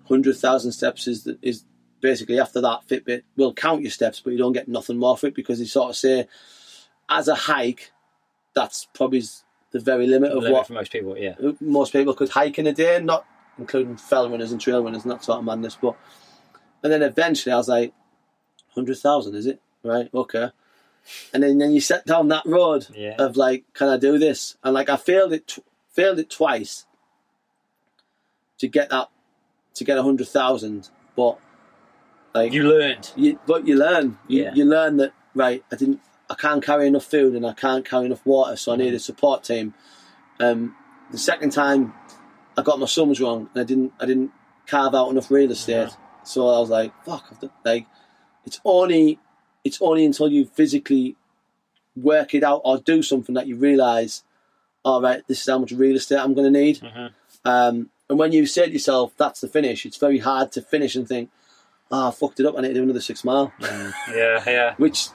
hundred 0.07 0.37
thousand 0.37 0.71
steps 0.71 1.07
is 1.07 1.23
the, 1.25 1.37
is 1.41 1.63
basically 2.01 2.39
after 2.39 2.61
that 2.61 2.87
Fitbit 2.87 3.23
will 3.35 3.53
count 3.53 3.81
your 3.81 3.91
steps, 3.91 4.19
but 4.19 4.31
you 4.31 4.37
don't 4.37 4.53
get 4.53 4.67
nothing 4.67 4.97
more 4.97 5.17
for 5.17 5.27
it 5.27 5.35
because 5.35 5.59
they 5.59 5.65
sort 5.65 5.89
of 5.89 5.95
say 5.95 6.27
as 7.09 7.27
a 7.27 7.35
hike, 7.35 7.91
that's 8.53 8.87
probably 8.93 9.23
the 9.71 9.79
very 9.79 10.07
limit 10.07 10.31
of 10.31 10.43
Limit 10.43 10.51
what 10.53 10.67
for 10.67 10.73
most 10.73 10.91
people. 10.91 11.17
Yeah. 11.17 11.35
most 11.61 11.91
people 11.93 12.13
could 12.13 12.29
hike 12.29 12.57
in 12.59 12.67
a 12.67 12.73
day, 12.73 12.99
not 13.01 13.25
including 13.57 13.97
fell 13.97 14.29
runners 14.29 14.51
and 14.51 14.59
trail 14.61 14.83
runners 14.83 15.03
and 15.03 15.11
that 15.11 15.23
sort 15.23 15.39
of 15.39 15.45
madness. 15.45 15.77
But 15.79 15.95
and 16.83 16.91
then 16.91 17.01
eventually 17.03 17.53
I 17.53 17.57
was 17.57 17.67
like, 17.67 17.93
hundred 18.75 18.97
thousand, 18.97 19.35
is 19.35 19.45
it? 19.45 19.61
Right, 19.83 20.09
okay. 20.13 20.51
And 21.33 21.41
then, 21.43 21.57
then 21.57 21.71
you 21.71 21.81
set 21.81 22.05
down 22.05 22.27
that 22.27 22.45
road 22.45 22.87
Yeah. 22.93 23.15
of 23.19 23.35
like, 23.37 23.65
can 23.73 23.87
I 23.89 23.97
do 23.97 24.17
this? 24.17 24.57
And 24.63 24.73
like 24.73 24.89
I 24.89 24.97
failed 24.97 25.33
it, 25.33 25.47
tw- 25.47 25.59
failed 25.91 26.19
it 26.19 26.29
twice 26.29 26.85
to 28.59 28.67
get 28.67 28.89
that, 28.89 29.09
to 29.75 29.83
get 29.83 29.97
a 29.97 30.03
hundred 30.03 30.27
thousand. 30.27 30.89
But 31.15 31.39
like 32.33 32.53
You 32.53 32.63
learned. 32.63 33.11
you, 33.15 33.39
but 33.45 33.67
you 33.67 33.75
learn. 33.75 34.17
You, 34.27 34.43
Yeah. 34.43 34.53
you 34.53 34.65
learn 34.65 34.97
that 34.97 35.13
right. 35.35 35.63
I 35.71 35.75
didn't. 35.75 36.01
I 36.29 36.35
can't 36.35 36.63
carry 36.63 36.87
enough 36.87 37.05
food 37.05 37.33
and 37.35 37.45
I 37.45 37.53
can't 37.53 37.83
carry 37.83 38.05
enough 38.05 38.23
water, 38.25 38.55
so 38.55 38.71
I 38.71 38.75
need 38.75 38.93
a 38.93 38.99
support 38.99 39.43
team. 39.43 39.73
Um, 40.39 40.75
the 41.11 41.17
second 41.17 41.51
time, 41.51 41.93
I 42.55 42.61
got 42.61 42.79
my 42.79 42.85
sums 42.85 43.19
wrong 43.19 43.49
and 43.53 43.61
I 43.61 43.63
didn't. 43.65 43.93
I 43.99 44.05
didn't 44.05 44.31
carve 44.67 44.93
out 44.93 45.09
enough 45.09 45.31
real 45.31 45.51
estate. 45.51 45.89
So 46.23 46.47
I 46.47 46.59
was 46.59 46.69
like, 46.69 46.93
"Fuck!" 47.05 47.33
Like, 47.65 47.87
it's 48.45 48.61
only, 48.63 49.17
it's 49.63 49.81
only 49.81 50.05
until 50.05 50.29
you 50.31 50.45
physically 50.45 51.15
work 51.95 52.35
it 52.35 52.43
out 52.43 52.61
or 52.63 52.77
do 52.77 53.01
something 53.01 53.33
that 53.35 53.47
you 53.47 53.55
realise, 53.55 54.23
all 54.85 55.01
right, 55.01 55.27
this 55.27 55.41
is 55.41 55.47
how 55.47 55.57
much 55.57 55.71
real 55.71 55.95
estate 55.95 56.19
I'm 56.19 56.33
going 56.35 56.51
to 56.53 56.59
need. 56.59 56.77
Mhm. 56.79 57.09
Um, 57.43 57.89
and 58.09 58.19
when 58.19 58.31
you 58.31 58.45
say 58.45 58.67
to 58.67 58.71
yourself, 58.71 59.13
"That's 59.17 59.41
the 59.41 59.47
finish," 59.47 59.85
it's 59.85 59.97
very 59.97 60.19
hard 60.19 60.51
to 60.53 60.61
finish 60.61 60.95
and 60.95 61.07
think, 61.07 61.31
"Ah, 61.91 62.09
I 62.09 62.11
fucked 62.11 62.39
it 62.39 62.45
up. 62.45 62.55
I 62.57 62.61
need 62.61 62.69
to 62.69 62.73
do 62.75 62.83
another 62.83 63.01
six 63.01 63.23
mile." 63.23 63.51
Yeah. 63.61 64.43
Yeah. 64.47 64.75
Which 64.77 65.07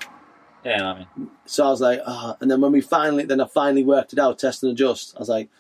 Yeah. 0.65 0.91
I 0.93 0.99
mean, 0.99 1.31
so 1.47 1.67
I 1.67 1.71
was 1.71 1.81
like, 1.81 2.01
ah. 2.07 2.37
and 2.41 2.51
then 2.51 2.61
when 2.61 2.73
we 2.73 2.81
finally, 2.81 3.25
then 3.25 3.41
I 3.41 3.47
finally 3.47 3.85
worked 3.85 4.13
it 4.13 4.19
out, 4.19 4.39
test 4.39 4.63
and 4.63 4.73
adjust. 4.73 5.15
I 5.17 5.19
was 5.21 5.29
like, 5.29 5.51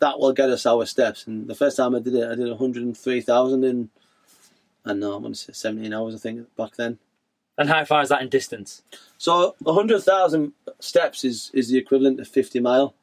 that 0.00 0.18
will 0.18 0.32
get 0.32 0.50
us 0.50 0.66
our 0.66 0.84
steps. 0.86 1.26
And 1.26 1.46
the 1.48 1.54
first 1.54 1.76
time 1.76 1.94
I 1.94 2.00
did 2.00 2.14
it, 2.14 2.28
I 2.30 2.34
did 2.34 2.48
103,000 2.48 3.64
in, 3.64 3.90
I 4.84 4.90
don't 4.90 5.00
know, 5.00 5.14
I'm 5.14 5.22
going 5.22 5.32
to 5.34 5.38
say 5.38 5.52
17 5.52 5.92
hours, 5.92 6.14
I 6.14 6.18
think, 6.18 6.54
back 6.56 6.76
then. 6.76 6.98
and 7.56 7.68
how 7.68 7.84
far 7.84 8.02
is 8.02 8.08
that 8.10 8.22
in 8.22 8.28
distance? 8.28 8.82
So 9.16 9.54
100,000 9.60 10.52
steps 10.80 11.24
is, 11.24 11.50
is 11.54 11.68
the 11.68 11.78
equivalent 11.78 12.18
of 12.20 12.28
50 12.28 12.60
mile. 12.60 12.94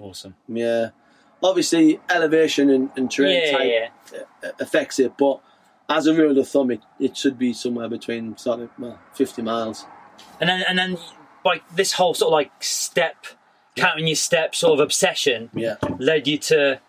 Awesome. 0.00 0.34
Yeah. 0.48 0.90
Obviously, 1.42 2.00
elevation 2.10 2.68
and, 2.70 2.90
and 2.96 3.10
terrain 3.10 3.40
Yeah. 3.44 3.52
type 3.58 3.90
Yeah. 4.12 4.50
affects 4.60 4.98
it, 4.98 5.12
but 5.18 5.40
as 5.88 6.06
a 6.06 6.14
rule 6.14 6.38
of 6.38 6.48
thumb, 6.48 6.70
it, 6.70 6.82
it 7.00 7.16
should 7.16 7.38
be 7.38 7.52
somewhere 7.52 7.88
between 7.88 8.36
sort 8.36 8.60
of 8.60 8.70
well, 8.78 8.98
50 9.14 9.42
miles. 9.42 9.86
And 10.40 10.48
then 10.50 10.62
and 10.68 10.78
then 10.78 10.98
like 11.44 11.62
this 11.74 11.92
whole 11.92 12.14
sort 12.14 12.28
of 12.28 12.32
like 12.32 12.50
step 12.62 13.26
counting 13.76 14.06
your 14.06 14.16
steps 14.16 14.58
sort 14.58 14.74
of 14.74 14.80
obsession 14.84 15.50
Yeah. 15.54 15.76
led 15.98 16.26
you 16.26 16.38
to. 16.38 16.80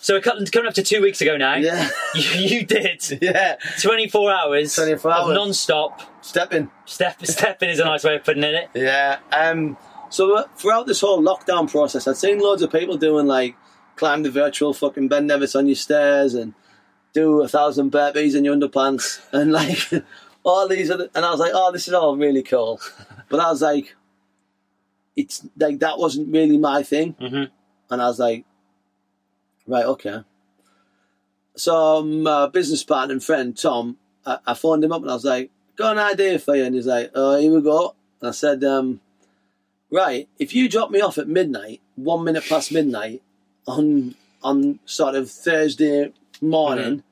So 0.00 0.20
coming 0.20 0.46
coming 0.46 0.68
up 0.68 0.74
to 0.74 0.82
two 0.82 1.02
weeks 1.02 1.20
ago 1.20 1.36
now. 1.36 1.56
Yeah. 1.56 1.88
You, 2.14 2.22
you 2.40 2.66
did 2.66 3.18
yeah. 3.22 3.56
24 3.82 4.30
hours 4.32 4.74
24 4.74 5.10
of 5.12 5.26
hours. 5.26 5.34
non-stop 5.34 6.00
Stepping. 6.24 6.70
step 6.86 7.16
stepping 7.26 7.68
is 7.70 7.78
a 7.80 7.84
nice 7.84 8.02
way 8.04 8.16
of 8.16 8.24
putting 8.24 8.42
it. 8.44 8.68
Yeah. 8.74 9.18
Um. 9.32 9.76
So 10.10 10.36
uh, 10.36 10.44
throughout 10.56 10.86
this 10.86 11.00
whole 11.02 11.20
lockdown 11.22 11.70
process, 11.70 12.06
I'd 12.08 12.16
seen 12.16 12.38
loads 12.38 12.62
of 12.62 12.72
people 12.72 12.96
doing 12.96 13.26
like 13.26 13.56
climb 13.96 14.22
the 14.22 14.30
virtual 14.30 14.72
fucking 14.72 15.08
Ben 15.08 15.26
Nevis 15.26 15.54
on 15.54 15.66
your 15.66 15.76
stairs 15.76 16.32
and 16.34 16.54
do 17.12 17.42
a 17.42 17.48
thousand 17.48 17.90
burpees 17.92 18.36
in 18.36 18.44
your 18.44 18.54
underpants 18.56 19.20
and 19.32 19.52
like 19.52 19.90
all 20.44 20.68
these 20.68 20.90
other. 20.90 21.08
And 21.14 21.24
I 21.24 21.30
was 21.30 21.40
like, 21.40 21.52
oh, 21.54 21.72
this 21.72 21.88
is 21.88 21.94
all 21.94 22.16
really 22.16 22.42
cool. 22.42 22.80
But 23.28 23.40
I 23.40 23.50
was 23.50 23.62
like, 23.62 23.94
it's 25.16 25.46
like 25.58 25.80
that 25.80 25.98
wasn't 25.98 26.32
really 26.32 26.58
my 26.58 26.82
thing. 26.82 27.14
Mhm. 27.14 27.50
And 27.90 28.02
I 28.02 28.06
was 28.06 28.18
like, 28.18 28.44
right, 29.66 29.84
okay. 29.84 30.22
So 31.56 32.02
my 32.02 32.46
business 32.48 32.84
partner 32.84 33.14
and 33.14 33.24
friend 33.24 33.56
Tom, 33.56 33.96
I, 34.24 34.38
I 34.46 34.54
phoned 34.54 34.84
him 34.84 34.92
up 34.92 35.02
and 35.02 35.10
I 35.10 35.14
was 35.14 35.24
like, 35.24 35.50
got 35.76 35.96
an 35.96 36.02
idea 36.02 36.38
for 36.38 36.54
you. 36.54 36.64
And 36.64 36.74
he's 36.74 36.86
like, 36.86 37.10
oh, 37.14 37.36
here 37.38 37.52
we 37.52 37.60
go. 37.62 37.94
And 38.20 38.28
I 38.28 38.32
said, 38.32 38.62
um, 38.62 39.00
right, 39.90 40.28
if 40.38 40.54
you 40.54 40.68
drop 40.68 40.90
me 40.90 41.00
off 41.00 41.18
at 41.18 41.28
midnight, 41.28 41.80
one 41.96 42.24
minute 42.24 42.44
past 42.48 42.70
midnight, 42.70 43.22
on 43.66 44.14
on 44.42 44.78
sort 44.86 45.14
of 45.14 45.30
Thursday 45.30 46.12
morning, 46.42 47.02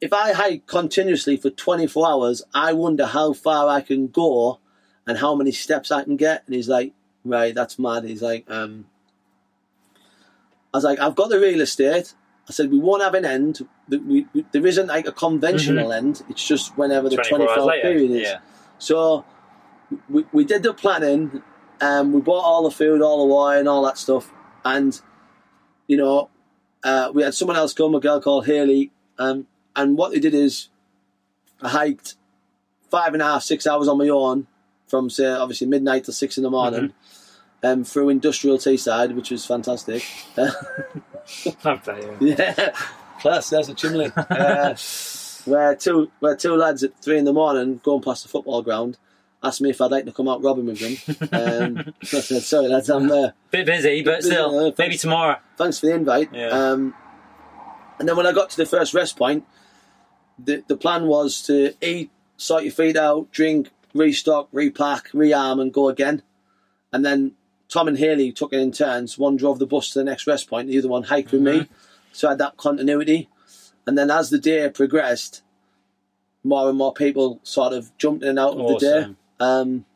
if 0.00 0.12
I 0.12 0.32
hike 0.32 0.66
continuously 0.66 1.36
for 1.36 1.50
24 1.50 2.08
hours, 2.08 2.42
I 2.54 2.72
wonder 2.72 3.06
how 3.06 3.32
far 3.32 3.68
I 3.68 3.80
can 3.80 4.08
go 4.08 4.58
and 5.06 5.18
how 5.18 5.34
many 5.34 5.52
steps 5.52 5.90
I 5.90 6.04
can 6.04 6.16
get. 6.16 6.42
And 6.46 6.54
he's 6.54 6.68
like, 6.68 6.92
right, 7.24 7.54
that's 7.54 7.78
mad. 7.78 8.04
He's 8.04 8.22
like, 8.22 8.50
um, 8.50 8.86
I 10.72 10.78
was 10.78 10.84
like, 10.84 10.98
I've 11.00 11.14
got 11.16 11.28
the 11.30 11.40
real 11.40 11.60
estate. 11.60 12.14
I 12.48 12.52
said, 12.52 12.70
we 12.70 12.78
won't 12.78 13.02
have 13.02 13.14
an 13.14 13.24
end. 13.24 13.66
We, 13.88 14.26
we- 14.32 14.46
there 14.52 14.66
isn't 14.66 14.86
like 14.86 15.06
a 15.06 15.12
conventional 15.12 15.92
end. 15.92 16.22
It's 16.28 16.46
just 16.46 16.76
whenever 16.78 17.08
the 17.08 17.16
24 17.16 17.38
24 17.38 17.50
hours 17.50 17.58
hour 17.58 17.66
later. 17.66 17.82
period 17.82 18.10
is. 18.12 18.28
Yeah. 18.28 18.38
So 18.78 19.24
we, 20.08 20.24
we 20.32 20.44
did 20.44 20.62
the 20.62 20.72
planning 20.72 21.42
um, 21.80 22.12
we 22.12 22.20
bought 22.20 22.42
all 22.44 22.64
the 22.64 22.70
food, 22.70 23.00
all 23.00 23.26
the 23.26 23.32
wine, 23.34 23.66
all 23.66 23.82
that 23.84 23.96
stuff, 23.96 24.30
and 24.64 25.00
you 25.86 25.96
know, 25.96 26.28
uh, 26.82 27.10
we 27.14 27.22
had 27.22 27.34
someone 27.34 27.56
else 27.56 27.74
come, 27.74 27.94
a 27.94 28.00
girl 28.00 28.20
called 28.20 28.46
Haley, 28.46 28.90
um, 29.18 29.46
and 29.76 29.96
what 29.96 30.12
they 30.12 30.20
did 30.20 30.34
is, 30.34 30.68
I 31.60 31.68
hiked 31.68 32.14
five 32.90 33.12
and 33.12 33.22
a 33.22 33.26
half, 33.26 33.42
six 33.42 33.66
hours 33.66 33.88
on 33.88 33.98
my 33.98 34.08
own 34.08 34.46
from 34.86 35.08
say 35.08 35.26
obviously 35.26 35.66
midnight 35.66 36.04
to 36.04 36.12
six 36.12 36.36
in 36.36 36.42
the 36.42 36.50
morning, 36.50 36.92
um, 37.62 37.84
through 37.84 38.08
industrial 38.08 38.58
Teesside, 38.58 39.14
which 39.14 39.30
was 39.30 39.46
fantastic. 39.46 40.04
Love 40.36 41.84
that, 41.84 42.16
yeah. 42.20 42.54
yeah, 42.58 42.72
class. 43.20 43.50
There's 43.50 43.68
a 43.68 43.74
chimney. 43.74 44.10
Uh, 44.16 44.76
where 45.46 45.74
two 45.74 46.10
where 46.20 46.36
two 46.36 46.54
lads 46.54 46.82
at 46.82 46.96
three 47.02 47.18
in 47.18 47.24
the 47.24 47.32
morning 47.32 47.80
going 47.82 48.02
past 48.02 48.22
the 48.22 48.28
football 48.28 48.60
ground 48.60 48.98
asked 49.42 49.60
me 49.60 49.70
if 49.70 49.80
I'd 49.80 49.90
like 49.90 50.04
to 50.04 50.12
come 50.12 50.28
out 50.28 50.42
robbing 50.42 50.66
with 50.66 50.80
them. 50.80 51.18
Um, 51.32 51.94
I 52.02 52.20
said, 52.20 52.42
sorry 52.42 52.68
lads, 52.68 52.90
I'm 52.90 53.08
there. 53.08 53.34
Bit 53.50 53.66
busy, 53.66 54.02
but 54.02 54.22
still, 54.22 54.66
Yeah, 54.66 54.72
maybe 54.76 54.96
tomorrow. 54.96 55.38
Thanks 55.56 55.78
for 55.78 55.86
the 55.86 55.94
invite. 55.94 56.32
Yeah. 56.32 56.48
Um, 56.48 56.94
and 57.98 58.08
then 58.08 58.16
when 58.16 58.26
I 58.26 58.32
got 58.32 58.50
to 58.50 58.56
the 58.56 58.66
first 58.66 58.94
rest 58.94 59.16
point, 59.16 59.44
the 60.38 60.64
the 60.66 60.76
plan 60.76 61.06
was 61.06 61.42
to 61.42 61.74
eat, 61.80 62.10
sort 62.36 62.64
your 62.64 62.72
feet 62.72 62.96
out, 62.96 63.30
drink, 63.30 63.70
restock, 63.94 64.48
repack, 64.52 65.10
rearm, 65.10 65.60
and 65.60 65.72
go 65.72 65.88
again. 65.88 66.22
And 66.92 67.04
then 67.04 67.32
Tom 67.68 67.88
and 67.88 67.98
Haley 67.98 68.32
took 68.32 68.52
it 68.52 68.58
in 68.60 68.72
turns. 68.72 69.18
One 69.18 69.36
drove 69.36 69.58
the 69.58 69.66
bus 69.66 69.90
to 69.90 69.98
the 70.00 70.04
next 70.04 70.26
rest 70.26 70.48
point, 70.48 70.68
the 70.68 70.78
other 70.78 70.88
one 70.88 71.04
hiked 71.04 71.32
with 71.32 71.42
me. 71.42 71.68
So 72.12 72.28
I 72.28 72.32
had 72.32 72.38
that 72.38 72.56
continuity. 72.56 73.28
And 73.86 73.96
then 73.96 74.10
as 74.10 74.30
the 74.30 74.38
day 74.38 74.68
progressed, 74.70 75.42
more 76.42 76.68
and 76.68 76.78
more 76.78 76.92
people 76.92 77.38
sort 77.42 77.72
of 77.72 77.96
jumped 77.98 78.22
in 78.24 78.30
and 78.30 78.38
out 78.38 78.56
of 78.56 78.66
the 78.66 78.78
day. 78.78 79.14
Um, 79.40 79.86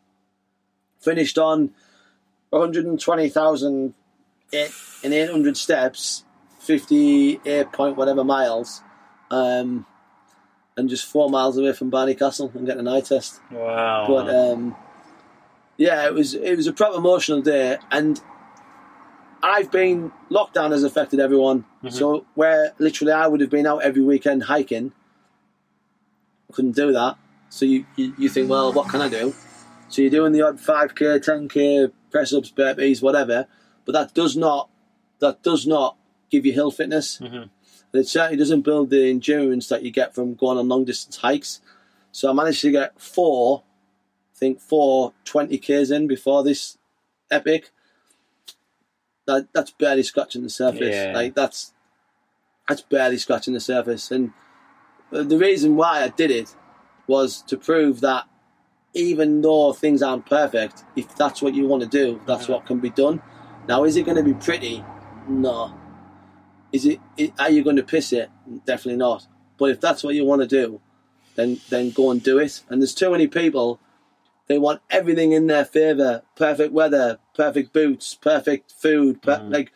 finished 0.99 1.39
on 1.39 1.71
120,000 2.51 3.95
in 4.53 5.13
800 5.13 5.57
steps, 5.57 6.25
58 6.61 7.73
point 7.73 7.97
whatever 7.97 8.25
miles, 8.25 8.83
um, 9.31 9.87
and 10.77 10.89
just 10.89 11.07
four 11.07 11.29
miles 11.31 11.59
away 11.59 11.73
from 11.73 11.91
Barney 11.91 12.15
Castle 12.15 12.51
and 12.55 12.67
getting 12.67 12.81
an 12.81 12.89
eye 12.89 13.01
test. 13.01 13.41
Wow. 13.51 14.07
But 14.09 14.35
um, 14.35 14.77
yeah, 15.77 16.07
it 16.07 16.15
was 16.15 16.35
it 16.35 16.57
was 16.57 16.67
a 16.67 16.73
proper 16.73 16.97
emotional 16.97 17.43
day, 17.43 17.79
and 17.91 18.21
I've 19.43 19.71
been 19.71 20.11
lockdown 20.31 20.71
has 20.73 20.85
affected 20.85 21.21
everyone. 21.21 21.65
So 21.91 22.25
where 22.35 22.73
literally 22.79 23.13
I 23.13 23.27
would 23.27 23.41
have 23.41 23.51
been 23.51 23.67
out 23.67 23.83
every 23.83 24.03
weekend 24.03 24.45
hiking, 24.45 24.93
couldn't 26.53 26.77
do 26.77 26.93
that. 26.93 27.19
So 27.55 27.65
you, 27.67 27.87
you 27.95 28.13
you 28.19 28.29
think, 28.29 28.51
well, 28.51 28.73
what 28.73 28.89
can 28.89 29.01
I 29.01 29.09
do? 29.09 29.33
So 29.89 30.03
you're 30.03 30.11
doing 30.11 30.33
the 30.33 30.43
odd 30.43 30.59
five 30.59 30.97
k, 30.97 31.21
ten 31.21 31.47
k, 31.49 31.87
press 32.11 32.33
ups, 32.33 32.51
burpees, 32.51 33.01
whatever, 33.01 33.47
but 33.85 33.93
that 33.93 34.13
does 34.13 34.37
not 34.37 34.71
that 35.21 35.45
does 35.45 35.65
not 35.65 35.97
give 36.31 36.45
you 36.45 36.53
hill 36.53 36.73
fitness. 36.73 37.19
Mhm. 37.21 37.51
It 37.93 38.09
certainly 38.09 38.37
doesn't 38.37 38.63
build 38.63 38.91
the 38.91 39.09
endurance 39.09 39.69
that 39.69 39.85
you 39.85 39.93
get 39.93 40.17
from 40.17 40.35
going 40.35 40.59
on 40.59 40.67
long 40.69 40.85
distance 40.85 41.19
hikes. 41.19 41.61
So 42.11 42.29
I 42.29 42.33
managed 42.33 42.61
to 42.63 42.73
get 42.73 43.01
four, 43.01 43.63
I 44.35 44.37
think 44.37 44.61
four 44.61 45.13
20 45.25 45.57
Ks 45.59 45.93
in 45.93 46.09
before 46.09 46.43
this 46.43 46.77
epic. 47.31 47.71
That 49.27 49.47
that's 49.53 49.71
barely 49.71 50.03
scratching 50.03 50.43
the 50.43 50.51
surface. 50.51 50.93
Yeah. 50.97 51.13
Like 51.15 51.35
that's 51.37 51.73
that's 52.69 52.83
barely 52.83 53.19
scratching 53.19 53.55
the 53.55 53.61
surface. 53.61 54.11
And 54.11 54.33
the 55.13 55.39
reason 55.39 55.77
why 55.77 56.03
I 56.03 56.09
did 56.09 56.33
it 56.33 56.53
was 57.07 57.43
to 57.43 57.57
prove 57.57 58.01
that 58.01 58.25
even 58.95 59.43
though 59.43 59.73
things 59.73 60.03
aren't 60.03 60.27
perfect, 60.27 60.85
if 60.97 61.15
that's 61.17 61.43
what 61.43 61.55
you 61.55 61.67
want 61.67 61.83
to 61.83 61.89
do, 61.89 62.21
that's 62.27 62.49
what 62.49 62.65
can 62.65 62.79
be 62.79 62.91
done. 62.91 63.21
Now, 63.69 63.85
is 63.85 63.97
it 63.97 64.05
going 64.05 64.17
to 64.17 64.23
be 64.23 64.35
pretty? 64.35 64.85
No. 65.29 65.75
Is 66.73 66.87
it? 66.87 67.01
are 67.39 67.51
you 67.51 67.63
going 67.63 67.77
to 67.77 67.83
piss 67.83 68.13
it? 68.13 68.31
Definitely 68.65 68.99
not. 68.99 69.27
But 69.59 69.71
if 69.71 69.81
that's 69.81 70.03
what 70.03 70.15
you 70.15 70.25
want 70.25 70.43
to 70.43 70.49
do, 70.49 70.81
then 71.37 71.61
then 71.71 71.91
go 71.91 72.11
and 72.11 72.23
do 72.23 72.39
it. 72.39 72.63
And 72.69 72.81
there's 72.81 72.95
too 72.95 73.11
many 73.11 73.27
people. 73.27 73.81
They 74.47 74.59
want 74.59 74.83
everything 74.91 75.33
in 75.33 75.47
their 75.47 75.65
favour: 75.65 76.23
perfect 76.37 76.73
weather, 76.73 77.19
perfect 77.35 77.73
boots, 77.73 78.15
perfect 78.15 78.73
food. 78.73 79.23
Per- 79.23 79.39
mm. 79.39 79.53
Like, 79.53 79.73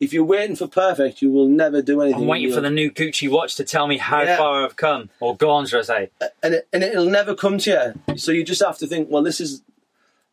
if 0.00 0.12
you're 0.12 0.24
waiting 0.24 0.54
for 0.56 0.66
perfect, 0.68 1.20
you 1.22 1.30
will 1.30 1.48
never 1.48 1.82
do 1.82 2.00
anything. 2.02 2.22
I'm 2.22 2.26
waiting 2.28 2.52
for 2.52 2.60
the 2.60 2.70
new 2.70 2.90
Gucci 2.90 3.28
watch 3.30 3.56
to 3.56 3.64
tell 3.64 3.86
me 3.86 3.96
how 3.98 4.22
Yeah. 4.22 4.36
far 4.36 4.64
I've 4.64 4.76
come, 4.76 5.10
or 5.20 5.36
gone, 5.36 5.66
should 5.66 5.80
I 5.80 5.82
say? 5.82 6.10
and 6.42 6.54
it, 6.54 6.68
and 6.72 6.82
it'll 6.84 7.04
never 7.10 7.34
come 7.34 7.58
to 7.58 7.94
you. 8.08 8.16
So 8.16 8.30
you 8.32 8.44
just 8.44 8.62
have 8.64 8.78
to 8.78 8.86
think, 8.86 9.08
well, 9.10 9.22
this 9.22 9.40
is 9.40 9.62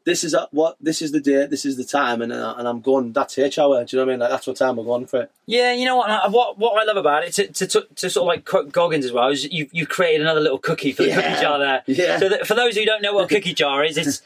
this 0.03 0.23
is 0.23 0.35
what 0.51 0.77
this 0.79 1.01
is 1.01 1.11
the 1.13 1.19
date, 1.19 1.49
this 1.49 1.65
is 1.65 1.77
the 1.77 1.83
time, 1.83 2.21
and 2.21 2.31
uh, 2.31 2.53
and 2.59 2.67
I'm 2.67 2.79
going. 2.79 3.11
That's 3.11 3.39
H 3.39 3.57
hour. 3.57 3.83
Do 3.83 3.97
you 3.97 3.99
know 3.99 4.05
what 4.05 4.11
I 4.11 4.13
mean? 4.13 4.19
Like 4.19 4.29
that's 4.29 4.45
what 4.45 4.55
time 4.55 4.75
we're 4.75 4.83
going 4.83 5.07
for 5.07 5.21
it. 5.23 5.31
Yeah, 5.47 5.73
you 5.73 5.85
know 5.85 5.97
what? 5.97 6.11
I- 6.11 6.27
What 6.27 6.59
what 6.59 6.79
I 6.79 6.85
love 6.85 6.97
about 6.97 7.23
it 7.25 7.33
to, 7.33 7.47
to, 7.47 7.65
to, 7.65 7.87
to 7.95 8.09
sort 8.11 8.21
of 8.23 8.27
like 8.27 8.45
quote 8.45 8.71
Goggins 8.71 9.03
as 9.05 9.11
well 9.11 9.29
is 9.29 9.51
you 9.51 9.67
you 9.71 9.87
created 9.87 10.21
another 10.21 10.41
little 10.41 10.59
cookie 10.59 10.91
for 10.91 11.01
the 11.01 11.09
Yeah. 11.09 11.21
cookie 11.29 11.41
jar 11.41 11.57
there. 11.57 11.83
Yeah. 11.87 12.19
So 12.19 12.29
that, 12.29 12.45
for 12.45 12.53
those 12.53 12.75
who 12.77 12.85
don't 12.85 13.01
know 13.01 13.13
what 13.15 13.31
a 13.31 13.35
cookie 13.35 13.55
jar 13.55 13.83
is, 13.83 13.97
it's 13.97 14.21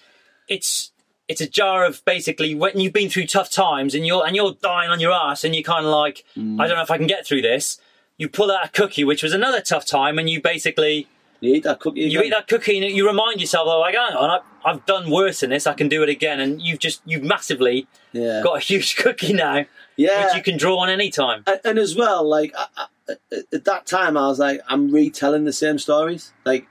it's 0.50 0.92
it's 1.30 1.40
a 1.42 1.48
jar 1.48 1.86
of 1.86 2.04
basically 2.04 2.54
when 2.56 2.80
you've 2.80 2.92
been 2.92 3.10
through 3.10 3.28
tough 3.28 3.50
times 3.52 3.96
and 3.96 4.06
you're 4.06 4.26
and 4.28 4.36
you're 4.36 4.56
dying 4.62 4.90
on 4.90 5.00
your 5.00 5.12
ass 5.14 5.44
and 5.46 5.56
you're 5.56 5.64
kind 5.64 5.86
of 5.86 5.92
like 5.94 6.26
Mm. 6.36 6.60
I 6.60 6.68
don't 6.68 6.76
know 6.76 6.84
if 6.84 6.92
I 6.92 6.98
can 6.98 7.08
get 7.08 7.26
through 7.26 7.44
this. 7.44 7.80
You 8.18 8.28
pull 8.28 8.52
out 8.52 8.66
a 8.66 8.70
cookie, 8.70 9.06
which 9.06 9.24
was 9.24 9.32
another 9.34 9.62
tough 9.62 9.86
time, 9.86 10.20
and 10.20 10.30
you 10.30 10.42
basically 10.42 11.08
You 11.40 11.54
eat 11.56 11.64
that 11.64 11.80
cookie. 11.80 12.02
you 12.02 12.22
eat 12.22 12.32
that 12.32 12.48
cookie 12.50 12.78
and 12.86 12.94
you 12.98 13.08
remind 13.08 13.40
yourself, 13.40 13.66
oh, 13.70 13.80
like, 13.80 13.96
hang 13.96 14.14
on, 14.14 14.30
I, 14.30 14.70
I've 14.70 14.86
done 14.86 15.10
worse 15.10 15.40
than 15.40 15.52
this. 15.52 15.66
I 15.66 15.74
can 15.74 15.88
do 15.88 16.04
it 16.04 16.10
again, 16.10 16.42
and 16.42 16.62
you've 16.62 16.80
just 16.80 17.02
you've 17.06 17.24
massively 17.24 17.88
Yeah. 18.12 18.42
got 18.44 18.58
a 18.58 18.60
huge 18.60 18.96
cookie 19.04 19.32
now, 19.32 19.66
yeah. 19.96 20.26
which 20.26 20.36
you 20.36 20.44
can 20.44 20.58
draw 20.58 20.80
on 20.80 20.90
any 20.90 21.10
time. 21.12 21.44
and, 21.48 21.62
and 21.64 21.80
as 21.80 21.96
well, 21.96 22.28
like 22.28 22.54
I, 22.58 22.66
I, 23.10 23.16
at 23.54 23.64
that 23.66 23.86
time, 23.86 24.18
I 24.18 24.28
was 24.28 24.40
like, 24.40 24.60
I'm 24.68 24.92
retelling 24.92 25.46
the 25.46 25.54
same 25.54 25.78
stories. 25.80 26.34
Like, 26.44 26.68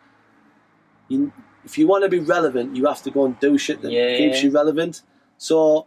you, 1.08 1.32
if 1.68 1.76
you 1.78 1.86
want 1.86 2.02
to 2.04 2.08
be 2.08 2.18
relevant, 2.18 2.74
you 2.76 2.86
have 2.86 3.02
to 3.02 3.10
go 3.10 3.26
and 3.26 3.38
do 3.40 3.58
shit 3.58 3.82
that 3.82 3.92
Yeah. 3.92 4.16
keeps 4.16 4.42
you 4.42 4.50
relevant. 4.50 5.02
So, 5.36 5.86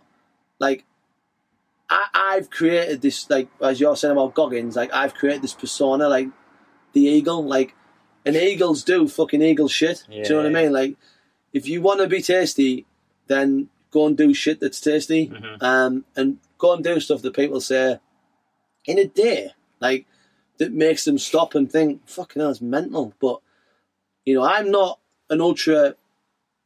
like, 0.60 0.86
I, 1.90 2.04
I've 2.14 2.50
created 2.50 3.02
this, 3.02 3.30
like, 3.30 3.48
as 3.60 3.80
you're 3.80 3.96
saying 3.96 4.12
about 4.14 4.36
Goggins, 4.36 4.76
like, 4.76 4.94
I've 4.94 5.14
created 5.16 5.42
this 5.42 5.54
persona, 5.54 6.08
like, 6.08 6.30
the 6.94 7.02
eagle, 7.02 7.44
like, 7.44 7.74
and 8.26 8.36
eagles 8.36 8.84
do 8.84 9.08
fucking 9.08 9.42
eagle 9.42 9.68
shit. 9.68 10.04
Do 10.08 10.16
you 10.16 10.24
know 10.30 10.36
what 10.38 10.46
I 10.58 10.62
mean? 10.64 10.72
Like, 10.72 10.96
if 11.52 11.68
you 11.68 11.82
want 11.82 12.00
to 12.02 12.08
be 12.08 12.22
tasty, 12.22 12.86
then 13.28 13.70
go 13.90 14.06
and 14.08 14.16
do 14.16 14.34
shit 14.34 14.60
that's 14.60 14.80
tasty, 14.80 15.28
Mm-hmm. 15.28 15.64
um, 15.66 16.06
and 16.16 16.38
go 16.60 16.74
and 16.74 16.84
do 16.84 17.00
stuff 17.00 17.24
that 17.24 17.34
people 17.36 17.60
say 17.60 18.00
in 18.86 18.98
a 19.00 19.06
day, 19.06 19.50
like 19.80 20.06
that 20.60 20.72
makes 20.72 21.06
them 21.06 21.18
stop 21.18 21.56
and 21.56 21.72
think, 21.72 22.08
"Fucking 22.08 22.40
hell, 22.40 22.52
it's 22.52 22.62
mental." 22.62 23.14
But 23.20 23.42
you 24.26 24.36
know, 24.36 24.44
I'm 24.44 24.70
not 24.72 25.00
an 25.32 25.42
ultra 25.42 25.96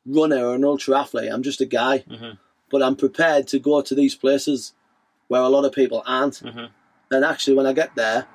runner 0.06 0.46
or 0.46 0.56
an 0.56 0.66
ultra 0.66 1.00
athlete. 1.00 1.32
I'm 1.32 1.44
just 1.44 1.62
a 1.62 1.66
guy, 1.66 2.00
Mhm. 2.00 2.38
but 2.70 2.84
I'm 2.84 2.96
prepared 2.98 3.48
to 3.50 3.60
go 3.60 3.82
to 3.82 3.96
these 3.96 4.16
places 4.16 4.74
where 5.30 5.42
a 5.42 5.50
lot 5.50 5.64
of 5.66 5.72
people 5.72 6.04
aren't. 6.06 6.42
Mhm. 6.44 6.70
And 7.12 7.24
actually, 7.26 7.56
when 7.56 7.66
I 7.66 7.74
get 7.74 7.96
there, 7.96 8.28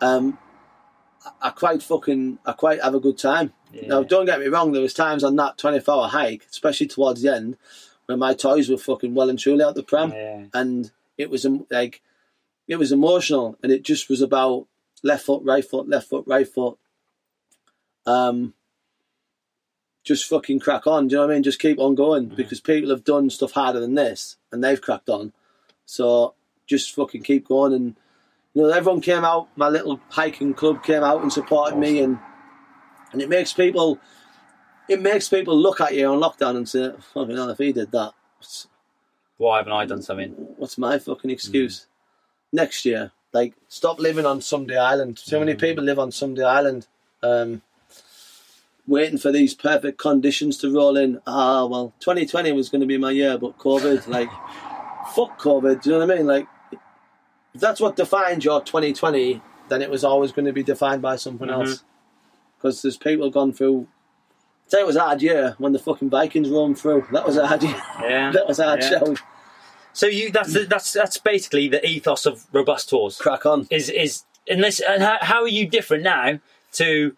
um, 0.00 0.38
I- 1.26 1.48
I 1.48 1.50
quite 1.50 1.82
fucking, 1.82 2.38
I 2.46 2.52
quite 2.52 2.80
have 2.82 2.94
a 2.94 3.00
good 3.00 3.18
time. 3.18 3.52
Now, 3.86 4.02
don't 4.02 4.24
get 4.24 4.40
me 4.40 4.46
wrong. 4.46 4.72
There 4.72 4.80
was 4.80 4.94
times 4.94 5.22
on 5.22 5.36
that 5.36 5.58
24 5.58 5.94
hour 6.04 6.08
hike, 6.08 6.46
especially 6.50 6.86
towards 6.86 7.20
the 7.22 7.34
end, 7.34 7.56
when 8.06 8.18
my 8.18 8.32
toys 8.34 8.68
were 8.70 8.78
fucking 8.78 9.14
well 9.14 9.28
and 9.28 9.38
truly 9.38 9.62
out 9.62 9.74
the 9.74 9.82
pram, 9.82 10.12
Yeah. 10.12 10.46
and 10.54 10.90
it 11.18 11.28
was 11.28 11.44
um, 11.44 11.66
like, 11.70 12.00
it 12.66 12.76
was 12.76 12.92
emotional, 12.92 13.56
and 13.62 13.70
it 13.72 13.82
just 13.82 14.08
was 14.08 14.22
about 14.22 14.66
left 15.02 15.26
foot, 15.26 15.42
right 15.44 15.64
foot, 15.64 15.88
left 15.88 16.08
foot, 16.08 16.24
right 16.26 16.48
foot. 16.48 16.78
Um, 18.06 18.54
just 20.08 20.24
fucking 20.24 20.58
crack 20.58 20.86
on. 20.86 21.06
Do 21.06 21.12
you 21.12 21.16
know 21.18 21.26
what 21.26 21.32
I 21.32 21.34
mean? 21.34 21.42
Just 21.42 21.60
keep 21.60 21.78
on 21.78 21.94
going 21.94 22.26
mm-hmm. 22.26 22.34
because 22.34 22.60
people 22.60 22.88
have 22.88 23.04
done 23.04 23.28
stuff 23.28 23.52
harder 23.52 23.78
than 23.78 23.94
this, 23.94 24.36
and 24.50 24.64
they've 24.64 24.80
cracked 24.80 25.10
on. 25.10 25.34
So 25.84 26.34
just 26.66 26.94
fucking 26.94 27.22
keep 27.22 27.46
going, 27.46 27.74
and 27.74 27.94
you 28.54 28.62
know 28.62 28.70
everyone 28.70 29.02
came 29.02 29.24
out. 29.24 29.48
My 29.54 29.68
little 29.68 30.00
hiking 30.08 30.54
club 30.54 30.82
came 30.82 31.04
out 31.04 31.22
and 31.22 31.30
supported 31.30 31.78
me, 31.78 32.00
and 32.00 32.18
and 33.12 33.20
it 33.20 33.28
makes 33.28 33.52
people 33.52 34.00
it 34.88 35.02
makes 35.02 35.28
people 35.28 35.56
look 35.56 35.80
at 35.80 35.94
you 35.94 36.06
on 36.06 36.20
lockdown 36.20 36.56
and 36.56 36.66
say, 36.66 36.90
"Fucking 37.12 37.36
hell, 37.36 37.50
if 37.50 37.58
he 37.58 37.72
did 37.72 37.92
that, 37.92 38.14
Why 39.36 39.58
haven't 39.58 39.72
I 39.72 39.84
done 39.84 40.02
something? 40.02 40.30
what's 40.56 40.78
my 40.78 40.98
fucking 40.98 41.30
excuse?" 41.30 41.80
Mm. 41.80 41.86
Next 42.50 42.86
year, 42.86 43.12
like, 43.34 43.52
stop 43.68 43.98
living 43.98 44.24
on 44.24 44.40
Someday 44.40 44.78
Island. 44.78 45.18
So 45.18 45.38
many 45.38 45.52
mm. 45.52 45.60
people 45.60 45.84
live 45.84 45.98
on 45.98 46.10
Someday 46.10 46.44
Island, 46.44 46.86
um, 47.22 47.60
waiting 48.88 49.18
for 49.18 49.30
these 49.30 49.54
perfect 49.54 49.98
conditions 49.98 50.56
to 50.58 50.72
roll 50.72 50.96
in. 50.96 51.20
Ah, 51.26 51.64
well, 51.66 51.92
2020 52.00 52.50
was 52.52 52.68
going 52.68 52.80
to 52.80 52.86
be 52.86 52.98
my 52.98 53.12
year, 53.12 53.38
but 53.38 53.56
COVID, 53.58 54.08
like, 54.16 54.30
fuck 55.14 55.40
COVID. 55.40 55.82
Do 55.82 55.90
you 55.90 55.98
know 55.98 56.06
what 56.06 56.14
I 56.14 56.16
mean? 56.16 56.26
Like, 56.26 56.48
if 57.54 57.60
that's 57.60 57.80
what 57.80 57.94
defined 57.96 58.44
your 58.44 58.60
2020, 58.62 59.40
then 59.68 59.82
it 59.82 59.90
was 59.90 60.02
always 60.02 60.32
going 60.32 60.46
to 60.46 60.52
be 60.52 60.62
defined 60.62 61.02
by 61.02 61.16
something 61.16 61.48
Mhm. 61.48 61.52
else. 61.68 61.84
Because 62.56 62.82
there's 62.82 62.96
people 62.96 63.30
gone 63.30 63.52
through 63.52 63.86
Tell 64.70 64.80
you 64.80 64.84
it 64.84 64.86
was 64.88 64.96
a 64.96 65.00
hard 65.00 65.22
year 65.22 65.54
when 65.56 65.72
the 65.72 65.78
fucking 65.78 66.10
Vikings 66.10 66.50
roamed 66.50 66.78
through. 66.78 67.06
That 67.12 67.24
was 67.26 67.38
a 67.38 67.46
hard 67.46 67.62
year. 67.62 67.80
Yeah. 68.02 68.32
that 68.34 68.46
was 68.46 68.58
a 68.58 68.64
hard 68.64 68.82
Yeah. 68.82 68.98
show. 68.98 69.16
So 69.94 70.06
you 70.06 70.30
that's 70.30 70.52
that's 70.68 70.92
that's 70.92 71.16
basically 71.16 71.68
the 71.68 71.82
ethos 71.86 72.26
of 72.26 72.44
Robustours. 72.52 73.16
Crack 73.18 73.46
on. 73.46 73.66
Is 73.70 73.88
is 73.88 74.24
unless 74.46 74.78
and 74.80 75.02
how, 75.02 75.16
how 75.22 75.40
are 75.40 75.48
you 75.48 75.66
different 75.66 76.04
now 76.04 76.38
to 76.72 77.16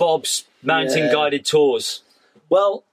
Bob's 0.00 0.44
mountain 0.62 1.04
Yeah. 1.06 1.12
guided 1.12 1.44
tours? 1.44 2.02
Well, 2.48 2.84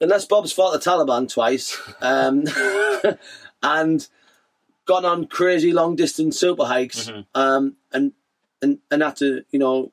unless 0.00 0.24
Bob's 0.24 0.52
fought 0.52 0.72
the 0.72 0.78
Taliban 0.78 1.28
twice 1.30 1.76
um, 2.00 2.44
and 3.62 4.06
gone 4.86 5.04
on 5.04 5.26
crazy 5.26 5.72
long 5.72 5.96
distance 5.96 6.38
super 6.38 6.64
hikes 6.64 7.10
um, 7.34 7.76
and, 7.92 8.12
and 8.62 8.78
and 8.90 9.02
had 9.02 9.16
to, 9.16 9.42
you 9.50 9.58
know, 9.58 9.92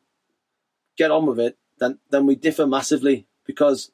get 0.97 1.09
on 1.11 1.25
with 1.25 1.39
it, 1.39 1.57
then 1.79 1.97
then 2.11 2.27
we 2.27 2.35
differ 2.35 2.67
massively 2.67 3.25
because 3.45 3.91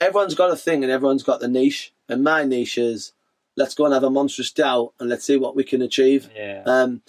everyone's 0.00 0.34
got 0.36 0.52
a 0.52 0.56
thing 0.56 0.82
and 0.84 0.90
everyone's 0.92 1.22
got 1.24 1.40
the 1.40 1.48
niche. 1.48 1.92
And 2.08 2.22
my 2.22 2.44
niche 2.44 2.78
is 2.78 3.12
let's 3.56 3.74
go 3.74 3.84
and 3.84 3.92
have 3.94 4.04
a 4.04 4.10
monstrous 4.10 4.52
doubt 4.52 4.92
and 5.00 5.08
let's 5.08 5.24
see 5.24 5.36
what 5.36 5.56
we 5.56 5.64
can 5.64 5.82
achieve. 5.82 6.30
Yeah. 6.34 6.62
Um, 6.64 7.02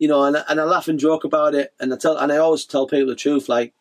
you 0.00 0.08
know, 0.08 0.24
and 0.24 0.42
and 0.48 0.58
I 0.60 0.64
laugh 0.64 0.88
and 0.88 0.98
joke 0.98 1.22
about 1.24 1.54
it, 1.54 1.72
and 1.78 1.92
I 1.92 1.96
tell, 1.96 2.16
and 2.16 2.32
I 2.32 2.38
always 2.38 2.64
tell 2.64 2.86
people 2.88 3.06
the 3.08 3.14
truth, 3.14 3.48
like, 3.48 3.74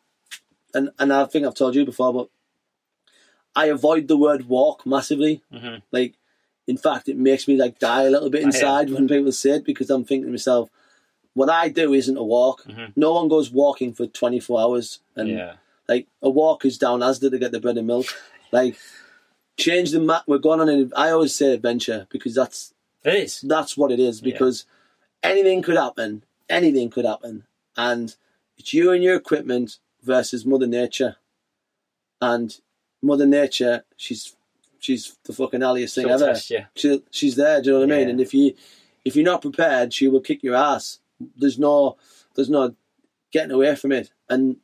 and 0.74 0.91
and 0.99 1.11
I 1.11 1.26
think 1.26 1.47
I've 1.47 1.55
told 1.55 1.74
you 1.76 1.86
before, 1.86 2.13
but 2.13 2.28
I 3.55 3.67
avoid 3.67 4.07
the 4.07 4.17
word 4.17 4.47
walk 4.47 4.86
massively. 4.86 5.41
Mhm. 5.51 5.82
Like, 5.91 6.15
in 6.67 6.78
fact, 6.78 7.07
it 7.09 7.17
makes 7.17 7.47
me 7.47 7.55
like 7.55 7.80
die 7.80 8.03
a 8.03 8.09
little 8.11 8.30
bit 8.30 8.43
inside 8.43 8.89
when 8.91 9.07
people 9.07 9.32
say 9.32 9.51
it 9.51 9.63
because 9.63 9.89
I'm 9.89 10.03
thinking 10.03 10.26
to 10.28 10.32
myself, 10.32 10.70
what 11.34 11.49
I 11.49 11.70
do 11.70 11.93
isn't 11.93 12.17
a 12.17 12.24
walk. 12.24 12.65
Mhm. 12.65 12.91
No 12.97 13.13
one 13.13 13.30
goes 13.30 13.49
walking 13.49 13.93
for 13.93 14.05
24 14.05 14.59
hours, 14.59 14.99
and 15.15 15.30
yeah. 15.30 15.53
like 15.88 16.07
a 16.22 16.30
walk 16.30 16.65
is 16.65 16.78
down 16.78 17.01
as 17.01 17.20
Asda 17.20 17.32
to 17.32 17.39
get 17.39 17.53
the 17.53 17.61
bread 17.61 17.78
and 17.78 17.88
milk. 17.88 18.07
Like, 18.51 18.76
change 19.55 19.91
the 19.91 20.01
map. 20.01 20.24
We're 20.28 20.38
going 20.38 20.59
on 20.59 20.67
an. 20.67 20.91
I 20.97 21.11
always 21.11 21.34
say 21.34 21.53
adventure 21.53 22.07
because 22.09 22.36
that's 22.36 22.74
It 23.05 23.15
is. 23.15 23.39
that's 23.41 23.78
what 23.78 23.91
it 23.91 24.01
is 24.01 24.20
Yeah. 24.20 24.32
Anything 25.24 25.61
could 25.61 25.78
happen. 25.78 26.24
Anything 26.49 26.89
could 26.89 27.05
happen, 27.05 27.43
and 27.78 28.15
it's 28.57 28.74
you 28.74 28.91
and 28.91 29.03
your 29.03 29.15
equipment 29.15 29.78
versus 30.03 30.45
Mother 30.45 30.65
Nature. 30.67 31.17
And 32.22 32.55
Mother 33.01 33.26
Nature, 33.28 33.84
she's 33.95 34.36
she's 34.80 35.15
the 35.26 35.34
fucking 35.34 35.61
alliest 35.61 35.95
thing 35.95 36.05
She'll 36.05 36.13
ever. 36.15 36.26
test 36.34 36.49
you. 36.49 36.65
She, 36.76 37.03
she's 37.11 37.36
there. 37.36 37.61
Do 37.61 37.67
you 37.67 37.74
know 37.74 37.80
what 37.86 37.93
I 37.93 37.97
mean? 37.97 38.07
Yeah. 38.07 38.11
And 38.11 38.22
if 38.22 38.34
you 38.34 38.53
if 39.05 39.15
you're 39.15 39.26
not 39.26 39.41
prepared, 39.41 39.93
she 39.93 40.07
will 40.07 40.22
kick 40.22 40.41
your 40.43 40.55
ass. 40.55 40.99
There's 41.38 41.59
no 41.59 41.97
there's 42.36 42.49
no 42.49 42.76
getting 43.32 43.51
away 43.51 43.76
from 43.76 43.91
it. 43.91 44.09
And 44.30 44.57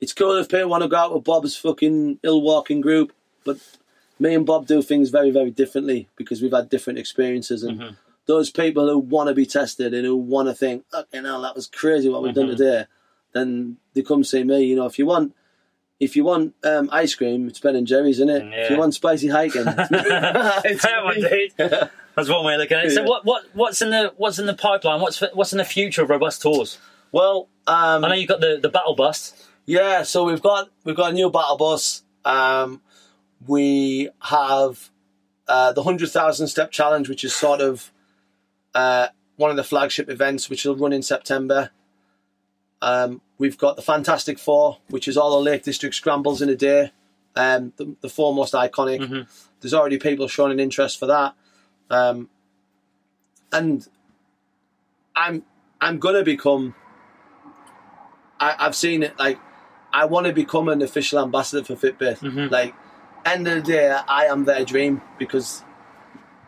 it's 0.00 0.12
cool 0.12 0.36
if 0.36 0.48
people 0.48 0.68
want 0.68 0.82
to 0.82 0.88
go 0.88 0.96
out 0.96 1.14
with 1.14 1.24
Bob's 1.24 1.56
fucking 1.56 2.20
ill 2.22 2.42
walking 2.42 2.80
group, 2.80 3.12
but 3.44 3.58
me 4.18 4.34
and 4.34 4.46
Bob 4.46 4.66
do 4.66 4.82
things 4.82 5.10
very, 5.10 5.30
very 5.30 5.50
differently 5.50 6.08
because 6.16 6.40
we've 6.42 6.52
had 6.52 6.68
different 6.68 6.98
experiences. 6.98 7.62
And 7.62 7.80
Mhm. 7.80 7.96
Those 8.26 8.50
people 8.50 8.88
who 8.88 8.98
want 8.98 9.28
to 9.28 9.34
be 9.34 9.44
tested 9.46 9.92
and 9.92 10.04
who 10.06 10.16
want 10.16 10.48
to 10.48 10.54
think, 10.54 10.84
okay, 10.94 11.20
now 11.20 11.40
that 11.40 11.54
was 11.54 11.66
crazy 11.66 12.08
what 12.08 12.22
we've 12.22 12.34
done 12.34 12.46
Mhm. 12.46 12.56
today, 12.56 12.84
then 13.32 13.76
they 13.92 14.02
come 14.02 14.24
see 14.24 14.44
me. 14.44 14.64
You 14.64 14.76
know, 14.76 14.86
if 14.86 14.98
you 14.98 15.06
want. 15.06 15.34
If 16.00 16.16
you 16.16 16.24
want 16.24 16.54
um, 16.64 16.88
ice 16.92 17.14
cream, 17.14 17.46
it's 17.48 17.60
Ben 17.60 17.76
and 17.76 17.86
Jerry's, 17.86 18.16
isn't 18.16 18.28
it? 18.28 18.44
If 18.52 18.70
you 18.70 18.76
want 18.76 18.94
spicy 18.94 19.28
hiking, 19.28 19.62
it's 19.66 20.82
That 20.82 21.04
one, 21.04 21.20
dude. 21.20 21.52
That's 22.16 22.28
one 22.28 22.44
way 22.44 22.54
of 22.54 22.60
looking 22.60 22.76
at 22.76 22.86
it. 22.86 22.90
So 22.90 23.02
Yeah. 23.02 23.06
what, 23.08 23.24
what 23.24 23.44
what's 23.54 23.80
in 23.80 23.90
the 23.90 24.12
what's 24.16 24.38
in 24.40 24.46
the 24.46 24.54
pipeline? 24.54 25.00
What's 25.00 25.22
what's 25.34 25.52
in 25.52 25.58
the 25.58 25.64
future 25.64 26.02
of 26.02 26.10
Robustours? 26.10 26.78
well, 27.12 27.48
um, 27.68 28.04
I 28.04 28.08
know 28.08 28.14
you've 28.14 28.28
got 28.28 28.40
the, 28.40 28.58
the 28.60 28.68
battle 28.68 28.96
bus. 28.96 29.32
Yeah, 29.66 30.02
so 30.02 30.24
we've 30.24 30.42
got 30.42 30.68
we've 30.84 30.96
got 30.96 31.10
a 31.10 31.14
new 31.14 31.30
battle 31.30 31.56
bus. 31.56 32.02
Um, 32.24 32.82
we 33.46 34.10
have 34.20 34.90
uh, 35.48 35.72
the 35.72 35.82
hundred 35.84 36.10
thousand 36.10 36.48
step 36.48 36.70
challenge, 36.72 37.08
which 37.08 37.24
is 37.24 37.34
sort 37.34 37.60
of 37.60 37.92
uh, 38.74 39.08
one 39.36 39.50
of 39.50 39.56
the 39.56 39.64
flagship 39.64 40.08
events, 40.08 40.48
which 40.50 40.64
will 40.64 40.76
run 40.76 40.92
in 40.92 41.02
September. 41.02 41.70
Um, 42.82 43.20
we've 43.38 43.56
got 43.58 43.76
the 43.76 43.82
Fantastic 43.82 44.38
Four, 44.38 44.78
which 44.88 45.08
is 45.08 45.16
all 45.16 45.30
the 45.38 45.50
Lake 45.50 45.62
District 45.62 45.94
scrambles 45.94 46.42
in 46.42 46.48
a 46.48 46.56
day. 46.56 46.92
Um, 47.36 47.72
the, 47.76 47.96
the 48.00 48.08
four 48.08 48.32
most 48.34 48.52
iconic. 48.54 49.00
Mhm. 49.00 49.26
There's 49.60 49.74
already 49.74 49.98
people 49.98 50.28
showing 50.28 50.52
an 50.52 50.60
interest 50.60 50.98
for 51.00 51.06
that, 51.06 51.34
um, 51.90 52.28
and 53.52 53.88
I'm 55.16 55.42
I'm 55.80 55.98
gonna 55.98 56.22
become. 56.22 56.74
I, 58.38 58.54
I've 58.58 58.74
seen 58.76 59.02
it 59.02 59.18
like 59.18 59.38
I 59.92 60.04
want 60.04 60.26
to 60.26 60.32
become 60.32 60.68
an 60.68 60.82
official 60.82 61.18
ambassador 61.18 61.64
for 61.64 61.74
Fitbit. 61.74 62.18
Mhm. 62.18 62.50
Like, 62.50 62.74
end 63.24 63.48
of 63.48 63.54
the 63.64 63.72
day, 63.72 63.90
I 63.90 64.26
am 64.26 64.44
their 64.44 64.64
dream 64.64 65.02
because, 65.18 65.62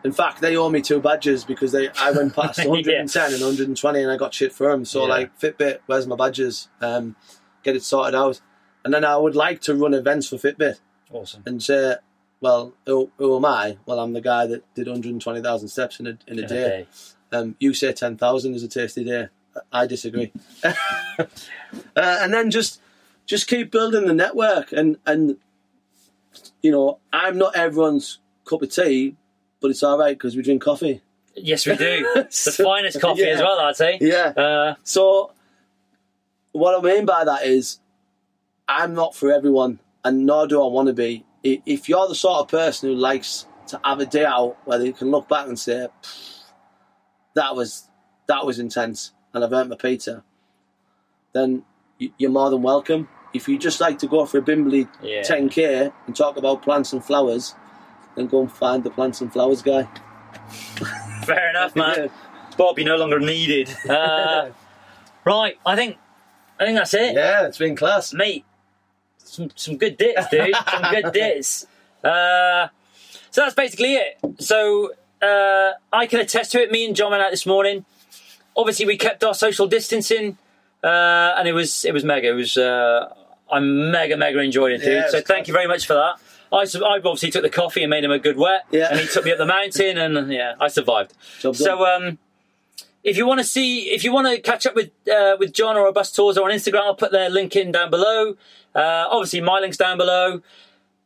in 0.03 0.11
fact, 0.11 0.41
they 0.41 0.55
owe 0.57 0.69
me 0.69 0.81
two 0.81 0.99
badges 1.01 1.43
because 1.43 1.71
they 1.71 1.89
I 1.99 2.11
went 2.11 2.35
past 2.35 2.59
Yeah. 2.63 2.65
110 2.67 3.33
and 3.33 3.41
120 3.41 4.01
and 4.01 4.11
I 4.11 4.17
got 4.17 4.33
shit 4.33 4.53
for 4.53 4.71
them. 4.71 4.85
So, 4.85 5.03
Yeah. 5.03 5.09
like, 5.09 5.39
Fitbit, 5.39 5.79
where's 5.85 6.07
my 6.07 6.15
badges? 6.15 6.67
Um, 6.81 7.15
get 7.63 7.75
it 7.75 7.83
sorted 7.83 8.15
out. 8.15 8.41
And 8.85 8.93
then 8.93 9.03
I 9.03 9.17
would 9.17 9.35
like 9.35 9.61
to 9.61 9.75
run 9.75 9.93
events 9.93 10.27
for 10.29 10.37
Fitbit 10.37 10.79
Awesome. 11.11 11.43
and 11.45 11.61
say, 11.61 11.95
well, 12.39 12.73
who, 12.85 13.11
who 13.17 13.35
am 13.35 13.45
I? 13.45 13.77
Well, 13.85 13.99
I'm 13.99 14.13
the 14.13 14.21
guy 14.21 14.45
that 14.47 14.63
did 14.75 14.87
120,000 14.87 15.67
steps 15.67 15.99
in 15.99 16.07
a, 16.07 16.09
in 16.11 16.17
a 16.27 16.31
In 16.33 16.39
a 16.39 16.47
day. 16.47 16.55
day. 16.55 16.87
Um, 17.31 17.55
you 17.59 17.73
say 17.73 17.91
10,000 17.91 18.53
is 18.55 18.63
a 18.63 18.67
tasty 18.67 19.03
day. 19.03 19.27
I 19.73 19.87
disagree. 19.87 20.31
uh, 20.63 21.25
and 21.95 22.33
then 22.33 22.51
just 22.51 22.79
just 23.25 23.47
keep 23.47 23.71
building 23.71 24.05
the 24.05 24.13
network 24.13 24.71
and 24.71 24.97
and 25.05 25.37
you 26.61 26.71
know 26.71 26.99
I'm 27.11 27.37
not 27.37 27.55
everyone's 27.55 28.19
cup 28.45 28.61
of 28.61 28.69
tea, 28.73 29.15
but 29.61 29.71
it's 29.71 29.83
all 29.83 29.97
right 29.97 30.15
because 30.17 30.35
we 30.35 30.41
drink 30.43 30.61
coffee. 30.61 31.01
Yes, 31.35 31.65
we 31.67 31.75
do. 31.75 32.01
the 32.15 32.27
So- 32.29 32.63
finest 32.63 32.99
coffee 33.01 33.21
yeah. 33.21 33.27
as 33.29 33.39
well, 33.41 33.59
I'd 33.59 33.75
say. 33.75 33.97
Yeah. 34.01 34.33
Uh, 34.35 34.75
So 34.83 35.31
what 36.51 36.77
I 36.77 36.81
mean 36.95 37.05
by 37.05 37.23
that 37.25 37.45
is 37.45 37.79
I'm 38.67 38.93
not 38.93 39.15
for 39.15 39.31
everyone, 39.31 39.79
and 40.03 40.25
nor 40.25 40.47
do 40.47 40.61
I 40.63 40.67
want 40.67 40.87
to 40.87 40.93
be. 40.93 41.25
If 41.43 41.87
you're 41.87 42.07
the 42.07 42.15
sort 42.15 42.39
of 42.41 42.47
person 42.49 42.89
who 42.89 42.95
likes 42.95 43.45
to 43.67 43.79
have 43.83 43.99
a 43.99 44.05
day 44.05 44.25
out 44.25 44.57
where 44.65 44.81
you 44.83 44.91
can 44.93 45.11
look 45.11 45.29
back 45.29 45.47
and 45.47 45.57
say, 45.57 45.87
"That 47.35 47.55
was 47.55 47.87
that 48.27 48.45
was 48.45 48.59
intense," 48.59 49.13
and 49.33 49.43
I've 49.43 49.53
earned 49.53 49.69
my 49.69 49.75
pizza, 49.75 50.23
then 51.33 51.63
you're 51.99 52.31
more 52.31 52.49
than 52.49 52.61
welcome. 52.63 53.07
If 53.33 53.47
you 53.47 53.57
just 53.57 53.79
like 53.79 53.99
to 53.99 54.07
go 54.07 54.25
for 54.25 54.39
a 54.39 54.41
Bimbley 54.41 54.89
Yeah. 55.01 55.21
10k 55.21 55.91
and 56.07 56.15
talk 56.15 56.37
about 56.37 56.61
plants 56.63 56.91
and 56.93 57.03
flowers, 57.03 57.53
then 58.17 58.27
go 58.27 58.41
and 58.41 58.51
find 58.51 58.83
the 58.83 58.89
plants 58.89 59.21
and 59.21 59.31
flowers 59.31 59.61
guy. 59.61 59.87
fair 61.23 61.49
enough, 61.51 61.75
man. 61.75 62.09
Bob, 62.57 62.77
you're 62.79 62.87
no 62.87 62.97
longer 62.97 63.19
needed. 63.19 63.69
Uh, 63.89 64.49
right, 65.23 65.57
I 65.65 65.75
think 65.75 65.97
I 66.59 66.65
think 66.65 66.77
that's 66.77 66.93
it. 66.93 67.13
yeah, 67.13 67.45
it's 67.45 67.57
been 67.57 67.75
class. 67.75 68.13
mate, 68.13 68.43
some 69.17 69.49
some 69.55 69.77
good 69.77 69.97
dits, 69.97 70.27
dude. 70.29 70.55
some 70.69 70.83
good 70.91 71.11
dits. 71.13 71.67
Uh, 72.03 72.67
so 73.29 73.41
that's 73.41 73.55
basically 73.55 73.95
it. 73.95 74.17
So 74.39 74.93
uh, 75.21 75.71
I 75.93 76.07
can 76.07 76.19
attest 76.19 76.51
to 76.53 76.61
it. 76.61 76.71
Me 76.71 76.85
and 76.85 76.95
John 76.95 77.11
went 77.11 77.21
out 77.23 77.31
this 77.31 77.45
morning. 77.45 77.85
Obviously, 78.55 78.85
we 78.87 78.97
kept 78.97 79.23
our 79.23 79.35
social 79.35 79.67
distancing, 79.67 80.37
uh, 80.83 81.35
and 81.37 81.47
it 81.47 81.53
was 81.53 81.85
it 81.85 81.93
was 81.93 82.03
mega. 82.03 82.29
It 82.29 82.33
was 82.33 82.57
uh, 82.57 83.13
I 83.51 83.59
mega 83.59 84.17
mega 84.17 84.39
enjoyed 84.39 84.71
it, 84.71 84.79
dude. 84.79 84.87
Yeah, 84.87 85.05
it 85.05 85.11
so 85.11 85.17
was 85.17 85.25
thank 85.25 85.47
you 85.47 85.53
very 85.53 85.67
much 85.67 85.85
for 85.85 85.93
that. 85.93 86.15
I, 86.51 86.65
su- 86.65 86.83
I 86.85 86.97
obviously 86.97 87.31
took 87.31 87.43
the 87.43 87.49
coffee 87.49 87.83
and 87.83 87.89
made 87.89 88.03
him 88.03 88.11
a 88.11 88.19
good 88.19 88.37
wet, 88.37 88.65
Yeah. 88.71 88.87
and 88.91 88.99
he 88.99 89.07
took 89.07 89.25
me 89.25 89.31
up 89.31 89.37
the 89.37 89.45
mountain, 89.45 89.97
and 89.97 90.31
yeah, 90.31 90.55
I 90.59 90.67
survived. 90.67 91.13
Job 91.39 91.55
done. 91.55 91.65
So 91.65 91.85
um, 91.85 92.17
if 93.03 93.17
you 93.17 93.25
want 93.27 93.39
to 93.39 93.43
see, 93.43 93.89
if 93.91 94.03
you 94.03 94.11
want 94.13 94.27
to 94.27 94.39
catch 94.41 94.65
up 94.65 94.75
with 94.75 94.91
uh, 95.11 95.35
with 95.39 95.53
John 95.53 95.75
Robustours 95.75 96.37
or 96.37 96.45
on 96.49 96.51
Instagram, 96.55 96.81
I'll 96.81 96.95
put 96.95 97.11
their 97.11 97.29
link 97.29 97.55
in 97.55 97.71
down 97.71 97.89
below. 97.89 98.35
Uh, 98.75 99.05
obviously, 99.09 99.41
my 99.41 99.59
link's 99.59 99.77
down 99.77 99.97
below 99.97 100.41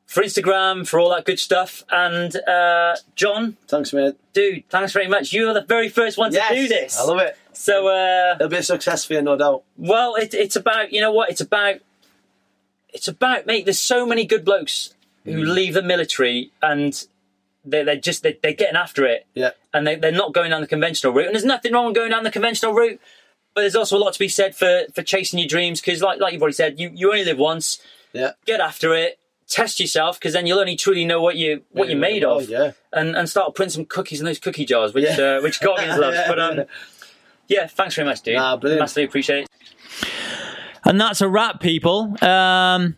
for 0.05 0.21
Instagram 0.23 0.85
for 0.85 0.99
all 0.99 1.09
that 1.11 1.23
good 1.25 1.39
stuff. 1.39 1.83
And 1.89 2.35
uh, 2.35 2.95
John, 3.15 3.55
Thanks, 3.67 3.93
mate. 3.93 4.15
dude, 4.33 4.67
thanks 4.69 4.91
very 4.91 5.07
much. 5.07 5.31
You 5.31 5.47
were 5.47 5.53
the 5.53 5.61
very 5.61 5.87
first 5.87 6.17
one 6.17 6.31
to 6.33 6.41
do 6.49 6.67
this. 6.67 6.99
I 6.99 7.03
love 7.03 7.19
it. 7.19 7.37
So 7.53 7.87
uh, 7.87 8.35
It'll 8.35 8.49
be 8.49 8.57
a 8.57 8.63
success 8.63 9.05
for 9.05 9.13
you, 9.13 9.21
no 9.21 9.37
doubt. 9.37 9.63
well, 9.77 10.15
it, 10.15 10.33
it's 10.33 10.55
about 10.55 10.91
you 10.91 10.99
know 11.01 11.11
what? 11.13 11.29
It's 11.29 11.41
about 11.41 11.75
it's 12.89 13.07
about 13.07 13.45
mate. 13.45 13.65
There's 13.65 13.79
so 13.81 14.05
many 14.05 14.25
good 14.25 14.43
blokes 14.43 14.93
who 15.25 15.43
Mm. 15.43 15.53
leave 15.53 15.73
the 15.73 15.81
military 15.83 16.51
and 16.61 17.05
they're, 17.63 17.85
they're 17.85 17.95
just 17.95 18.23
they, 18.23 18.37
they're 18.41 18.53
getting 18.53 18.75
after 18.75 19.05
it 19.05 19.27
Yeah. 19.35 19.51
and 19.73 19.85
they, 19.85 19.95
they're 19.95 20.11
not 20.11 20.33
going 20.33 20.49
down 20.49 20.61
the 20.61 20.67
conventional 20.67 21.13
route. 21.13 21.27
And 21.27 21.35
there's 21.35 21.45
nothing 21.45 21.73
wrong 21.73 21.85
with 21.87 21.95
going 21.95 22.09
down 22.11 22.23
the 22.23 22.31
conventional 22.31 22.73
route, 22.73 22.99
but 23.53 23.61
there's 23.61 23.75
also 23.75 23.97
a 23.97 23.99
lot 23.99 24.13
to 24.13 24.19
be 24.19 24.27
said 24.29 24.55
for 24.55 24.83
for 24.95 25.03
chasing 25.03 25.37
your 25.39 25.47
dreams 25.47 25.79
because, 25.81 26.01
like 26.01 26.19
like 26.19 26.33
you've 26.33 26.41
already 26.41 26.55
said, 26.55 26.79
you, 26.79 26.89
you 26.93 27.09
only 27.11 27.23
live 27.25 27.37
once. 27.37 27.79
Yeah. 28.13 28.31
Get 28.45 28.59
after 28.59 28.93
it. 28.95 29.19
Test 29.47 29.79
yourself 29.81 30.17
because 30.17 30.31
then 30.33 30.47
you'll 30.47 30.59
only 30.59 30.77
truly 30.77 31.03
know 31.05 31.21
what 31.21 31.35
you 31.35 31.61
what 31.71 31.89
you're 31.89 31.99
made 31.99 32.23
Oh, 32.23 32.39
of, 32.39 32.49
Yeah. 32.49 32.71
and 32.93 33.15
and 33.17 33.29
start 33.29 33.53
putting 33.53 33.69
some 33.69 33.85
cookies 33.85 34.19
in 34.21 34.25
those 34.25 34.39
cookie 34.39 34.65
jars, 34.65 34.93
which 34.93 35.03
Yeah. 35.03 35.37
uh, 35.37 35.41
which 35.41 35.59
Goggins 35.59 35.97
loves. 35.97 36.17
But 36.27 36.39
um, 36.39 36.65
yeah, 37.49 37.67
thanks 37.67 37.95
very 37.95 38.07
much, 38.07 38.21
dude. 38.21 38.35
Nah, 38.37 38.55
brilliant. 38.55 38.79
Massively 38.81 39.03
appreciate 39.03 39.43
it. 39.43 39.49
And 40.85 40.99
that's 40.99 41.19
a 41.21 41.27
wrap, 41.27 41.59
people. 41.59 42.15
Um, 42.23 42.95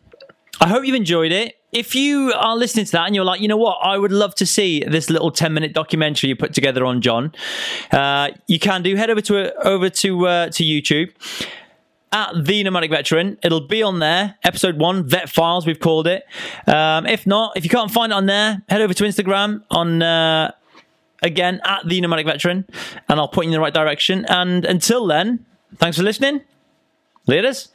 I 0.61 0.67
hope 0.67 0.85
you've 0.85 0.95
enjoyed 0.95 1.31
it. 1.31 1.55
If 1.73 1.95
you 1.95 2.33
are 2.33 2.55
listening 2.55 2.85
to 2.85 2.91
that 2.93 3.07
and 3.07 3.15
you're 3.15 3.25
like, 3.25 3.41
you 3.41 3.47
know 3.47 3.57
what, 3.57 3.79
I 3.81 3.97
would 3.97 4.11
love 4.11 4.35
to 4.35 4.45
see 4.45 4.83
this 4.83 5.09
little 5.09 5.31
10 5.31 5.53
minute 5.53 5.73
documentary 5.73 6.29
you 6.29 6.35
put 6.35 6.53
together 6.53 6.85
on 6.85 7.01
John, 7.01 7.33
uh, 7.91 8.29
you 8.47 8.59
can 8.59 8.83
do. 8.83 8.95
Head 8.95 9.09
over 9.09 9.21
to 9.21 9.55
over 9.65 9.89
to 9.89 10.27
uh, 10.27 10.49
to 10.49 10.63
YouTube 10.63 11.11
at 12.13 12.45
the 12.45 12.63
nomadic 12.63 12.91
veteran. 12.91 13.37
It'll 13.43 13.67
be 13.67 13.81
on 13.81 13.99
there. 13.99 14.35
Episode 14.43 14.77
one, 14.77 15.07
Vet 15.07 15.29
Files, 15.29 15.65
we've 15.65 15.79
called 15.79 16.07
it. 16.07 16.23
Um, 16.67 17.07
if 17.07 17.25
not, 17.25 17.57
if 17.57 17.63
you 17.63 17.69
can't 17.69 17.91
find 17.91 18.11
it 18.11 18.15
on 18.15 18.27
there, 18.27 18.61
head 18.69 18.81
over 18.81 18.93
to 18.93 19.03
Instagram 19.03 19.63
on 19.71 20.03
uh, 20.03 20.51
again 21.23 21.59
at 21.65 21.87
the 21.87 21.99
nomadic 21.99 22.27
veteran, 22.27 22.65
and 23.09 23.19
I'll 23.19 23.27
point 23.27 23.47
you 23.47 23.51
in 23.51 23.53
the 23.53 23.61
right 23.61 23.73
direction. 23.73 24.25
And 24.29 24.63
until 24.63 25.07
then, 25.07 25.45
thanks 25.77 25.97
for 25.97 26.03
listening. 26.03 26.41
Laters. 27.27 27.69